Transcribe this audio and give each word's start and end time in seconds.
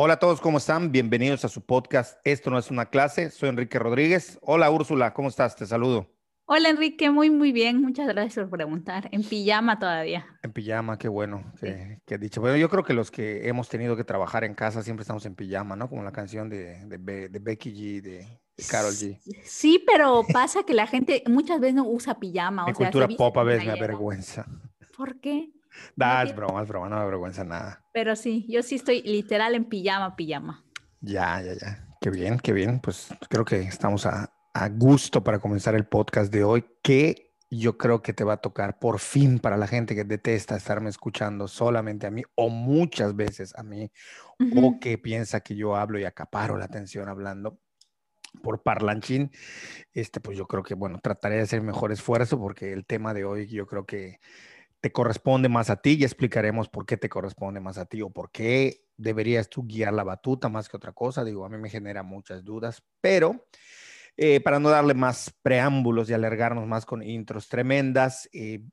Hola 0.00 0.14
a 0.14 0.18
todos, 0.20 0.40
¿cómo 0.40 0.58
están? 0.58 0.92
Bienvenidos 0.92 1.44
a 1.44 1.48
su 1.48 1.66
podcast 1.66 2.20
Esto 2.22 2.50
no 2.50 2.58
es 2.60 2.70
una 2.70 2.86
clase. 2.86 3.30
Soy 3.32 3.48
Enrique 3.48 3.80
Rodríguez. 3.80 4.38
Hola 4.42 4.70
Úrsula, 4.70 5.12
¿cómo 5.12 5.26
estás? 5.26 5.56
Te 5.56 5.66
saludo. 5.66 6.06
Hola 6.46 6.68
Enrique, 6.68 7.10
muy 7.10 7.30
muy 7.30 7.50
bien. 7.50 7.82
Muchas 7.82 8.06
gracias 8.06 8.46
por 8.46 8.58
preguntar. 8.58 9.08
En 9.10 9.24
pijama 9.24 9.80
todavía. 9.80 10.24
En 10.44 10.52
pijama, 10.52 10.98
qué 10.98 11.08
bueno, 11.08 11.52
qué, 11.60 11.98
qué 12.06 12.16
dicho. 12.16 12.40
Bueno, 12.40 12.56
yo 12.56 12.70
creo 12.70 12.84
que 12.84 12.94
los 12.94 13.10
que 13.10 13.48
hemos 13.48 13.68
tenido 13.68 13.96
que 13.96 14.04
trabajar 14.04 14.44
en 14.44 14.54
casa 14.54 14.84
siempre 14.84 15.02
estamos 15.02 15.26
en 15.26 15.34
pijama, 15.34 15.74
¿no? 15.74 15.88
Como 15.88 16.04
la 16.04 16.12
canción 16.12 16.48
de, 16.48 16.84
de, 16.86 16.96
Be- 16.96 17.28
de 17.28 17.38
Becky 17.40 17.72
G, 17.72 18.00
de, 18.00 18.18
de 18.18 18.64
Carol 18.70 18.92
G. 18.92 19.18
Sí, 19.42 19.82
pero 19.84 20.22
pasa 20.32 20.62
que 20.62 20.74
la 20.74 20.86
gente 20.86 21.24
muchas 21.26 21.58
veces 21.58 21.74
no 21.74 21.88
usa 21.88 22.20
pijama. 22.20 22.66
Mi 22.66 22.70
o 22.70 22.74
sea, 22.76 22.86
se 22.86 22.92
cultura 22.92 23.08
pop 23.18 23.36
a 23.36 23.42
veces 23.42 23.66
me 23.66 23.72
avergüenza. 23.72 24.46
¿Por 24.96 25.18
qué? 25.18 25.50
Da, 25.96 26.22
es 26.22 26.28
tiene- 26.30 26.36
broma, 26.46 26.62
es 26.62 26.68
broma, 26.68 26.88
no 26.88 26.96
me 26.96 27.02
avergüenza 27.02 27.44
nada. 27.44 27.84
Pero 27.92 28.16
sí, 28.16 28.46
yo 28.48 28.62
sí 28.62 28.76
estoy 28.76 29.02
literal 29.02 29.54
en 29.54 29.64
pijama, 29.64 30.16
pijama. 30.16 30.64
Ya, 31.00 31.40
ya, 31.42 31.54
ya. 31.54 31.88
Qué 32.00 32.10
bien, 32.10 32.38
qué 32.38 32.52
bien. 32.52 32.80
Pues 32.80 33.08
creo 33.28 33.44
que 33.44 33.60
estamos 33.60 34.06
a, 34.06 34.32
a 34.54 34.68
gusto 34.68 35.22
para 35.24 35.38
comenzar 35.38 35.74
el 35.74 35.86
podcast 35.86 36.32
de 36.32 36.44
hoy, 36.44 36.64
que 36.82 37.34
yo 37.50 37.78
creo 37.78 38.02
que 38.02 38.12
te 38.12 38.24
va 38.24 38.34
a 38.34 38.36
tocar 38.42 38.78
por 38.78 38.98
fin 38.98 39.38
para 39.38 39.56
la 39.56 39.66
gente 39.66 39.94
que 39.94 40.04
detesta 40.04 40.54
estarme 40.54 40.90
escuchando 40.90 41.48
solamente 41.48 42.06
a 42.06 42.10
mí 42.10 42.22
o 42.34 42.50
muchas 42.50 43.16
veces 43.16 43.54
a 43.56 43.62
mí 43.62 43.90
Ujú. 44.38 44.66
o 44.66 44.80
que 44.80 44.98
piensa 44.98 45.40
que 45.40 45.56
yo 45.56 45.74
hablo 45.74 45.98
y 45.98 46.04
acaparo 46.04 46.58
la 46.58 46.66
atención 46.66 47.08
hablando 47.08 47.58
por 48.42 48.62
parlanchín, 48.62 49.30
este, 49.94 50.20
pues 50.20 50.36
yo 50.36 50.46
creo 50.46 50.62
que, 50.62 50.74
bueno, 50.74 51.00
trataré 51.02 51.36
de 51.36 51.42
hacer 51.42 51.62
mejor 51.62 51.90
esfuerzo 51.90 52.38
porque 52.38 52.72
el 52.74 52.84
tema 52.84 53.14
de 53.14 53.24
hoy 53.24 53.46
yo 53.48 53.66
creo 53.66 53.86
que 53.86 54.20
te 54.80 54.92
corresponde 54.92 55.48
más 55.48 55.70
a 55.70 55.76
ti 55.76 55.96
y 55.98 56.04
explicaremos 56.04 56.68
por 56.68 56.86
qué 56.86 56.96
te 56.96 57.08
corresponde 57.08 57.60
más 57.60 57.78
a 57.78 57.86
ti 57.86 58.02
o 58.02 58.10
por 58.10 58.30
qué 58.30 58.84
deberías 58.96 59.48
tú 59.48 59.64
guiar 59.64 59.92
la 59.92 60.04
batuta 60.04 60.48
más 60.48 60.68
que 60.68 60.76
otra 60.76 60.92
cosa. 60.92 61.24
Digo, 61.24 61.44
a 61.44 61.48
mí 61.48 61.58
me 61.58 61.70
genera 61.70 62.02
muchas 62.02 62.44
dudas, 62.44 62.82
pero 63.00 63.46
eh, 64.16 64.40
para 64.40 64.58
no 64.58 64.68
darle 64.68 64.94
más 64.94 65.32
preámbulos 65.42 66.10
y 66.10 66.12
alargarnos 66.12 66.66
más 66.66 66.86
con 66.86 67.02
intros 67.02 67.48
tremendas, 67.48 68.28
eh, 68.32 68.64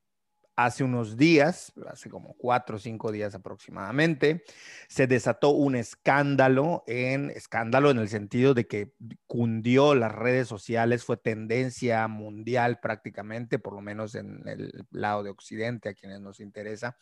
hace 0.56 0.84
unos 0.84 1.17
días, 1.17 1.73
hace 1.88 2.09
como 2.09 2.34
cuatro 2.38 2.78
o 2.78 2.80
cinco 2.80 3.11
días 3.11 3.36
aproximadamente, 3.36 4.44
se 4.88 5.08
desató 5.08 5.50
un 5.50 5.75
escándalo 5.75 6.84
en 6.88 7.30
escándalo 7.30 7.92
en 7.92 7.97
el 7.97 8.08
sentido 8.08 8.53
de 8.53 8.66
que 8.66 8.94
cundió 9.28 9.95
las 9.95 10.14
redes 10.14 10.47
sociales, 10.47 11.03
fue 11.03 11.17
tendencia 11.17 12.08
mundial 12.08 12.80
prácticamente, 12.80 13.59
por 13.59 13.73
lo 13.73 13.81
menos 13.81 14.16
en 14.16 14.47
el 14.47 14.86
lado 14.92 15.23
de 15.23 15.30
Occidente, 15.30 15.89
a 15.89 15.94
quienes 15.94 16.22
nos 16.22 16.39
interesa, 16.39 16.97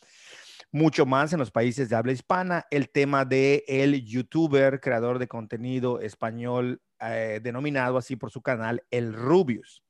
mucho 0.72 1.06
más 1.06 1.32
en 1.32 1.38
los 1.38 1.50
países 1.50 1.88
de 1.88 1.96
habla 1.96 2.12
hispana, 2.12 2.66
el 2.70 2.90
tema 2.90 3.24
de 3.24 3.64
el 3.68 4.04
youtuber, 4.04 4.80
creador 4.80 5.18
de 5.18 5.28
contenido 5.28 6.00
español, 6.00 6.82
eh, 7.00 7.40
denominado 7.42 7.98
así 7.98 8.16
por 8.16 8.30
su 8.30 8.42
canal, 8.42 8.82
el 8.90 9.12
Rubius. 9.12 9.82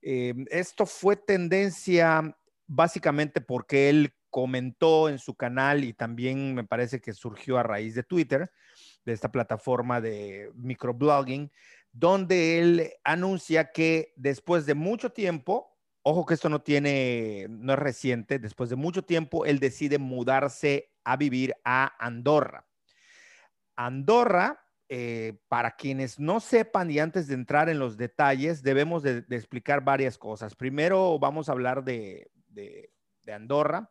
Eh, 0.00 0.32
esto 0.50 0.86
fue 0.86 1.16
tendencia 1.16 2.34
básicamente 2.68 3.40
porque 3.40 3.88
él 3.88 4.14
comentó 4.30 5.08
en 5.08 5.18
su 5.18 5.34
canal 5.34 5.82
y 5.84 5.94
también 5.94 6.54
me 6.54 6.64
parece 6.64 7.00
que 7.00 7.14
surgió 7.14 7.58
a 7.58 7.62
raíz 7.62 7.94
de 7.94 8.02
Twitter, 8.02 8.50
de 9.04 9.12
esta 9.12 9.32
plataforma 9.32 10.00
de 10.00 10.52
microblogging, 10.54 11.50
donde 11.90 12.60
él 12.60 12.92
anuncia 13.02 13.72
que 13.72 14.12
después 14.16 14.66
de 14.66 14.74
mucho 14.74 15.10
tiempo, 15.10 15.76
ojo 16.02 16.26
que 16.26 16.34
esto 16.34 16.50
no 16.50 16.60
tiene, 16.60 17.46
no 17.48 17.72
es 17.72 17.78
reciente, 17.78 18.38
después 18.38 18.68
de 18.70 18.76
mucho 18.76 19.02
tiempo, 19.02 19.46
él 19.46 19.58
decide 19.58 19.98
mudarse 19.98 20.92
a 21.04 21.16
vivir 21.16 21.54
a 21.64 21.94
Andorra. 21.98 22.66
Andorra, 23.76 24.60
eh, 24.90 25.38
para 25.48 25.76
quienes 25.76 26.18
no 26.18 26.40
sepan 26.40 26.90
y 26.90 26.98
antes 26.98 27.28
de 27.28 27.34
entrar 27.34 27.68
en 27.68 27.78
los 27.78 27.96
detalles, 27.96 28.62
debemos 28.62 29.02
de, 29.02 29.22
de 29.22 29.36
explicar 29.36 29.82
varias 29.82 30.18
cosas. 30.18 30.54
Primero 30.54 31.18
vamos 31.18 31.48
a 31.48 31.52
hablar 31.52 31.84
de, 31.84 32.30
de, 32.58 33.32
Andorra. 33.32 33.90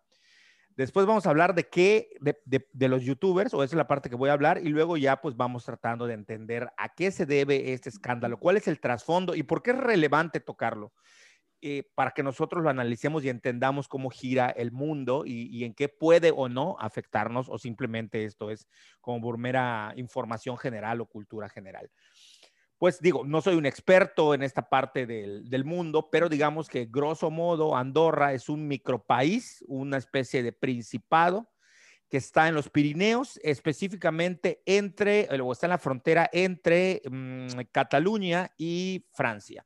Después 0.76 1.06
vamos 1.06 1.26
a 1.26 1.30
hablar 1.30 1.56
de 1.56 1.68
qué, 1.70 2.10
de, 2.20 2.88
los 2.88 3.04
youtubers, 3.04 3.54
o 3.54 3.64
esa 3.64 3.76
es 3.76 3.78
la 3.78 3.88
parte 3.88 4.10
que 4.10 4.16
voy 4.16 4.30
a 4.30 4.34
hablar, 4.34 4.60
y 4.64 4.70
luego 4.70 4.98
ya 4.98 5.22
pues 5.22 5.36
vamos 5.36 5.66
tratando 5.66 6.06
de 6.06 6.14
entender 6.14 6.70
a 6.78 6.94
qué 6.94 7.12
se 7.12 7.26
debe 7.26 7.74
este 7.74 7.90
escándalo, 7.90 8.40
cuál 8.40 8.58
es 8.58 8.68
el 8.68 8.80
trasfondo 8.80 9.36
y 9.36 9.44
por 9.44 9.64
qué 9.64 9.72
es 9.72 9.78
relevante 9.78 10.40
tocarlo, 10.40 10.94
eh, 11.62 11.84
para 11.96 12.12
que 12.12 12.22
nosotros 12.22 12.64
lo 12.64 12.70
analicemos 12.70 13.24
y 13.24 13.30
entendamos 13.30 13.88
cómo 13.88 14.12
gira 14.12 14.50
el 14.50 14.72
mundo 14.72 15.24
y, 15.26 15.64
en 15.64 15.74
qué 15.74 15.90
puede 15.90 16.32
o 16.36 16.48
no 16.48 16.78
afectarnos, 16.80 17.50
o 17.50 17.58
simplemente 17.58 18.24
esto 18.24 18.52
es 18.52 18.68
como 19.02 19.36
mera 19.38 19.94
información 19.96 20.58
general 20.58 21.02
o 21.02 21.08
cultura 21.08 21.50
general 21.50 21.90
pues 22.78 23.00
digo, 23.02 23.24
no 23.26 23.42
soy 23.42 23.56
un 23.56 23.66
experto 23.66 24.34
en 24.34 24.44
esta 24.44 24.70
parte 24.70 25.06
del, 25.06 25.50
del, 25.50 25.66
mundo, 25.66 26.10
pero 26.12 26.30
digamos 26.30 26.70
que 26.70 26.86
grosso 26.86 27.32
modo 27.32 27.76
Andorra 27.76 28.34
es 28.34 28.50
un 28.50 28.68
micropaís, 28.68 29.64
una 29.68 29.98
especie 29.98 30.44
de 30.44 30.52
principado 30.52 31.50
que 32.10 32.18
está 32.18 32.48
en 32.48 32.56
los 32.56 32.70
Pirineos, 32.70 33.40
específicamente 33.44 34.62
entre, 34.66 35.28
o 35.42 35.52
está 35.52 35.66
en 35.66 35.72
la 35.72 35.78
frontera 35.78 36.30
entre 36.32 37.02
mmm, 37.10 37.48
Cataluña 37.72 38.52
y 38.58 39.06
Francia. 39.12 39.66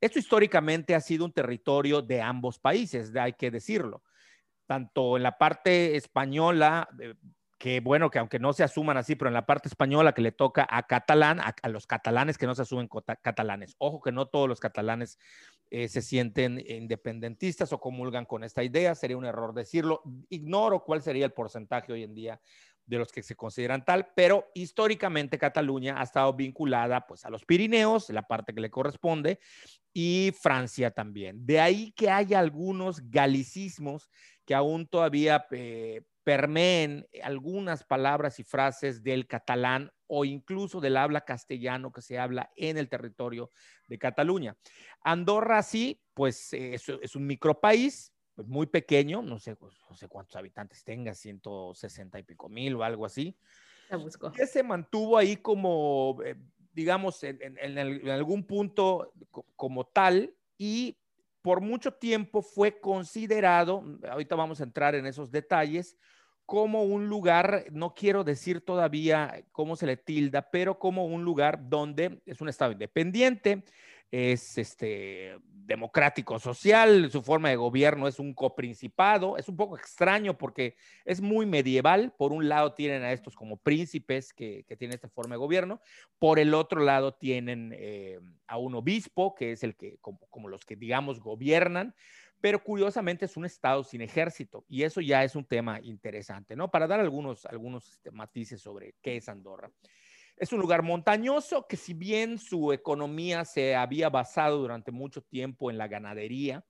Esto 0.00 0.18
históricamente 0.18 0.94
ha 0.94 1.00
sido 1.00 1.24
un 1.24 1.32
territorio 1.32 2.02
de 2.02 2.20
ambos 2.20 2.58
países, 2.58 3.14
hay 3.16 3.34
que 3.34 3.50
decirlo. 3.50 4.02
Tanto 4.66 5.16
en 5.16 5.22
la 5.22 5.36
parte 5.36 5.96
española, 5.96 6.88
eh, 7.00 7.14
que 7.60 7.80
bueno, 7.80 8.10
que 8.10 8.18
aunque 8.18 8.38
no 8.38 8.54
se 8.54 8.64
asuman 8.64 8.96
así, 8.96 9.16
pero 9.16 9.28
en 9.28 9.34
la 9.34 9.44
parte 9.44 9.68
española 9.68 10.14
que 10.14 10.22
le 10.22 10.32
toca 10.32 10.66
a 10.70 10.86
catalán, 10.86 11.40
a, 11.40 11.68
los 11.68 11.86
catalanes 11.86 12.38
que 12.38 12.46
no 12.46 12.54
se 12.54 12.62
asumen 12.62 12.88
catalanes. 13.20 13.74
Ojo 13.76 14.00
que 14.00 14.12
no 14.12 14.28
todos 14.28 14.48
los 14.48 14.60
catalanes 14.60 15.18
eh, 15.68 15.86
se 15.88 16.00
sienten 16.00 16.58
independentistas 16.66 17.70
o 17.74 17.78
comulgan 17.78 18.24
con 18.24 18.44
esta 18.44 18.64
idea, 18.64 18.94
sería 18.94 19.18
un 19.18 19.26
error 19.26 19.52
decirlo. 19.52 20.00
Ignoro 20.30 20.82
cuál 20.82 21.02
sería 21.02 21.26
el 21.26 21.34
porcentaje 21.34 21.92
hoy 21.92 22.02
en 22.02 22.14
día 22.14 22.40
de 22.86 22.96
los 22.96 23.12
que 23.12 23.22
se 23.22 23.36
consideran 23.36 23.84
tal, 23.84 24.08
pero 24.16 24.46
históricamente 24.54 25.36
Cataluña 25.36 26.00
ha 26.00 26.04
estado 26.04 26.32
vinculada 26.32 27.06
pues 27.06 27.26
a 27.26 27.30
los 27.30 27.44
Pirineos, 27.44 28.08
la 28.08 28.22
parte 28.22 28.54
que 28.54 28.62
le 28.62 28.70
corresponde, 28.70 29.38
y 29.92 30.32
Francia 30.40 30.92
también. 30.92 31.44
De 31.44 31.60
ahí 31.60 31.92
que 31.92 32.08
haya 32.08 32.38
algunos 32.38 33.10
galicismos 33.10 34.08
que 34.46 34.54
aún 34.54 34.88
todavía 34.88 35.46
eh, 35.50 36.02
permeen 36.24 37.06
algunas 37.22 37.84
palabras 37.84 38.38
y 38.40 38.44
frases 38.44 39.02
del 39.02 39.26
catalán 39.26 39.90
o 40.06 40.24
incluso 40.24 40.80
del 40.80 40.96
habla 40.96 41.24
castellano 41.24 41.92
que 41.92 42.02
se 42.02 42.18
habla 42.18 42.50
en 42.56 42.76
el 42.76 42.88
territorio 42.88 43.50
de 43.86 43.98
Cataluña. 43.98 44.56
Andorra 45.02 45.62
sí, 45.62 46.02
pues 46.14 46.52
es, 46.52 46.88
es 46.88 47.16
un 47.16 47.26
micropaís 47.26 48.12
pues, 48.34 48.48
muy 48.48 48.66
pequeño, 48.66 49.22
no 49.22 49.38
sé, 49.38 49.56
pues, 49.56 49.74
no 49.88 49.96
sé 49.96 50.08
cuántos 50.08 50.36
habitantes 50.36 50.84
tenga, 50.84 51.14
160 51.14 52.18
y 52.18 52.22
pico 52.22 52.48
mil 52.48 52.74
o 52.76 52.84
algo 52.84 53.06
así. 53.06 53.36
La 53.88 53.96
busco. 53.96 54.32
Que 54.32 54.46
se 54.46 54.62
mantuvo 54.62 55.16
ahí 55.16 55.36
como, 55.36 56.18
eh, 56.24 56.36
digamos, 56.72 57.22
en, 57.24 57.38
en, 57.40 57.78
en 57.78 58.08
algún 58.08 58.46
punto 58.46 59.12
como 59.56 59.86
tal 59.86 60.34
y 60.58 60.99
por 61.42 61.60
mucho 61.60 61.92
tiempo 61.92 62.42
fue 62.42 62.80
considerado, 62.80 63.84
ahorita 64.08 64.34
vamos 64.36 64.60
a 64.60 64.64
entrar 64.64 64.94
en 64.94 65.06
esos 65.06 65.30
detalles, 65.30 65.96
como 66.46 66.82
un 66.82 67.08
lugar, 67.08 67.66
no 67.70 67.94
quiero 67.94 68.24
decir 68.24 68.64
todavía 68.64 69.44
cómo 69.52 69.76
se 69.76 69.86
le 69.86 69.96
tilda, 69.96 70.50
pero 70.50 70.80
como 70.80 71.06
un 71.06 71.22
lugar 71.24 71.68
donde 71.68 72.20
es 72.26 72.40
un 72.40 72.48
estado 72.48 72.72
independiente, 72.72 73.64
es 74.10 74.58
este 74.58 75.36
democrático 75.50 76.38
social, 76.40 77.10
su 77.12 77.22
forma 77.22 77.48
de 77.48 77.56
gobierno 77.56 78.08
es 78.08 78.18
un 78.18 78.34
coprincipado, 78.34 79.36
es 79.36 79.48
un 79.48 79.56
poco 79.56 79.78
extraño 79.78 80.36
porque 80.36 80.76
es 81.04 81.20
muy 81.20 81.46
medieval, 81.46 82.12
por 82.18 82.32
un 82.32 82.48
lado 82.48 82.74
tienen 82.74 83.04
a 83.04 83.12
estos 83.12 83.36
como 83.36 83.56
príncipes 83.56 84.32
que, 84.32 84.64
que 84.66 84.76
tienen 84.76 84.96
esta 84.96 85.08
forma 85.08 85.36
de 85.36 85.38
gobierno, 85.38 85.80
por 86.18 86.40
el 86.40 86.54
otro 86.54 86.80
lado 86.80 87.14
tienen 87.14 87.72
eh, 87.76 88.18
a 88.48 88.58
un 88.58 88.74
obispo, 88.74 89.34
que 89.36 89.52
es 89.52 89.62
el 89.62 89.76
que, 89.76 89.98
como, 90.00 90.18
como 90.28 90.48
los 90.48 90.64
que 90.64 90.74
digamos 90.74 91.20
gobiernan, 91.20 91.94
pero 92.40 92.64
curiosamente 92.64 93.26
es 93.26 93.36
un 93.36 93.44
estado 93.44 93.84
sin 93.84 94.00
ejército 94.00 94.64
y 94.68 94.82
eso 94.82 95.00
ya 95.00 95.22
es 95.22 95.36
un 95.36 95.44
tema 95.44 95.78
interesante, 95.82 96.56
¿no? 96.56 96.70
Para 96.70 96.86
dar 96.86 96.98
algunos, 96.98 97.46
algunos 97.46 97.92
este, 97.92 98.10
matices 98.10 98.60
sobre 98.60 98.94
qué 99.02 99.18
es 99.18 99.28
Andorra. 99.28 99.70
Es 100.40 100.54
un 100.54 100.60
lugar 100.60 100.82
montañoso 100.82 101.66
que 101.66 101.76
si 101.76 101.92
bien 101.92 102.38
su 102.38 102.72
economía 102.72 103.44
se 103.44 103.76
había 103.76 104.08
basado 104.08 104.56
durante 104.56 104.90
mucho 104.90 105.20
tiempo 105.20 105.70
en 105.70 105.76
la 105.76 105.86
ganadería, 105.86 106.64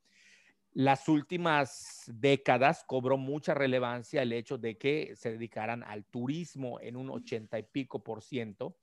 las 0.72 1.08
últimas 1.08 2.02
décadas 2.08 2.82
cobró 2.84 3.16
mucha 3.16 3.54
relevancia 3.54 4.22
el 4.22 4.32
hecho 4.32 4.58
de 4.58 4.76
que 4.76 5.14
se 5.14 5.30
dedicaran 5.30 5.84
al 5.84 6.04
turismo 6.04 6.80
en 6.80 6.96
un 6.96 7.10
ochenta 7.10 7.60
y 7.60 7.62
pico 7.62 8.02
por 8.02 8.24
ciento, 8.24 8.74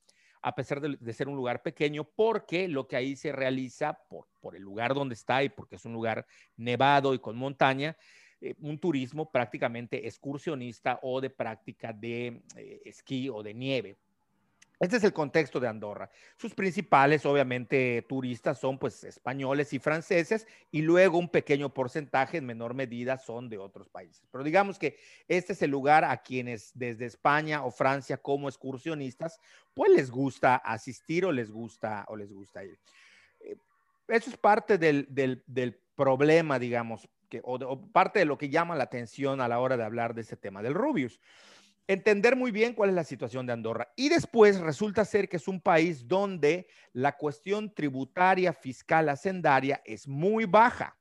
a 0.41 0.55
pesar 0.55 0.79
de, 0.79 1.13
ser 1.13 1.27
un 1.27 1.35
lugar 1.35 1.61
pequeño, 1.61 2.05
porque 2.05 2.69
lo 2.69 2.87
que 2.87 2.95
ahí 2.95 3.17
se 3.17 3.33
realiza 3.33 3.99
por, 4.07 4.29
por, 4.39 4.55
el 4.55 4.61
lugar 4.63 4.93
donde 4.93 5.15
está 5.15 5.43
y 5.43 5.49
porque 5.49 5.75
es 5.75 5.83
un 5.83 5.91
lugar 5.91 6.25
nevado 6.55 7.13
y 7.13 7.19
con 7.19 7.35
montaña, 7.35 7.97
eh, 8.39 8.55
un 8.61 8.79
turismo 8.79 9.29
prácticamente 9.29 10.07
excursionista 10.07 10.97
o 11.01 11.19
de 11.19 11.29
práctica 11.29 11.91
de 11.91 12.41
eh, 12.55 12.81
esquí 12.85 13.27
o 13.27 13.43
de 13.43 13.53
nieve. 13.53 13.97
Este 14.79 14.97
es 14.97 15.03
el 15.03 15.13
contexto 15.13 15.59
de 15.59 15.67
Andorra. 15.67 16.09
Sus 16.35 16.53
principales, 16.53 17.25
obviamente, 17.25 18.05
turistas 18.07 18.59
son 18.59 18.77
pues 18.77 19.03
españoles 19.03 19.73
y 19.73 19.79
franceses 19.79 20.45
y 20.71 20.83
luego 20.83 21.17
un 21.17 21.29
pequeño 21.29 21.73
porcentaje 21.73 22.37
en 22.37 22.45
menor 22.45 22.75
medida 22.75 23.17
son 23.17 23.49
de 23.49 23.57
otros 23.57 23.89
países. 23.89 24.27
Pero 24.31 24.43
digamos 24.43 24.77
que 24.77 24.99
este 25.27 25.53
es 25.53 25.61
el 25.63 25.71
lugar 25.71 26.03
a 26.03 26.17
quienes 26.17 26.71
desde 26.75 27.05
España 27.05 27.63
o 27.63 27.71
Francia 27.71 28.17
como 28.17 28.49
excursionistas 28.49 29.39
pues 29.73 29.91
les 29.91 30.11
gusta 30.11 30.57
asistir 30.57 31.25
o 31.25 31.31
les 31.31 31.49
gusta 31.49 32.05
o 32.07 32.15
les 32.15 32.31
gusta 32.31 32.63
ir. 32.63 32.79
Eh, 33.39 33.57
eso 34.07 34.29
es 34.29 34.37
parte 34.37 34.77
del, 34.77 35.07
del, 35.09 35.79
problema, 35.95 36.59
digamos, 36.59 37.09
que, 37.27 37.41
o, 37.43 37.55
o 37.55 37.91
parte 37.91 38.19
de 38.19 38.25
lo 38.25 38.37
que 38.37 38.49
llama 38.49 38.75
la 38.75 38.83
atención 38.83 39.41
a 39.41 39.47
la 39.47 39.59
hora 39.59 39.75
de 39.75 39.83
hablar 39.83 40.13
de 40.13 40.21
este 40.21 40.37
tema 40.37 40.61
del 40.61 40.75
Rubius 40.75 41.19
entender 41.87 42.35
muy 42.35 42.51
bien 42.51 42.73
cuál 42.73 42.89
es 42.89 42.95
la 42.95 43.03
situación 43.03 43.45
de 43.45 43.53
Andorra. 43.53 43.91
Y 43.95 44.09
después 44.09 44.59
resulta 44.59 45.05
ser 45.05 45.29
que 45.29 45.37
es 45.37 45.47
un 45.47 45.61
país 45.61 46.07
donde 46.07 46.67
la 46.93 47.17
cuestión 47.17 47.73
tributaria, 47.73 48.53
fiscal, 48.53 49.09
hacendaria 49.09 49.81
es 49.85 50.07
muy 50.07 50.45
baja. 50.45 50.97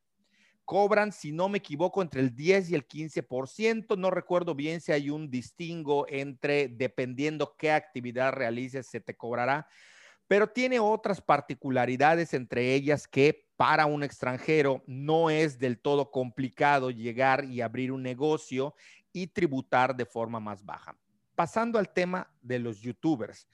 Cobran, 0.64 1.12
si 1.12 1.30
no 1.30 1.48
me 1.48 1.58
equivoco, 1.58 2.02
entre 2.02 2.20
el 2.20 2.34
10 2.34 2.70
y 2.70 2.74
el 2.74 2.86
15%. 2.86 3.96
No 3.96 4.10
recuerdo 4.10 4.54
bien 4.54 4.80
si 4.80 4.92
hay 4.92 5.10
un 5.10 5.30
distingo 5.30 6.06
entre, 6.08 6.68
dependiendo 6.68 7.54
qué 7.56 7.70
actividad 7.70 8.32
realices, 8.32 8.86
se 8.86 9.00
te 9.00 9.16
cobrará. 9.16 9.68
Pero 10.28 10.48
tiene 10.48 10.80
otras 10.80 11.20
particularidades, 11.20 12.34
entre 12.34 12.74
ellas 12.74 13.06
que 13.06 13.46
para 13.56 13.86
un 13.86 14.02
extranjero 14.02 14.82
no 14.86 15.30
es 15.30 15.58
del 15.58 15.78
todo 15.78 16.10
complicado 16.10 16.90
llegar 16.90 17.44
y 17.44 17.60
abrir 17.60 17.90
un 17.90 18.02
negocio 18.02 18.74
y 19.16 19.26
tributar 19.26 19.96
de 19.96 20.04
forma 20.04 20.38
más 20.38 20.62
baja. 20.62 20.94
Pasando 21.34 21.78
al 21.78 21.88
tema 21.88 22.30
de 22.42 22.58
los 22.58 22.82
youtubers. 22.82 23.48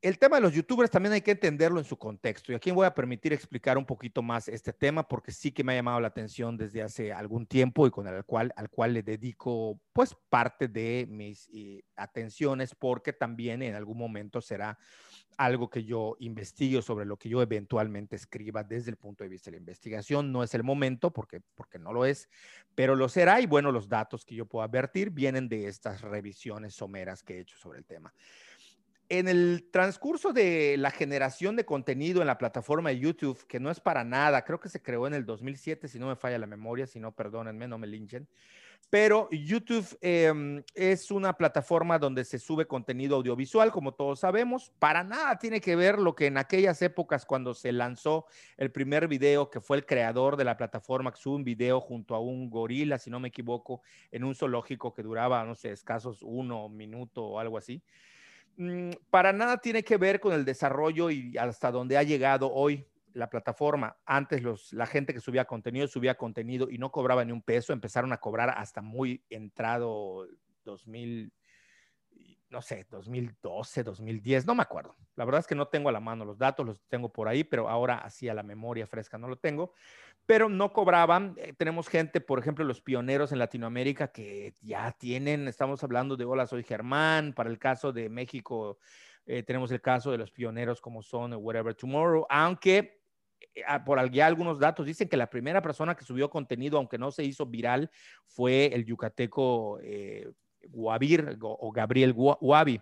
El 0.00 0.16
tema 0.16 0.36
de 0.36 0.42
los 0.42 0.54
youtubers 0.54 0.90
también 0.90 1.12
hay 1.12 1.22
que 1.22 1.32
entenderlo 1.32 1.80
en 1.80 1.84
su 1.84 1.98
contexto 1.98 2.52
y 2.52 2.54
aquí 2.54 2.70
voy 2.70 2.86
a 2.86 2.94
permitir 2.94 3.32
explicar 3.32 3.76
un 3.76 3.84
poquito 3.84 4.22
más 4.22 4.48
este 4.48 4.72
tema 4.72 5.06
porque 5.06 5.32
sí 5.32 5.50
que 5.50 5.64
me 5.64 5.72
ha 5.72 5.74
llamado 5.74 6.00
la 6.00 6.06
atención 6.06 6.56
desde 6.56 6.82
hace 6.82 7.12
algún 7.12 7.46
tiempo 7.46 7.84
y 7.86 7.90
con 7.90 8.06
el 8.06 8.24
cual, 8.24 8.52
al 8.56 8.70
cual 8.70 8.94
le 8.94 9.02
dedico 9.02 9.78
pues 9.92 10.16
parte 10.30 10.68
de 10.68 11.06
mis 11.10 11.50
eh, 11.52 11.82
atenciones 11.96 12.74
porque 12.74 13.12
también 13.12 13.60
en 13.62 13.74
algún 13.74 13.98
momento 13.98 14.40
será 14.40 14.78
algo 15.40 15.70
que 15.70 15.84
yo 15.84 16.16
investigue 16.18 16.82
sobre 16.82 17.06
lo 17.06 17.16
que 17.16 17.30
yo 17.30 17.40
eventualmente 17.40 18.14
escriba 18.14 18.62
desde 18.62 18.90
el 18.90 18.98
punto 18.98 19.24
de 19.24 19.30
vista 19.30 19.50
de 19.50 19.52
la 19.52 19.60
investigación. 19.60 20.32
No 20.32 20.42
es 20.42 20.54
el 20.54 20.62
momento 20.62 21.14
porque, 21.14 21.40
porque 21.54 21.78
no 21.78 21.94
lo 21.94 22.04
es, 22.04 22.28
pero 22.74 22.94
lo 22.94 23.08
será 23.08 23.40
y 23.40 23.46
bueno, 23.46 23.72
los 23.72 23.88
datos 23.88 24.26
que 24.26 24.34
yo 24.34 24.44
puedo 24.44 24.62
advertir 24.62 25.08
vienen 25.08 25.48
de 25.48 25.66
estas 25.66 26.02
revisiones 26.02 26.74
someras 26.74 27.22
que 27.22 27.38
he 27.38 27.40
hecho 27.40 27.56
sobre 27.56 27.78
el 27.78 27.86
tema. 27.86 28.12
En 29.08 29.28
el 29.28 29.70
transcurso 29.72 30.34
de 30.34 30.76
la 30.76 30.90
generación 30.90 31.56
de 31.56 31.64
contenido 31.64 32.20
en 32.20 32.26
la 32.26 32.36
plataforma 32.36 32.90
de 32.90 32.98
YouTube, 32.98 33.42
que 33.46 33.58
no 33.58 33.70
es 33.70 33.80
para 33.80 34.04
nada, 34.04 34.44
creo 34.44 34.60
que 34.60 34.68
se 34.68 34.82
creó 34.82 35.06
en 35.06 35.14
el 35.14 35.24
2007, 35.24 35.88
si 35.88 35.98
no 35.98 36.06
me 36.06 36.16
falla 36.16 36.36
la 36.36 36.46
memoria, 36.46 36.86
si 36.86 37.00
no, 37.00 37.12
perdónenme, 37.12 37.66
no 37.66 37.78
me 37.78 37.86
linchen. 37.86 38.28
Pero 38.88 39.28
YouTube 39.30 39.86
em, 40.00 40.64
es 40.74 41.12
una 41.12 41.34
plataforma 41.34 41.98
donde 41.98 42.24
se 42.24 42.40
sube 42.40 42.66
contenido 42.66 43.16
audiovisual, 43.16 43.70
como 43.70 43.94
todos 43.94 44.20
sabemos. 44.20 44.72
Para 44.80 45.04
nada 45.04 45.38
tiene 45.38 45.60
que 45.60 45.76
ver 45.76 46.00
lo 46.00 46.16
que 46.16 46.26
en 46.26 46.38
aquellas 46.38 46.82
épocas 46.82 47.24
cuando 47.24 47.54
se 47.54 47.70
lanzó 47.70 48.26
el 48.56 48.72
primer 48.72 49.06
video, 49.06 49.48
que 49.48 49.60
fue 49.60 49.76
el 49.76 49.86
creador 49.86 50.36
de 50.36 50.44
la 50.44 50.56
plataforma, 50.56 51.12
que 51.12 51.20
sube 51.20 51.36
un 51.36 51.44
video 51.44 51.80
junto 51.80 52.16
a 52.16 52.20
un 52.20 52.50
gorila, 52.50 52.98
si 52.98 53.10
no 53.10 53.20
me 53.20 53.28
equivoco, 53.28 53.82
en 54.10 54.24
un 54.24 54.34
zoológico 54.34 54.92
que 54.92 55.04
duraba, 55.04 55.44
no 55.44 55.54
sé, 55.54 55.70
escasos 55.70 56.18
uno 56.22 56.68
minuto 56.68 57.24
o 57.24 57.38
algo 57.38 57.58
así. 57.58 57.82
Mm, 58.56 58.90
para 59.08 59.32
nada 59.32 59.58
tiene 59.58 59.84
que 59.84 59.96
ver 59.96 60.18
con 60.18 60.32
el 60.32 60.44
desarrollo 60.44 61.10
y 61.10 61.36
hasta 61.38 61.70
donde 61.70 61.96
ha 61.96 62.02
llegado 62.02 62.52
hoy 62.52 62.84
la 63.14 63.30
plataforma, 63.30 63.96
antes 64.04 64.42
los, 64.42 64.72
la 64.72 64.86
gente 64.86 65.12
que 65.12 65.20
subía 65.20 65.44
contenido 65.44 65.86
subía 65.88 66.16
contenido 66.16 66.68
y 66.70 66.78
no 66.78 66.90
cobraba 66.90 67.24
ni 67.24 67.32
un 67.32 67.42
peso, 67.42 67.72
empezaron 67.72 68.12
a 68.12 68.18
cobrar 68.18 68.50
hasta 68.50 68.82
muy 68.82 69.24
entrado 69.30 70.26
2000, 70.64 71.32
no 72.50 72.62
sé, 72.62 72.86
2012, 72.90 73.84
2010, 73.84 74.46
no 74.46 74.54
me 74.54 74.62
acuerdo. 74.62 74.96
La 75.16 75.24
verdad 75.24 75.40
es 75.40 75.46
que 75.46 75.54
no 75.54 75.68
tengo 75.68 75.88
a 75.88 75.92
la 75.92 76.00
mano 76.00 76.24
los 76.24 76.38
datos, 76.38 76.66
los 76.66 76.80
tengo 76.88 77.12
por 77.12 77.28
ahí, 77.28 77.44
pero 77.44 77.68
ahora 77.68 77.98
así 77.98 78.28
a 78.28 78.34
la 78.34 78.42
memoria 78.42 78.86
fresca 78.86 79.18
no 79.18 79.28
lo 79.28 79.36
tengo. 79.36 79.72
Pero 80.26 80.48
no 80.48 80.72
cobraban. 80.72 81.34
Eh, 81.36 81.54
tenemos 81.56 81.88
gente, 81.88 82.20
por 82.20 82.38
ejemplo, 82.38 82.64
los 82.64 82.80
pioneros 82.80 83.32
en 83.32 83.38
Latinoamérica 83.38 84.08
que 84.08 84.54
ya 84.60 84.92
tienen, 84.92 85.48
estamos 85.48 85.82
hablando 85.82 86.16
de 86.16 86.24
Hola, 86.24 86.46
soy 86.46 86.62
Germán, 86.62 87.32
para 87.32 87.50
el 87.50 87.58
caso 87.58 87.92
de 87.92 88.08
México. 88.08 88.78
Eh, 89.26 89.42
tenemos 89.42 89.70
el 89.70 89.80
caso 89.80 90.10
de 90.10 90.18
los 90.18 90.30
pioneros 90.30 90.80
como 90.80 91.02
son 91.02 91.34
Whatever 91.34 91.74
Tomorrow, 91.74 92.26
aunque 92.28 92.99
por 93.84 93.98
aquí 93.98 94.20
algunos 94.20 94.58
datos 94.58 94.86
dicen 94.86 95.08
que 95.08 95.16
la 95.16 95.28
primera 95.28 95.62
persona 95.62 95.94
que 95.94 96.04
subió 96.04 96.30
contenido, 96.30 96.78
aunque 96.78 96.98
no 96.98 97.10
se 97.10 97.24
hizo 97.24 97.46
viral, 97.46 97.90
fue 98.26 98.66
el 98.66 98.84
yucateco 98.84 99.78
eh, 99.82 100.30
o 100.72 101.72
Gabriel 101.72 102.12
Guavi. 102.12 102.80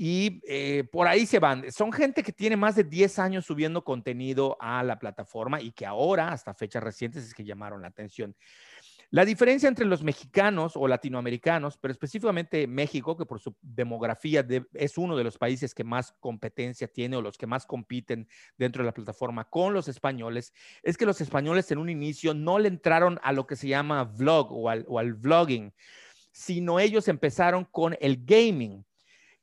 Y 0.00 0.40
eh, 0.46 0.84
por 0.92 1.08
ahí 1.08 1.26
se 1.26 1.40
van. 1.40 1.72
Son 1.72 1.92
gente 1.92 2.22
que 2.22 2.32
tiene 2.32 2.56
más 2.56 2.76
de 2.76 2.84
10 2.84 3.18
años 3.18 3.44
subiendo 3.46 3.82
contenido 3.82 4.56
a 4.60 4.84
la 4.84 4.96
plataforma 4.96 5.60
y 5.60 5.72
que 5.72 5.84
ahora, 5.86 6.28
hasta 6.28 6.54
fechas 6.54 6.84
recientes, 6.84 7.24
es 7.24 7.34
que 7.34 7.44
llamaron 7.44 7.82
la 7.82 7.88
atención. 7.88 8.36
La 9.10 9.24
diferencia 9.24 9.70
entre 9.70 9.86
los 9.86 10.02
mexicanos 10.02 10.76
o 10.76 10.86
latinoamericanos, 10.86 11.78
pero 11.78 11.92
específicamente 11.92 12.66
México, 12.66 13.16
que 13.16 13.24
por 13.24 13.40
su 13.40 13.56
demografía 13.62 14.46
es 14.74 14.98
uno 14.98 15.16
de 15.16 15.24
los 15.24 15.38
países 15.38 15.74
que 15.74 15.82
más 15.82 16.12
competencia 16.20 16.88
tiene 16.88 17.16
o 17.16 17.22
los 17.22 17.38
que 17.38 17.46
más 17.46 17.64
compiten 17.64 18.28
dentro 18.58 18.82
de 18.82 18.86
la 18.86 18.92
plataforma 18.92 19.48
con 19.48 19.72
los 19.72 19.88
españoles, 19.88 20.52
es 20.82 20.98
que 20.98 21.06
los 21.06 21.22
españoles 21.22 21.70
en 21.70 21.78
un 21.78 21.88
inicio 21.88 22.34
no 22.34 22.58
le 22.58 22.68
entraron 22.68 23.18
a 23.22 23.32
lo 23.32 23.46
que 23.46 23.56
se 23.56 23.68
llama 23.68 24.04
vlog 24.04 24.52
o 24.52 24.68
al, 24.68 24.84
o 24.86 24.98
al 24.98 25.14
vlogging, 25.14 25.72
sino 26.30 26.78
ellos 26.78 27.08
empezaron 27.08 27.64
con 27.64 27.96
el 28.00 28.26
gaming. 28.26 28.84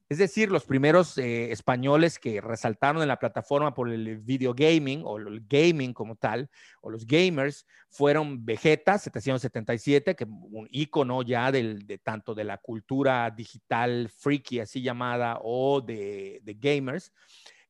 Es 0.08 0.20
decir, 0.20 0.52
los 0.52 0.66
primeros 0.66 1.18
eh, 1.18 1.52
españoles 1.52 2.20
que 2.20 2.40
resaltaron 2.40 3.02
en 3.02 3.08
la 3.08 3.18
plataforma 3.18 3.74
por 3.74 3.90
el 3.90 4.20
video 4.20 4.54
gaming 4.54 5.02
o 5.04 5.18
el 5.18 5.44
gaming 5.48 5.94
como 5.94 6.16
tal, 6.16 6.48
o 6.82 6.92
los 6.92 7.08
gamers, 7.08 7.66
fueron 7.90 8.46
Vegeta 8.46 9.00
777, 9.00 10.16
que 10.16 10.26
un 10.26 10.68
icono 10.70 11.24
ya 11.24 11.52
del, 11.52 11.88
de 11.88 11.98
tanto 11.98 12.36
de 12.36 12.44
la 12.44 12.60
cultura 12.60 13.32
digital 13.32 14.12
freaky, 14.16 14.60
así 14.60 14.84
llamada, 14.84 15.40
o 15.42 15.82
de, 15.82 16.40
de 16.44 16.54
gamers. 16.54 17.12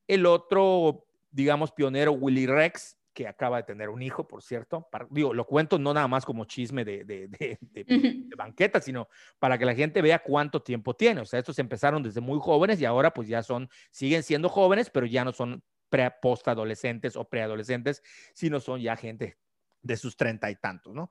El 0.05 0.25
otro, 0.25 1.05
digamos, 1.31 1.71
pionero, 1.71 2.11
Willy 2.11 2.47
Rex, 2.47 2.97
que 3.15 3.27
acaba 3.27 3.57
de 3.57 3.63
tener 3.63 3.89
un 3.89 4.01
hijo, 4.01 4.27
por 4.27 4.43
cierto. 4.43 4.87
digo, 5.09 5.33
lo 5.33 5.47
cuento 5.47 5.79
no 5.79 5.93
nada 5.93 6.07
más 6.07 6.25
como 6.25 6.43
chisme 6.45 6.83
de, 6.83 7.05
de, 7.05 7.27
de, 7.29 8.27
banqueta, 8.37 8.81
sino 8.81 9.07
para 9.39 9.57
que 9.57 9.65
la 9.65 9.73
gente 9.73 10.01
vea 10.01 10.19
cuánto 10.19 10.61
tiempo 10.61 10.93
tiene. 10.93 11.21
O 11.21 11.25
sea, 11.25 11.39
estos 11.39 11.57
empezaron 11.57 12.03
desde 12.03 12.19
muy 12.19 12.37
jóvenes 12.39 12.79
y 12.81 12.85
ahora 12.85 13.11
pues 13.11 13.29
ya 13.29 13.41
son, 13.41 13.69
siguen 13.89 14.21
siendo 14.21 14.49
jóvenes, 14.49 14.89
pero 14.89 15.05
ya 15.05 15.23
no 15.23 15.31
son 15.31 15.63
pre, 15.89 16.11
post-adolescentes 16.21 17.15
o 17.15 17.27
preadolescentes, 17.27 18.03
sino 18.33 18.59
son 18.59 18.81
ya 18.81 18.97
gente 18.97 19.37
de 19.81 19.95
sus 19.95 20.17
treinta 20.17 20.51
y 20.51 20.57
tantos, 20.57 20.93
¿no? 20.93 21.09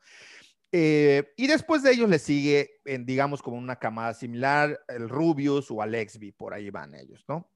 Eh, 0.71 1.33
y 1.37 1.47
después 1.47 1.83
de 1.83 1.93
ellos 1.93 2.11
le 2.11 2.19
sigue, 2.19 2.81
en, 2.85 3.07
digamos, 3.07 3.41
como 3.41 3.57
una 3.57 3.77
camada 3.77 4.13
similar, 4.13 4.79
el 4.89 5.09
Rubius 5.09 5.71
o 5.71 5.81
Alexby, 5.81 6.33
por 6.33 6.53
ahí 6.53 6.69
van 6.69 6.95
ellos, 6.95 7.25
¿no? 7.29 7.51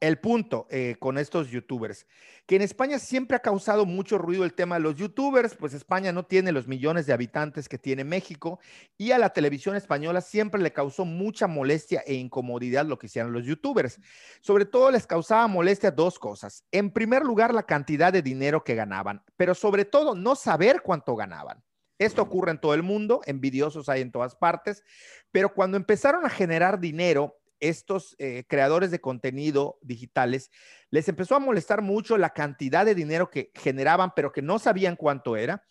El 0.00 0.18
punto 0.18 0.66
eh, 0.70 0.96
con 0.98 1.18
estos 1.18 1.50
youtubers, 1.50 2.06
que 2.46 2.56
en 2.56 2.62
España 2.62 2.98
siempre 2.98 3.36
ha 3.36 3.40
causado 3.40 3.84
mucho 3.84 4.16
ruido 4.16 4.44
el 4.44 4.54
tema 4.54 4.76
de 4.76 4.80
los 4.80 4.96
youtubers, 4.96 5.54
pues 5.54 5.74
España 5.74 6.10
no 6.10 6.24
tiene 6.24 6.52
los 6.52 6.66
millones 6.66 7.06
de 7.06 7.12
habitantes 7.12 7.68
que 7.68 7.78
tiene 7.78 8.02
México 8.02 8.58
y 8.96 9.12
a 9.12 9.18
la 9.18 9.30
televisión 9.30 9.76
española 9.76 10.22
siempre 10.22 10.60
le 10.60 10.72
causó 10.72 11.04
mucha 11.04 11.46
molestia 11.46 12.02
e 12.06 12.14
incomodidad 12.14 12.86
lo 12.86 12.98
que 12.98 13.06
hicieron 13.06 13.32
los 13.32 13.44
youtubers. 13.44 14.00
Sobre 14.40 14.64
todo 14.64 14.90
les 14.90 15.06
causaba 15.06 15.46
molestia 15.46 15.90
dos 15.90 16.18
cosas. 16.18 16.64
En 16.72 16.90
primer 16.90 17.22
lugar, 17.22 17.52
la 17.52 17.64
cantidad 17.64 18.12
de 18.12 18.22
dinero 18.22 18.64
que 18.64 18.74
ganaban, 18.74 19.22
pero 19.36 19.54
sobre 19.54 19.84
todo 19.84 20.14
no 20.14 20.34
saber 20.34 20.80
cuánto 20.82 21.14
ganaban. 21.14 21.62
Esto 21.98 22.22
ocurre 22.22 22.52
en 22.52 22.58
todo 22.58 22.72
el 22.72 22.82
mundo, 22.82 23.20
envidiosos 23.26 23.90
hay 23.90 24.00
en 24.00 24.10
todas 24.10 24.34
partes, 24.34 24.82
pero 25.30 25.52
cuando 25.52 25.76
empezaron 25.76 26.24
a 26.24 26.30
generar 26.30 26.80
dinero, 26.80 27.39
estos 27.60 28.16
eh, 28.18 28.44
creadores 28.48 28.90
de 28.90 29.00
contenido 29.00 29.78
digitales 29.82 30.50
les 30.90 31.08
empezó 31.08 31.36
a 31.36 31.40
molestar 31.40 31.82
mucho 31.82 32.18
la 32.18 32.30
cantidad 32.30 32.84
de 32.84 32.94
dinero 32.94 33.30
que 33.30 33.52
generaban, 33.54 34.12
pero 34.14 34.32
que 34.32 34.42
no 34.42 34.58
sabían 34.58 34.96
cuánto 34.96 35.36
era. 35.36 35.64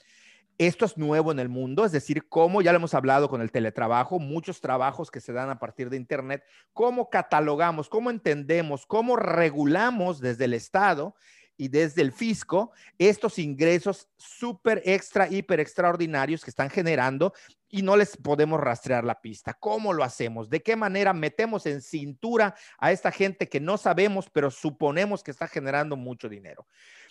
Esto 0.57 0.83
es 0.83 0.97
nuevo 0.97 1.31
en 1.31 1.39
el 1.39 1.47
mundo, 1.47 1.85
es 1.85 1.93
decir, 1.93 2.27
cómo 2.27 2.61
ya 2.61 2.73
lo 2.73 2.77
hemos 2.79 2.93
hablado 2.93 3.29
con 3.29 3.41
el 3.41 3.49
teletrabajo, 3.49 4.19
muchos 4.19 4.59
trabajos 4.59 5.09
que 5.09 5.21
se 5.21 5.31
dan 5.31 5.49
a 5.49 5.57
partir 5.57 5.89
de 5.89 5.95
Internet, 5.95 6.43
cómo 6.73 7.09
catalogamos, 7.09 7.87
cómo 7.87 8.09
entendemos, 8.09 8.85
cómo 8.85 9.15
regulamos 9.15 10.19
desde 10.19 10.45
el 10.45 10.53
Estado 10.53 11.15
y 11.59 11.67
desde 11.67 12.01
el 12.01 12.13
fisco 12.13 12.71
estos 12.97 13.37
ingresos 13.37 14.07
súper 14.17 14.81
extra, 14.85 15.27
hiper 15.27 15.59
extraordinarios 15.59 16.41
que 16.41 16.49
están 16.49 16.69
generando 16.69 17.33
y 17.67 17.81
no 17.81 17.97
les 17.97 18.15
podemos 18.15 18.61
rastrear 18.61 19.03
la 19.03 19.19
pista. 19.19 19.53
¿Cómo 19.53 19.91
lo 19.91 20.05
hacemos? 20.05 20.49
¿De 20.49 20.63
qué 20.63 20.77
manera 20.77 21.11
metemos 21.11 21.65
en 21.65 21.81
cintura 21.81 22.55
a 22.77 22.93
esta 22.93 23.11
gente 23.11 23.49
que 23.49 23.59
no 23.59 23.77
sabemos, 23.77 24.29
pero 24.31 24.49
suponemos 24.49 25.21
que 25.21 25.31
está 25.31 25.49
generando 25.49 25.97
mucho 25.97 26.29
dinero? 26.29 26.65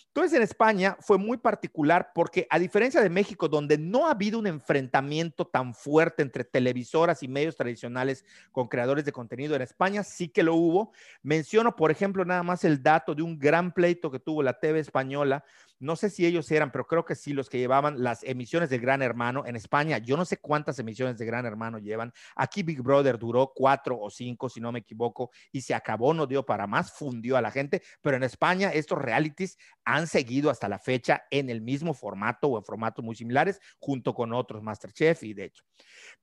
Entonces 0.08 0.36
en 0.36 0.42
España 0.42 0.96
fue 1.00 1.16
muy 1.16 1.36
particular 1.36 2.10
porque 2.14 2.46
a 2.50 2.58
diferencia 2.58 3.00
de 3.00 3.10
México, 3.10 3.48
donde 3.48 3.78
no 3.78 4.06
ha 4.06 4.12
habido 4.12 4.38
un 4.38 4.46
enfrentamiento 4.46 5.46
tan 5.46 5.74
fuerte 5.74 6.22
entre 6.22 6.44
televisoras 6.44 7.22
y 7.22 7.28
medios 7.28 7.56
tradicionales 7.56 8.24
con 8.50 8.68
creadores 8.68 9.04
de 9.04 9.12
contenido, 9.12 9.54
en 9.54 9.62
España 9.62 10.02
sí 10.02 10.28
que 10.28 10.42
lo 10.42 10.54
hubo. 10.54 10.92
Menciono, 11.22 11.76
por 11.76 11.90
ejemplo, 11.90 12.24
nada 12.24 12.42
más 12.42 12.64
el 12.64 12.82
dato 12.82 13.14
de 13.14 13.22
un 13.22 13.38
gran 13.38 13.72
pleito 13.72 14.10
que 14.10 14.18
tuvo 14.18 14.42
la 14.42 14.58
TV 14.58 14.80
española 14.80 15.44
no 15.80 15.96
sé 15.96 16.10
si 16.10 16.26
ellos 16.26 16.50
eran, 16.50 16.72
pero 16.72 16.86
creo 16.86 17.04
que 17.04 17.14
sí, 17.14 17.32
los 17.32 17.48
que 17.48 17.58
llevaban 17.58 18.02
las 18.02 18.24
emisiones 18.24 18.70
de 18.70 18.78
Gran 18.78 19.02
Hermano 19.02 19.44
en 19.46 19.56
España. 19.56 19.98
Yo 19.98 20.16
no 20.16 20.24
sé 20.24 20.38
cuántas 20.38 20.78
emisiones 20.78 21.18
de 21.18 21.26
Gran 21.26 21.46
Hermano 21.46 21.78
llevan. 21.78 22.12
Aquí 22.36 22.62
Big 22.62 22.82
Brother 22.82 23.18
duró 23.18 23.52
cuatro 23.54 23.98
o 23.98 24.10
cinco, 24.10 24.48
si 24.48 24.60
no 24.60 24.72
me 24.72 24.80
equivoco, 24.80 25.30
y 25.52 25.60
se 25.60 25.74
acabó, 25.74 26.14
no 26.14 26.26
dio 26.26 26.44
para 26.44 26.66
más, 26.66 26.92
fundió 26.92 27.36
a 27.36 27.42
la 27.42 27.50
gente. 27.50 27.82
Pero 28.00 28.16
en 28.16 28.24
España 28.24 28.70
estos 28.72 28.98
realities 28.98 29.56
han 29.84 30.06
seguido 30.06 30.50
hasta 30.50 30.68
la 30.68 30.78
fecha 30.78 31.24
en 31.30 31.50
el 31.50 31.60
mismo 31.60 31.94
formato 31.94 32.48
o 32.48 32.58
en 32.58 32.64
formatos 32.64 33.04
muy 33.04 33.14
similares, 33.14 33.60
junto 33.78 34.14
con 34.14 34.32
otros 34.32 34.62
Masterchef 34.62 35.22
y 35.22 35.34
de 35.34 35.44
hecho. 35.44 35.64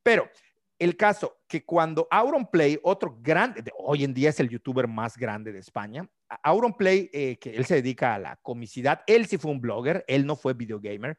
Pero 0.04 0.30
el 0.77 0.98
caso 0.98 1.38
que 1.48 1.63
cuando 1.63 2.08
Auronplay, 2.12 2.77
otro 2.84 3.17
grande, 3.22 3.72
hoy 3.77 4.03
en 4.03 4.13
día 4.13 4.29
es 4.29 4.39
el 4.39 4.50
youtuber 4.50 4.88
más 4.88 5.17
grande 5.17 5.53
de 5.53 5.60
España, 5.60 6.08
Auronplay, 6.44 7.10
eh, 7.13 7.38
que 7.38 7.55
él 7.55 7.65
se 7.65 7.75
dedica 7.75 8.15
a 8.15 8.20
la 8.20 8.36
comicidad, 8.38 9.01
él 9.08 9.25
sí 9.27 9.38
fue 9.38 9.51
un 9.51 9.62
blogger, 9.62 10.03
él 10.08 10.25
no 10.25 10.36
fue 10.36 10.53
videogamer. 10.53 11.17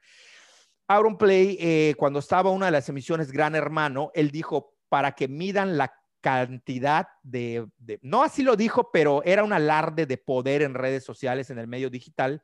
Auronplay, 0.88 1.56
eh, 1.58 1.94
cuando 1.96 2.18
estaba 2.18 2.50
una 2.50 2.66
de 2.66 2.72
las 2.72 2.88
emisiones 2.88 3.32
Gran 3.32 3.54
Hermano, 3.54 4.10
él 4.14 4.30
dijo, 4.30 4.74
para 4.88 5.12
que 5.12 5.26
midan 5.26 5.76
la 5.76 5.92
cantidad 6.20 7.08
de, 7.22 7.66
no 8.02 8.22
así 8.22 8.42
lo 8.42 8.56
dijo, 8.56 8.90
pero 8.92 9.22
era 9.24 9.44
un 9.44 9.52
alarde 9.52 10.06
de 10.06 10.18
poder 10.18 10.62
en 10.62 10.74
redes 10.74 11.04
sociales, 11.04 11.50
en 11.50 11.58
el 11.58 11.66
medio 11.66 11.88
digital, 11.88 12.42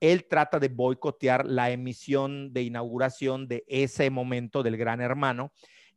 él 0.00 0.26
trata 0.28 0.58
de 0.58 0.68
boicotear 0.68 1.46
la 1.46 1.70
emisión 1.70 2.52
de 2.52 2.62
inauguración 2.62 3.46
de 3.46 3.64
ese 3.68 4.10
momento 4.10 4.62
del 4.62 4.76
Gran 4.76 5.00
Hermano 5.00 5.52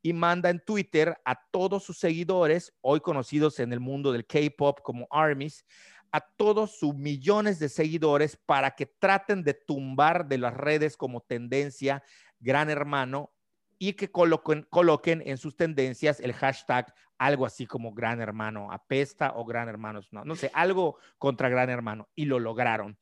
y 0.06 0.14
manda 0.14 0.52
en 0.52 0.60
Twitter 0.60 1.20
a 1.26 1.34
todos 1.50 1.84
sus 1.84 1.98
seguidores, 1.98 2.72
hoy 2.82 3.00
conocidos 3.00 3.60
en 3.60 3.74
el 3.74 3.80
mundo 3.80 4.12
del 4.12 4.28
K-Pop 4.28 4.82
como 4.84 5.08
ARMYs, 5.10 5.66
a 6.12 6.22
todos 6.22 6.78
sus 6.78 6.94
millones 6.94 7.58
de 7.58 7.70
seguidores 7.70 8.38
para 8.38 8.76
que 8.76 8.86
traten 8.86 9.44
de 9.44 9.56
tumbar 9.56 10.28
de 10.28 10.38
las 10.38 10.54
redes 10.54 10.96
como 10.96 11.22
tendencia 11.22 12.04
Gran 12.40 12.70
Hermano 12.70 13.34
y 13.80 13.94
que 13.94 14.12
coloquen, 14.12 14.68
coloquen 14.70 15.24
en 15.26 15.40
sus 15.40 15.56
tendencias 15.56 16.20
el 16.20 16.34
hashtag 16.34 16.94
algo 17.18 17.44
así 17.44 17.66
como 17.66 17.92
Gran 17.92 18.22
Hermano 18.22 18.72
apesta 18.72 19.34
o 19.36 19.44
Gran 19.44 19.70
Hermano, 19.70 20.02
no, 20.12 20.24
no 20.24 20.36
sé, 20.36 20.52
algo 20.54 21.00
contra 21.18 21.50
Gran 21.50 21.72
Hermano 21.72 22.10
y 22.14 22.26
lo 22.26 22.38
lograron. 22.38 22.96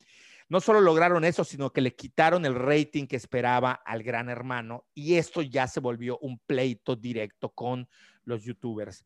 No 0.54 0.62
solo 0.62 0.82
lograron 0.82 1.24
eso, 1.24 1.44
sino 1.44 1.74
que 1.74 1.82
le 1.82 1.96
quitaron 1.96 2.46
el 2.46 2.54
rating 2.54 3.08
que 3.08 3.16
esperaba 3.16 3.72
al 3.72 4.04
gran 4.04 4.30
hermano 4.30 4.86
y 4.94 5.16
esto 5.16 5.42
ya 5.42 5.68
se 5.68 5.80
volvió 5.80 6.20
un 6.20 6.38
pleito 6.38 6.96
directo 6.96 7.50
con 7.50 7.90
los 8.24 8.44
youtubers. 8.44 9.04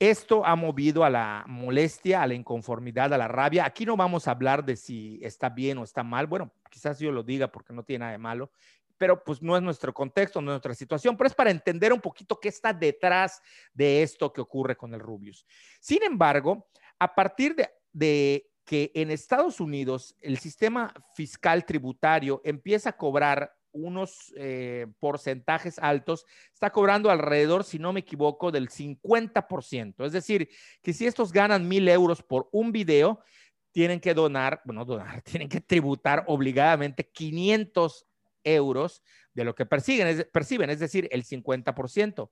Esto 0.00 0.44
ha 0.44 0.56
movido 0.56 1.04
a 1.04 1.10
la 1.10 1.44
molestia, 1.46 2.22
a 2.22 2.26
la 2.26 2.34
inconformidad, 2.34 3.14
a 3.14 3.18
la 3.18 3.28
rabia. 3.28 3.66
Aquí 3.66 3.86
no 3.86 3.96
vamos 3.96 4.26
a 4.26 4.32
hablar 4.32 4.64
de 4.64 4.74
si 4.74 5.20
está 5.22 5.48
bien 5.48 5.78
o 5.78 5.84
está 5.84 6.02
mal. 6.02 6.26
Bueno, 6.26 6.52
quizás 6.68 6.98
yo 6.98 7.12
lo 7.12 7.22
diga 7.22 7.52
porque 7.52 7.72
no 7.72 7.84
tiene 7.84 8.00
nada 8.00 8.10
de 8.10 8.18
malo, 8.18 8.50
pero 8.98 9.22
pues 9.22 9.40
no 9.40 9.56
es 9.56 9.62
nuestro 9.62 9.94
contexto, 9.94 10.40
no 10.40 10.50
es 10.50 10.54
nuestra 10.54 10.74
situación, 10.74 11.16
pero 11.16 11.28
es 11.28 11.34
para 11.36 11.52
entender 11.52 11.92
un 11.92 12.00
poquito 12.00 12.40
qué 12.40 12.48
está 12.48 12.72
detrás 12.72 13.40
de 13.72 14.02
esto 14.02 14.32
que 14.32 14.40
ocurre 14.40 14.74
con 14.74 14.92
el 14.92 14.98
Rubius. 14.98 15.46
Sin 15.78 16.02
embargo, 16.02 16.66
a 16.98 17.14
partir 17.14 17.54
de, 17.54 17.70
de 17.92 18.49
que 18.70 18.92
en 18.94 19.10
Estados 19.10 19.58
Unidos 19.58 20.14
el 20.20 20.38
sistema 20.38 20.94
fiscal 21.16 21.66
tributario 21.66 22.40
empieza 22.44 22.90
a 22.90 22.96
cobrar 22.96 23.52
unos 23.72 24.32
eh, 24.36 24.86
porcentajes 25.00 25.80
altos, 25.80 26.24
está 26.54 26.70
cobrando 26.70 27.10
alrededor, 27.10 27.64
si 27.64 27.80
no 27.80 27.92
me 27.92 27.98
equivoco, 27.98 28.52
del 28.52 28.68
50%. 28.68 30.06
Es 30.06 30.12
decir, 30.12 30.50
que 30.84 30.92
si 30.92 31.04
estos 31.04 31.32
ganan 31.32 31.66
mil 31.66 31.88
euros 31.88 32.22
por 32.22 32.48
un 32.52 32.70
video, 32.70 33.18
tienen 33.72 33.98
que 33.98 34.14
donar, 34.14 34.62
bueno, 34.64 34.84
donar, 34.84 35.20
tienen 35.22 35.48
que 35.48 35.60
tributar 35.60 36.22
obligadamente 36.28 37.10
500 37.10 38.06
euros 38.44 39.02
de 39.34 39.44
lo 39.46 39.56
que 39.56 39.66
perciben, 39.66 40.70
es 40.70 40.78
decir, 40.78 41.08
el 41.10 41.24
50%. 41.24 42.30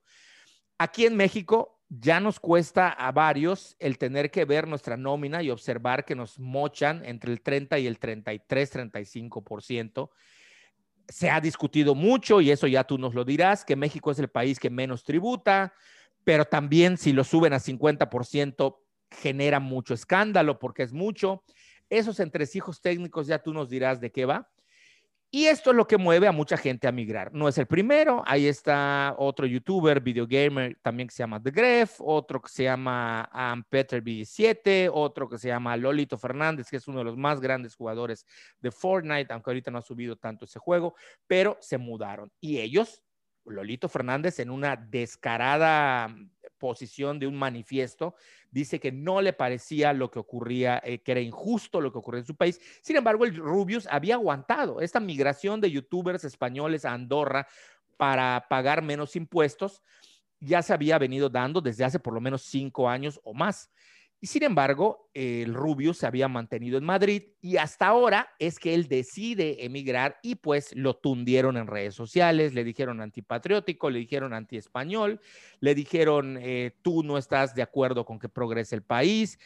Aquí 0.77 1.05
en 1.05 1.17
México 1.17 1.78
ya 1.89 2.19
nos 2.19 2.39
cuesta 2.39 2.89
a 2.89 3.11
varios 3.11 3.75
el 3.79 3.97
tener 3.97 4.29
que 4.29 4.45
ver 4.45 4.67
nuestra 4.67 4.95
nómina 4.95 5.41
y 5.41 5.49
observar 5.49 6.05
que 6.05 6.15
nos 6.15 6.37
mochan 6.39 7.03
entre 7.03 7.31
el 7.31 7.41
30 7.41 7.79
y 7.79 7.87
el 7.87 7.97
33, 7.97 8.75
35%. 8.75 10.09
Se 11.07 11.31
ha 11.31 11.41
discutido 11.41 11.95
mucho 11.95 12.41
y 12.41 12.51
eso 12.51 12.67
ya 12.67 12.83
tú 12.83 12.99
nos 12.99 13.15
lo 13.15 13.25
dirás, 13.25 13.65
que 13.65 13.75
México 13.75 14.11
es 14.11 14.19
el 14.19 14.29
país 14.29 14.59
que 14.59 14.69
menos 14.69 15.03
tributa, 15.03 15.73
pero 16.23 16.45
también 16.45 16.97
si 16.97 17.11
lo 17.11 17.23
suben 17.23 17.53
a 17.53 17.59
50% 17.59 18.77
genera 19.09 19.59
mucho 19.59 19.95
escándalo 19.95 20.59
porque 20.59 20.83
es 20.83 20.93
mucho. 20.93 21.43
Esos 21.89 22.19
entresijos 22.19 22.81
técnicos 22.81 23.25
ya 23.25 23.39
tú 23.39 23.51
nos 23.51 23.67
dirás 23.67 23.99
de 23.99 24.11
qué 24.11 24.25
va. 24.25 24.47
Y 25.31 25.45
esto 25.45 25.69
es 25.69 25.75
lo 25.75 25.85
que 25.85 25.99
mueve 25.99 26.27
a 26.27 26.31
mucha 26.31 26.57
gente 26.57 26.87
a 26.87 26.91
migrar. 26.91 27.31
No 27.31 27.47
es 27.47 27.57
el 27.59 27.67
primero, 27.67 28.23
ahí 28.25 28.47
está 28.47 29.13
otro 29.19 29.45
youtuber, 29.45 30.01
videogamer, 30.01 30.75
también 30.81 31.07
que 31.07 31.13
se 31.13 31.21
llama 31.21 31.39
The 31.39 31.51
Gref, 31.51 31.97
otro 31.99 32.41
que 32.41 32.49
se 32.49 32.63
llama 32.63 33.29
um, 33.31 33.63
Peter 33.69 34.03
B7, 34.03 34.89
otro 34.91 35.29
que 35.29 35.37
se 35.37 35.49
llama 35.49 35.77
Lolito 35.77 36.17
Fernández, 36.17 36.67
que 36.67 36.77
es 36.77 36.87
uno 36.87 36.99
de 36.99 37.05
los 37.05 37.15
más 37.15 37.39
grandes 37.39 37.75
jugadores 37.75 38.25
de 38.59 38.71
Fortnite, 38.71 39.31
aunque 39.31 39.51
ahorita 39.51 39.69
no 39.69 39.77
ha 39.77 39.83
subido 39.83 40.15
tanto 40.15 40.45
ese 40.45 40.57
juego, 40.57 40.95
pero 41.27 41.57
se 41.61 41.77
mudaron. 41.77 42.31
Y 42.41 42.57
ellos, 42.57 43.03
Lolito 43.45 43.87
Fernández, 43.87 44.39
en 44.39 44.49
una 44.49 44.75
descarada 44.75 46.11
posición 46.57 47.19
de 47.19 47.27
un 47.27 47.35
manifiesto, 47.35 48.15
dice 48.51 48.79
que 48.79 48.91
no 48.91 49.21
le 49.21 49.33
parecía 49.33 49.93
lo 49.93 50.09
que 50.09 50.19
ocurría, 50.19 50.81
eh, 50.83 50.99
que 50.99 51.11
era 51.11 51.21
injusto 51.21 51.81
lo 51.81 51.91
que 51.91 51.99
ocurría 51.99 52.21
en 52.21 52.25
su 52.25 52.35
país. 52.35 52.59
Sin 52.81 52.95
embargo, 52.95 53.25
el 53.25 53.35
Rubius 53.35 53.87
había 53.87 54.15
aguantado 54.15 54.81
esta 54.81 54.99
migración 54.99 55.61
de 55.61 55.71
youtubers 55.71 56.23
españoles 56.23 56.85
a 56.85 56.93
Andorra 56.93 57.47
para 57.97 58.45
pagar 58.49 58.81
menos 58.81 59.15
impuestos, 59.15 59.83
ya 60.39 60.61
se 60.61 60.73
había 60.73 60.97
venido 60.97 61.29
dando 61.29 61.59
desde 61.59 61.83
hace 61.83 61.99
por 61.99 62.13
lo 62.13 62.21
menos 62.21 62.43
cinco 62.43 62.87
años 62.87 63.19
o 63.23 63.33
más. 63.33 63.69
Y 64.21 64.27
sin 64.27 64.43
embargo, 64.43 65.09
el 65.13 65.53
Rubio 65.53 65.93
se 65.93 66.05
había 66.05 66.27
mantenido 66.27 66.77
en 66.77 66.83
Madrid 66.83 67.23
y 67.41 67.55
hasta 67.55 67.87
ahora 67.87 68.29
es 68.37 68.59
que 68.59 68.73
él 68.73 68.89
decide 68.89 69.63
emigrar 69.63 70.19
y 70.21 70.35
pues 70.35 70.75
lo 70.75 70.97
tundieron 70.97 71.55
en 71.55 71.67
redes 71.67 71.95
sociales, 71.95 72.53
le 72.53 72.65
dijeron 72.65 72.99
antipatriótico, 72.99 73.89
le 73.89 73.99
dijeron 73.99 74.33
antiespañol, 74.33 75.21
le 75.61 75.73
dijeron 75.73 76.37
eh, 76.41 76.75
tú 76.81 77.01
no 77.01 77.17
estás 77.17 77.55
de 77.55 77.61
acuerdo 77.61 78.03
con 78.03 78.19
que 78.19 78.27
progrese 78.27 78.75
el 78.75 78.83
país. 78.83 79.39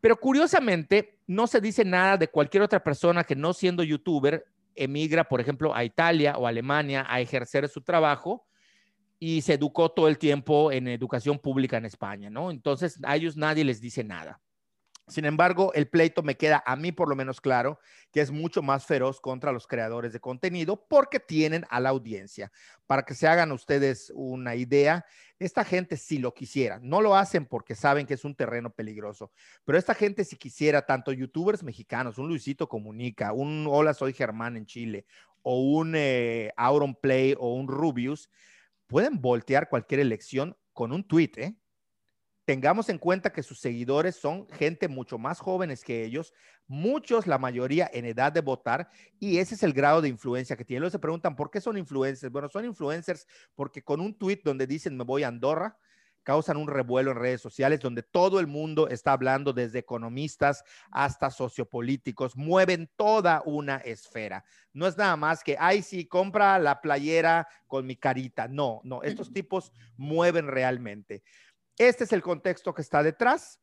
Pero 0.00 0.16
curiosamente, 0.16 1.18
no 1.26 1.46
se 1.46 1.60
dice 1.60 1.84
nada 1.84 2.16
de 2.16 2.28
cualquier 2.28 2.62
otra 2.62 2.82
persona 2.82 3.24
que 3.24 3.36
no 3.36 3.52
siendo 3.52 3.82
youtuber 3.82 4.46
emigra, 4.74 5.24
por 5.24 5.42
ejemplo, 5.42 5.74
a 5.74 5.84
Italia 5.84 6.36
o 6.38 6.46
Alemania 6.46 7.04
a 7.08 7.20
ejercer 7.20 7.68
su 7.68 7.82
trabajo 7.82 8.46
y 9.18 9.42
se 9.42 9.54
educó 9.54 9.90
todo 9.90 10.08
el 10.08 10.18
tiempo 10.18 10.70
en 10.72 10.88
educación 10.88 11.38
pública 11.38 11.76
en 11.76 11.86
España, 11.86 12.30
¿no? 12.30 12.50
Entonces 12.50 12.98
a 13.04 13.16
ellos 13.16 13.36
nadie 13.36 13.64
les 13.64 13.80
dice 13.80 14.04
nada. 14.04 14.40
Sin 15.08 15.24
embargo, 15.24 15.72
el 15.74 15.88
pleito 15.88 16.24
me 16.24 16.36
queda 16.36 16.64
a 16.66 16.74
mí 16.74 16.90
por 16.90 17.08
lo 17.08 17.14
menos 17.14 17.40
claro 17.40 17.78
que 18.10 18.20
es 18.20 18.32
mucho 18.32 18.60
más 18.60 18.86
feroz 18.86 19.20
contra 19.20 19.52
los 19.52 19.68
creadores 19.68 20.12
de 20.12 20.18
contenido 20.18 20.84
porque 20.88 21.20
tienen 21.20 21.64
a 21.70 21.78
la 21.78 21.90
audiencia. 21.90 22.50
Para 22.88 23.04
que 23.04 23.14
se 23.14 23.28
hagan 23.28 23.52
ustedes 23.52 24.10
una 24.16 24.56
idea, 24.56 25.06
esta 25.38 25.64
gente 25.64 25.96
si 25.96 26.18
lo 26.18 26.34
quisiera, 26.34 26.80
no 26.82 27.00
lo 27.02 27.14
hacen 27.14 27.46
porque 27.46 27.76
saben 27.76 28.04
que 28.04 28.14
es 28.14 28.24
un 28.24 28.34
terreno 28.34 28.70
peligroso, 28.70 29.30
pero 29.64 29.78
esta 29.78 29.94
gente 29.94 30.24
si 30.24 30.36
quisiera, 30.36 30.84
tanto 30.84 31.12
youtubers 31.12 31.62
mexicanos, 31.62 32.18
un 32.18 32.26
Luisito 32.26 32.68
Comunica, 32.68 33.32
un 33.32 33.64
Hola 33.70 33.94
Soy 33.94 34.12
Germán 34.12 34.56
en 34.56 34.66
Chile, 34.66 35.06
o 35.42 35.60
un 35.60 35.94
eh, 35.94 36.52
Auron 36.56 36.96
Play 36.96 37.36
o 37.38 37.54
un 37.54 37.68
Rubius, 37.68 38.28
pueden 38.86 39.20
voltear 39.20 39.68
cualquier 39.68 40.00
elección 40.00 40.56
con 40.72 40.92
un 40.92 41.06
tweet, 41.06 41.32
¿eh? 41.36 41.56
Tengamos 42.44 42.88
en 42.90 42.98
cuenta 42.98 43.32
que 43.32 43.42
sus 43.42 43.58
seguidores 43.58 44.14
son 44.14 44.48
gente 44.50 44.86
mucho 44.86 45.18
más 45.18 45.40
jóvenes 45.40 45.82
que 45.82 46.04
ellos, 46.04 46.32
muchos, 46.68 47.26
la 47.26 47.38
mayoría 47.38 47.90
en 47.92 48.04
edad 48.04 48.30
de 48.30 48.40
votar, 48.40 48.88
y 49.18 49.38
ese 49.38 49.56
es 49.56 49.64
el 49.64 49.72
grado 49.72 50.00
de 50.00 50.08
influencia 50.08 50.56
que 50.56 50.64
tienen. 50.64 50.82
Luego 50.82 50.92
se 50.92 51.00
preguntan, 51.00 51.34
¿por 51.34 51.50
qué 51.50 51.60
son 51.60 51.76
influencers? 51.76 52.32
Bueno, 52.32 52.48
son 52.48 52.64
influencers 52.64 53.26
porque 53.56 53.82
con 53.82 54.00
un 54.00 54.16
tweet 54.16 54.42
donde 54.44 54.68
dicen 54.68 54.96
me 54.96 55.02
voy 55.02 55.24
a 55.24 55.28
Andorra, 55.28 55.76
causan 56.26 56.56
un 56.56 56.66
revuelo 56.66 57.12
en 57.12 57.18
redes 57.18 57.40
sociales 57.40 57.78
donde 57.78 58.02
todo 58.02 58.40
el 58.40 58.48
mundo 58.48 58.88
está 58.88 59.12
hablando, 59.12 59.52
desde 59.52 59.78
economistas 59.78 60.64
hasta 60.90 61.30
sociopolíticos, 61.30 62.36
mueven 62.36 62.90
toda 62.96 63.44
una 63.46 63.76
esfera. 63.76 64.44
No 64.72 64.88
es 64.88 64.96
nada 64.96 65.16
más 65.16 65.44
que, 65.44 65.56
ay, 65.56 65.82
sí, 65.82 66.04
compra 66.04 66.58
la 66.58 66.80
playera 66.80 67.46
con 67.68 67.86
mi 67.86 67.94
carita. 67.94 68.48
No, 68.48 68.80
no, 68.82 69.04
estos 69.04 69.32
tipos 69.32 69.70
mueven 69.96 70.48
realmente. 70.48 71.22
Este 71.78 72.02
es 72.02 72.12
el 72.12 72.22
contexto 72.22 72.74
que 72.74 72.82
está 72.82 73.04
detrás. 73.04 73.60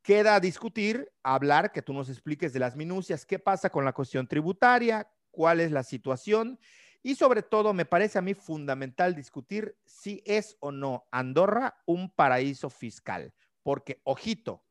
Queda 0.00 0.38
discutir, 0.38 1.10
hablar, 1.24 1.72
que 1.72 1.82
tú 1.82 1.92
nos 1.92 2.08
expliques 2.08 2.52
de 2.52 2.60
las 2.60 2.76
minucias, 2.76 3.26
qué 3.26 3.40
pasa 3.40 3.70
con 3.70 3.84
la 3.84 3.92
cuestión 3.92 4.28
tributaria, 4.28 5.10
cuál 5.32 5.58
es 5.58 5.72
la 5.72 5.82
situación 5.82 6.60
y 7.04 7.14
sobre 7.16 7.42
todo 7.42 7.74
me 7.74 7.84
parece 7.84 8.18
a 8.18 8.22
mí 8.22 8.32
fundamental 8.32 9.14
discutir 9.14 9.76
si 9.84 10.22
es 10.24 10.56
o 10.58 10.72
no 10.72 11.06
Andorra 11.12 11.76
un 11.84 12.10
paraíso 12.10 12.70
fiscal, 12.70 13.34
porque 13.62 14.00
ojito, 14.04 14.64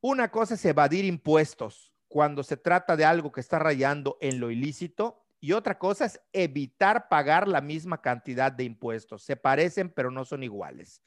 una 0.00 0.30
cosa 0.30 0.54
es 0.54 0.64
evadir 0.64 1.04
impuestos 1.04 1.94
cuando 2.08 2.42
se 2.42 2.56
trata 2.56 2.96
de 2.96 3.04
algo 3.04 3.30
que 3.30 3.40
está 3.40 3.60
rayando 3.60 4.18
en 4.20 4.40
lo 4.40 4.50
ilícito 4.50 5.24
y 5.38 5.52
otra 5.52 5.78
cosa 5.78 6.06
es 6.06 6.20
evitar 6.32 7.08
pagar 7.08 7.46
la 7.46 7.60
misma 7.60 8.02
cantidad 8.02 8.50
de 8.50 8.64
impuestos. 8.64 9.22
Se 9.22 9.36
parecen, 9.36 9.88
pero 9.90 10.10
no 10.10 10.24
son 10.24 10.42
iguales. 10.42 11.00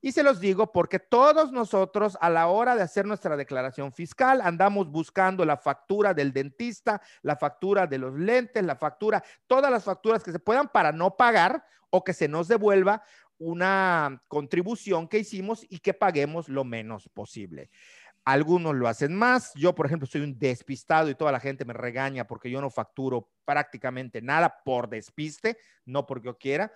Y 0.00 0.12
se 0.12 0.22
los 0.22 0.38
digo 0.38 0.70
porque 0.70 1.00
todos 1.00 1.50
nosotros 1.50 2.16
a 2.20 2.30
la 2.30 2.46
hora 2.46 2.76
de 2.76 2.82
hacer 2.82 3.04
nuestra 3.04 3.36
declaración 3.36 3.92
fiscal 3.92 4.40
andamos 4.40 4.90
buscando 4.90 5.44
la 5.44 5.56
factura 5.56 6.14
del 6.14 6.32
dentista, 6.32 7.02
la 7.22 7.36
factura 7.36 7.86
de 7.86 7.98
los 7.98 8.14
lentes, 8.14 8.64
la 8.64 8.76
factura, 8.76 9.24
todas 9.48 9.70
las 9.70 9.84
facturas 9.84 10.22
que 10.22 10.30
se 10.30 10.38
puedan 10.38 10.68
para 10.68 10.92
no 10.92 11.16
pagar 11.16 11.64
o 11.90 12.04
que 12.04 12.12
se 12.12 12.28
nos 12.28 12.46
devuelva 12.46 13.02
una 13.38 14.22
contribución 14.28 15.08
que 15.08 15.18
hicimos 15.18 15.66
y 15.68 15.78
que 15.78 15.94
paguemos 15.94 16.48
lo 16.48 16.64
menos 16.64 17.08
posible. 17.08 17.70
Algunos 18.24 18.74
lo 18.74 18.88
hacen 18.88 19.14
más. 19.14 19.52
Yo, 19.54 19.74
por 19.74 19.86
ejemplo, 19.86 20.06
soy 20.06 20.20
un 20.20 20.38
despistado 20.38 21.08
y 21.08 21.14
toda 21.14 21.32
la 21.32 21.40
gente 21.40 21.64
me 21.64 21.72
regaña 21.72 22.26
porque 22.26 22.50
yo 22.50 22.60
no 22.60 22.68
facturo 22.68 23.30
prácticamente 23.44 24.20
nada 24.20 24.62
por 24.64 24.88
despiste, 24.88 25.56
no 25.86 26.06
porque 26.06 26.26
yo 26.26 26.36
quiera. 26.36 26.70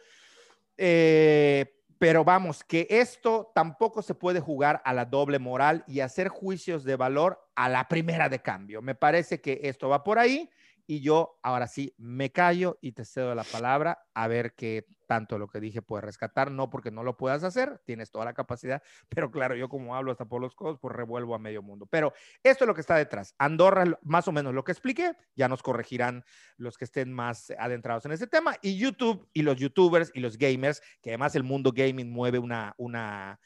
Eh, 0.79 1.82
pero 2.03 2.25
vamos, 2.25 2.65
que 2.65 2.89
esto 2.91 3.53
tampoco 3.55 4.03
se 4.03 4.13
puede 4.13 4.41
jugar 4.41 4.83
a 4.85 4.93
la 4.93 5.05
doble 5.05 5.39
moral 5.39 5.85
y 5.87 6.01
hacer 6.01 6.27
juicios 6.27 6.83
de 6.83 6.97
valor 6.97 7.47
a 7.55 7.69
la 7.69 7.87
primera 7.87 8.29
de 8.29 8.41
cambio. 8.41 8.83
Me 8.83 8.97
parece 8.97 9.41
que 9.41 9.61
esto 9.63 9.89
va 9.89 10.03
por 10.03 10.19
ahí 10.19 10.51
y 10.87 11.01
yo 11.01 11.39
ahora 11.43 11.67
sí 11.69 11.95
me 11.99 12.31
callo 12.31 12.79
y 12.81 12.93
te 12.93 13.05
cedo 13.05 13.35
la 13.35 13.45
palabra 13.45 14.05
a 14.15 14.29
ver 14.29 14.55
qué 14.55 14.87
tanto 15.07 15.39
lo 15.39 15.47
que 15.47 15.61
dije 15.61 15.83
puede 15.83 16.01
rescatar, 16.01 16.51
no 16.51 16.71
porque 16.71 16.91
no 16.91 17.03
lo 17.03 17.19
puedas 17.19 17.45
hacer, 17.45 17.83
tienes 17.85 18.11
toda 18.11 18.25
la 18.25 18.33
capacidad, 18.33 18.83
pero 19.09 19.31
claro, 19.31 19.55
yo 19.55 19.69
como 19.69 19.95
hablo 19.95 20.11
hasta 20.11 20.25
por 20.25 20.41
los 20.41 20.55
codos, 20.55 20.79
pues 20.81 20.95
revuelvo 20.95 21.35
a 21.35 21.39
medio 21.39 21.63
mundo. 21.63 21.87
Pero 21.87 22.15
esto 22.43 22.65
es 22.65 22.69
lo 22.69 22.75
que 22.75 22.81
está 22.81 22.97
detrás. 22.97 23.35
Andorra, 23.39 23.85
más 24.03 24.27
o 24.29 24.33
menos 24.33 24.55
lo 24.55 24.65
que 24.65 24.73
expliqué, 24.73 25.13
ya 25.37 25.49
nos 25.49 25.63
corregirán 25.63 26.25
los 26.57 26.79
que 26.79 26.85
estén 26.85 27.13
más 27.13 27.53
adentrados 27.59 28.07
en 28.07 28.13
ese 28.13 28.27
tema, 28.27 28.57
y 28.63 28.79
YouTube 28.79 29.29
y 29.35 29.43
los 29.43 29.57
youtubers 29.57 30.11
y 30.15 30.21
los 30.21 30.39
gamers, 30.39 30.81
que 31.03 31.11
además 31.11 31.35
el 31.35 31.43
mundo 31.43 31.73
gaming 31.75 32.11
mueve 32.11 32.39
una, 32.39 32.75
una, 32.79 33.39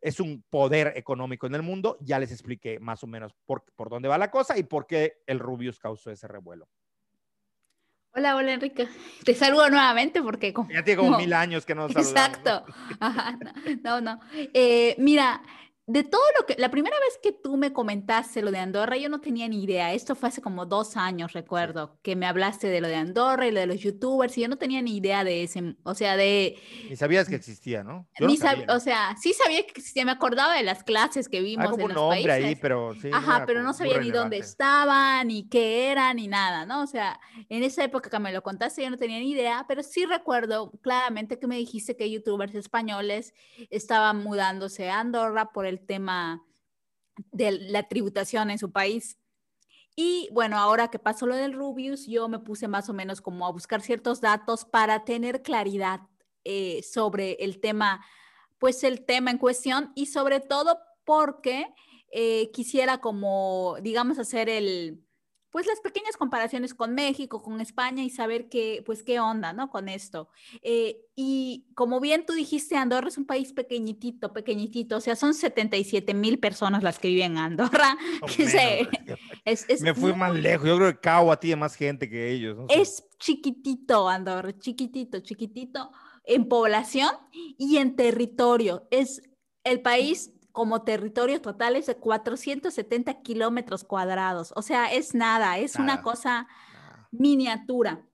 es 0.00 0.20
un 0.20 0.44
poder 0.48 0.92
económico 0.94 1.48
en 1.48 1.54
el 1.56 1.62
mundo. 1.62 1.98
Ya 2.00 2.18
les 2.20 2.30
expliqué 2.30 2.78
más 2.78 3.02
o 3.02 3.06
menos 3.06 3.34
por, 3.44 3.64
por 3.74 3.90
dónde 3.90 4.08
va 4.08 4.18
la 4.18 4.30
cosa 4.30 4.56
y 4.56 4.62
por 4.62 4.86
qué 4.86 5.22
el 5.26 5.40
Rubius 5.40 5.80
causó 5.80 6.12
ese 6.12 6.28
revuelo. 6.28 6.68
Hola, 8.18 8.34
hola 8.34 8.54
Enrique. 8.54 8.88
Te 9.22 9.32
saludo 9.32 9.70
nuevamente 9.70 10.20
porque... 10.20 10.52
ya 10.74 10.82
tiene 10.82 10.96
como 10.96 11.16
mil 11.18 11.32
años 11.32 11.64
que 11.64 11.76
no 11.76 11.88
saludamos. 11.88 12.10
Exacto. 12.10 12.64
no, 13.84 14.00
no. 14.00 14.18
Eh, 14.34 14.96
mira, 14.98 15.40
de 15.88 16.04
todo 16.04 16.20
lo 16.38 16.44
que, 16.44 16.54
la 16.58 16.70
primera 16.70 16.94
vez 17.00 17.18
que 17.22 17.32
tú 17.32 17.56
me 17.56 17.72
comentaste 17.72 18.42
lo 18.42 18.50
de 18.50 18.58
Andorra, 18.58 18.98
yo 18.98 19.08
no 19.08 19.22
tenía 19.22 19.48
ni 19.48 19.64
idea. 19.64 19.94
Esto 19.94 20.14
fue 20.14 20.28
hace 20.28 20.42
como 20.42 20.66
dos 20.66 20.98
años, 20.98 21.32
recuerdo, 21.32 21.98
que 22.02 22.14
me 22.14 22.26
hablaste 22.26 22.68
de 22.68 22.82
lo 22.82 22.88
de 22.88 22.96
Andorra 22.96 23.46
y 23.46 23.52
lo 23.52 23.60
de 23.60 23.66
los 23.66 23.80
youtubers, 23.80 24.36
y 24.36 24.42
yo 24.42 24.48
no 24.48 24.58
tenía 24.58 24.82
ni 24.82 24.98
idea 24.98 25.24
de 25.24 25.44
ese, 25.44 25.76
o 25.84 25.94
sea, 25.94 26.18
de... 26.18 26.58
Ni 26.90 26.94
sabías 26.96 27.26
que 27.26 27.36
existía, 27.36 27.84
¿no? 27.84 28.06
Ni 28.20 28.38
o 28.68 28.80
sea, 28.80 29.16
sí 29.18 29.32
sabía 29.32 29.62
que 29.62 29.70
existía, 29.70 30.04
me 30.04 30.12
acordaba 30.12 30.54
de 30.54 30.62
las 30.62 30.84
clases 30.84 31.26
que 31.26 31.40
vimos 31.40 31.70
como 31.70 31.88
en 31.88 31.88
los 31.88 31.96
nombre 31.96 32.32
ahí, 32.32 32.54
pero 32.56 32.92
sí. 33.00 33.08
Ajá, 33.10 33.44
pero 33.46 33.62
no 33.62 33.72
sabía 33.72 33.98
ni 33.98 34.10
dónde 34.10 34.36
estaban, 34.36 35.26
ni 35.28 35.48
qué 35.48 35.90
eran, 35.90 36.16
ni 36.16 36.28
nada, 36.28 36.66
¿no? 36.66 36.82
O 36.82 36.86
sea, 36.86 37.18
en 37.48 37.62
esa 37.62 37.82
época 37.82 38.10
que 38.10 38.18
me 38.18 38.30
lo 38.30 38.42
contaste 38.42 38.82
yo 38.82 38.90
no 38.90 38.98
tenía 38.98 39.20
ni 39.20 39.30
idea, 39.30 39.64
pero 39.66 39.82
sí 39.82 40.04
recuerdo 40.04 40.70
claramente 40.82 41.38
que 41.38 41.46
me 41.46 41.56
dijiste 41.56 41.96
que 41.96 42.10
youtubers 42.10 42.54
españoles 42.54 43.32
estaban 43.70 44.18
mudándose 44.18 44.90
a 44.90 45.00
Andorra 45.00 45.50
por 45.50 45.64
el 45.64 45.77
tema 45.78 46.44
de 47.32 47.52
la 47.52 47.88
tributación 47.88 48.50
en 48.50 48.58
su 48.58 48.70
país. 48.70 49.18
Y 49.96 50.28
bueno, 50.32 50.58
ahora 50.58 50.88
que 50.88 50.98
pasó 50.98 51.26
lo 51.26 51.34
del 51.34 51.54
Rubius, 51.54 52.06
yo 52.06 52.28
me 52.28 52.38
puse 52.38 52.68
más 52.68 52.88
o 52.88 52.92
menos 52.92 53.20
como 53.20 53.46
a 53.46 53.52
buscar 53.52 53.80
ciertos 53.80 54.20
datos 54.20 54.64
para 54.64 55.04
tener 55.04 55.42
claridad 55.42 56.02
eh, 56.44 56.82
sobre 56.84 57.32
el 57.40 57.60
tema, 57.60 58.04
pues 58.58 58.84
el 58.84 59.04
tema 59.04 59.30
en 59.30 59.38
cuestión 59.38 59.92
y 59.96 60.06
sobre 60.06 60.40
todo 60.40 60.78
porque 61.04 61.66
eh, 62.12 62.50
quisiera 62.52 62.98
como, 62.98 63.76
digamos, 63.82 64.18
hacer 64.18 64.48
el, 64.48 65.02
pues 65.50 65.66
las 65.66 65.80
pequeñas 65.80 66.16
comparaciones 66.16 66.74
con 66.74 66.94
México, 66.94 67.42
con 67.42 67.60
España 67.60 68.02
y 68.02 68.10
saber 68.10 68.48
qué, 68.48 68.82
pues 68.84 69.02
qué 69.02 69.20
onda, 69.20 69.52
¿no? 69.52 69.70
Con 69.70 69.88
esto. 69.88 70.28
Eh, 70.62 71.00
y 71.16 71.66
como 71.74 72.00
bien 72.00 72.26
tú 72.26 72.34
dijiste, 72.34 72.76
Andorra 72.76 73.08
es 73.08 73.18
un 73.18 73.26
país 73.26 73.52
pequeñitito, 73.52 74.32
pequeñitito, 74.32 74.96
o 74.96 75.00
sea, 75.00 75.16
son 75.16 75.34
77 75.34 76.14
mil 76.14 76.38
personas 76.38 76.82
las 76.82 76.98
que 76.98 77.08
viven 77.08 77.32
en 77.32 77.38
Andorra. 77.38 77.96
Me 79.80 79.94
fui 79.94 80.12
más 80.12 80.34
lejos, 80.34 80.68
yo 80.68 80.76
creo 80.76 80.92
que 80.92 81.00
Cabo 81.00 81.36
tiene 81.38 81.56
más 81.56 81.74
gente 81.74 82.08
que 82.08 82.30
ellos. 82.30 82.58
Es 82.68 83.04
chiquitito 83.18 84.08
Andorra, 84.08 84.56
chiquitito, 84.58 85.20
chiquitito 85.20 85.90
en 86.28 86.46
población 86.46 87.10
y 87.32 87.78
en 87.78 87.96
territorio. 87.96 88.86
Es 88.90 89.22
el 89.64 89.80
país 89.80 90.30
como 90.58 90.82
territorio 90.82 91.40
total 91.40 91.76
es 91.76 91.86
de 91.86 91.94
470 91.94 93.22
kilómetros 93.22 93.84
cuadrados. 93.84 94.52
O 94.56 94.62
sea, 94.62 94.92
es 94.92 95.14
nada, 95.14 95.56
es 95.56 95.76
una 95.76 96.02
cosa 96.02 96.48
miniatura. 97.12 98.04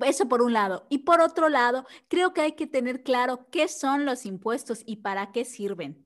Eso 0.00 0.28
por 0.28 0.42
un 0.42 0.52
lado. 0.52 0.88
Y 0.90 0.98
por 0.98 1.20
otro 1.20 1.48
lado, 1.48 1.86
creo 2.08 2.34
que 2.34 2.40
hay 2.40 2.52
que 2.56 2.66
tener 2.66 3.04
claro 3.04 3.46
qué 3.52 3.68
son 3.68 4.04
los 4.04 4.26
impuestos 4.26 4.82
y 4.84 4.96
para 4.96 5.30
qué 5.30 5.44
sirven. 5.44 6.04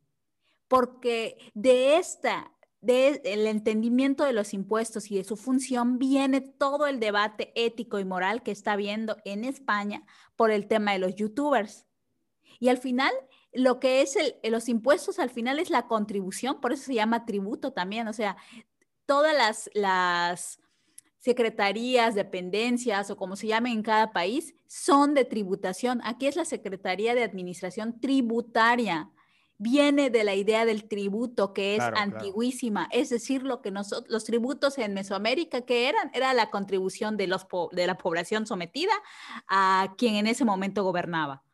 Porque 0.68 1.38
de 1.54 1.96
esta, 1.96 2.52
del 2.82 3.46
entendimiento 3.46 4.24
de 4.24 4.34
los 4.34 4.52
impuestos 4.52 5.10
y 5.10 5.16
de 5.16 5.24
su 5.24 5.38
función 5.38 5.98
viene 5.98 6.42
todo 6.42 6.86
el 6.86 7.00
debate 7.00 7.54
ético 7.54 7.98
y 7.98 8.04
moral 8.04 8.42
que 8.42 8.50
está 8.50 8.72
habiendo 8.72 9.16
en 9.24 9.44
España 9.44 10.04
por 10.36 10.50
el 10.50 10.68
tema 10.68 10.92
de 10.92 10.98
los 10.98 11.14
youtubers. 11.14 11.86
Y 12.60 12.68
al 12.68 12.76
final, 12.76 13.14
lo 13.52 13.80
que 13.80 14.02
es 14.02 14.16
el, 14.16 14.36
los 14.50 14.68
impuestos 14.68 15.18
al 15.18 15.30
final 15.30 15.58
es 15.58 15.70
la 15.70 15.86
contribución, 15.86 16.60
por 16.60 16.72
eso 16.72 16.84
se 16.84 16.94
llama 16.94 17.26
tributo 17.26 17.72
también, 17.72 18.08
o 18.08 18.12
sea, 18.12 18.36
todas 19.06 19.36
las, 19.36 19.70
las 19.74 20.60
secretarías, 21.22 22.16
dependencias 22.16 23.10
o 23.10 23.16
como 23.16 23.36
se 23.36 23.46
llame 23.46 23.70
en 23.70 23.82
cada 23.82 24.12
país 24.12 24.54
son 24.66 25.14
de 25.14 25.24
tributación. 25.24 26.00
Aquí 26.04 26.26
es 26.26 26.34
la 26.34 26.44
Secretaría 26.44 27.14
de 27.14 27.22
Administración 27.22 28.00
Tributaria. 28.00 29.10
Viene 29.56 30.10
de 30.10 30.24
la 30.24 30.34
idea 30.34 30.64
del 30.64 30.88
tributo, 30.88 31.52
que 31.52 31.76
es 31.76 31.80
antiguísima. 31.80 32.88
Es 32.90 33.10
decir, 33.10 33.44
lo 33.44 33.62
que 33.62 33.70
nosotros, 33.70 34.10
los 34.10 34.24
tributos 34.24 34.76
en 34.78 34.94
Mesoamérica, 34.94 35.60
que 35.60 35.88
eran? 35.88 36.10
Era 36.12 36.34
la 36.34 36.50
contribución 36.50 37.16
de, 37.16 37.28
los, 37.28 37.46
de 37.70 37.86
la 37.86 37.96
población 37.96 38.44
sometida 38.44 38.92
a 39.46 39.94
quien 39.96 40.16
en 40.16 40.26
ese 40.26 40.44
momento 40.44 40.82
gobernaba. 40.82 41.44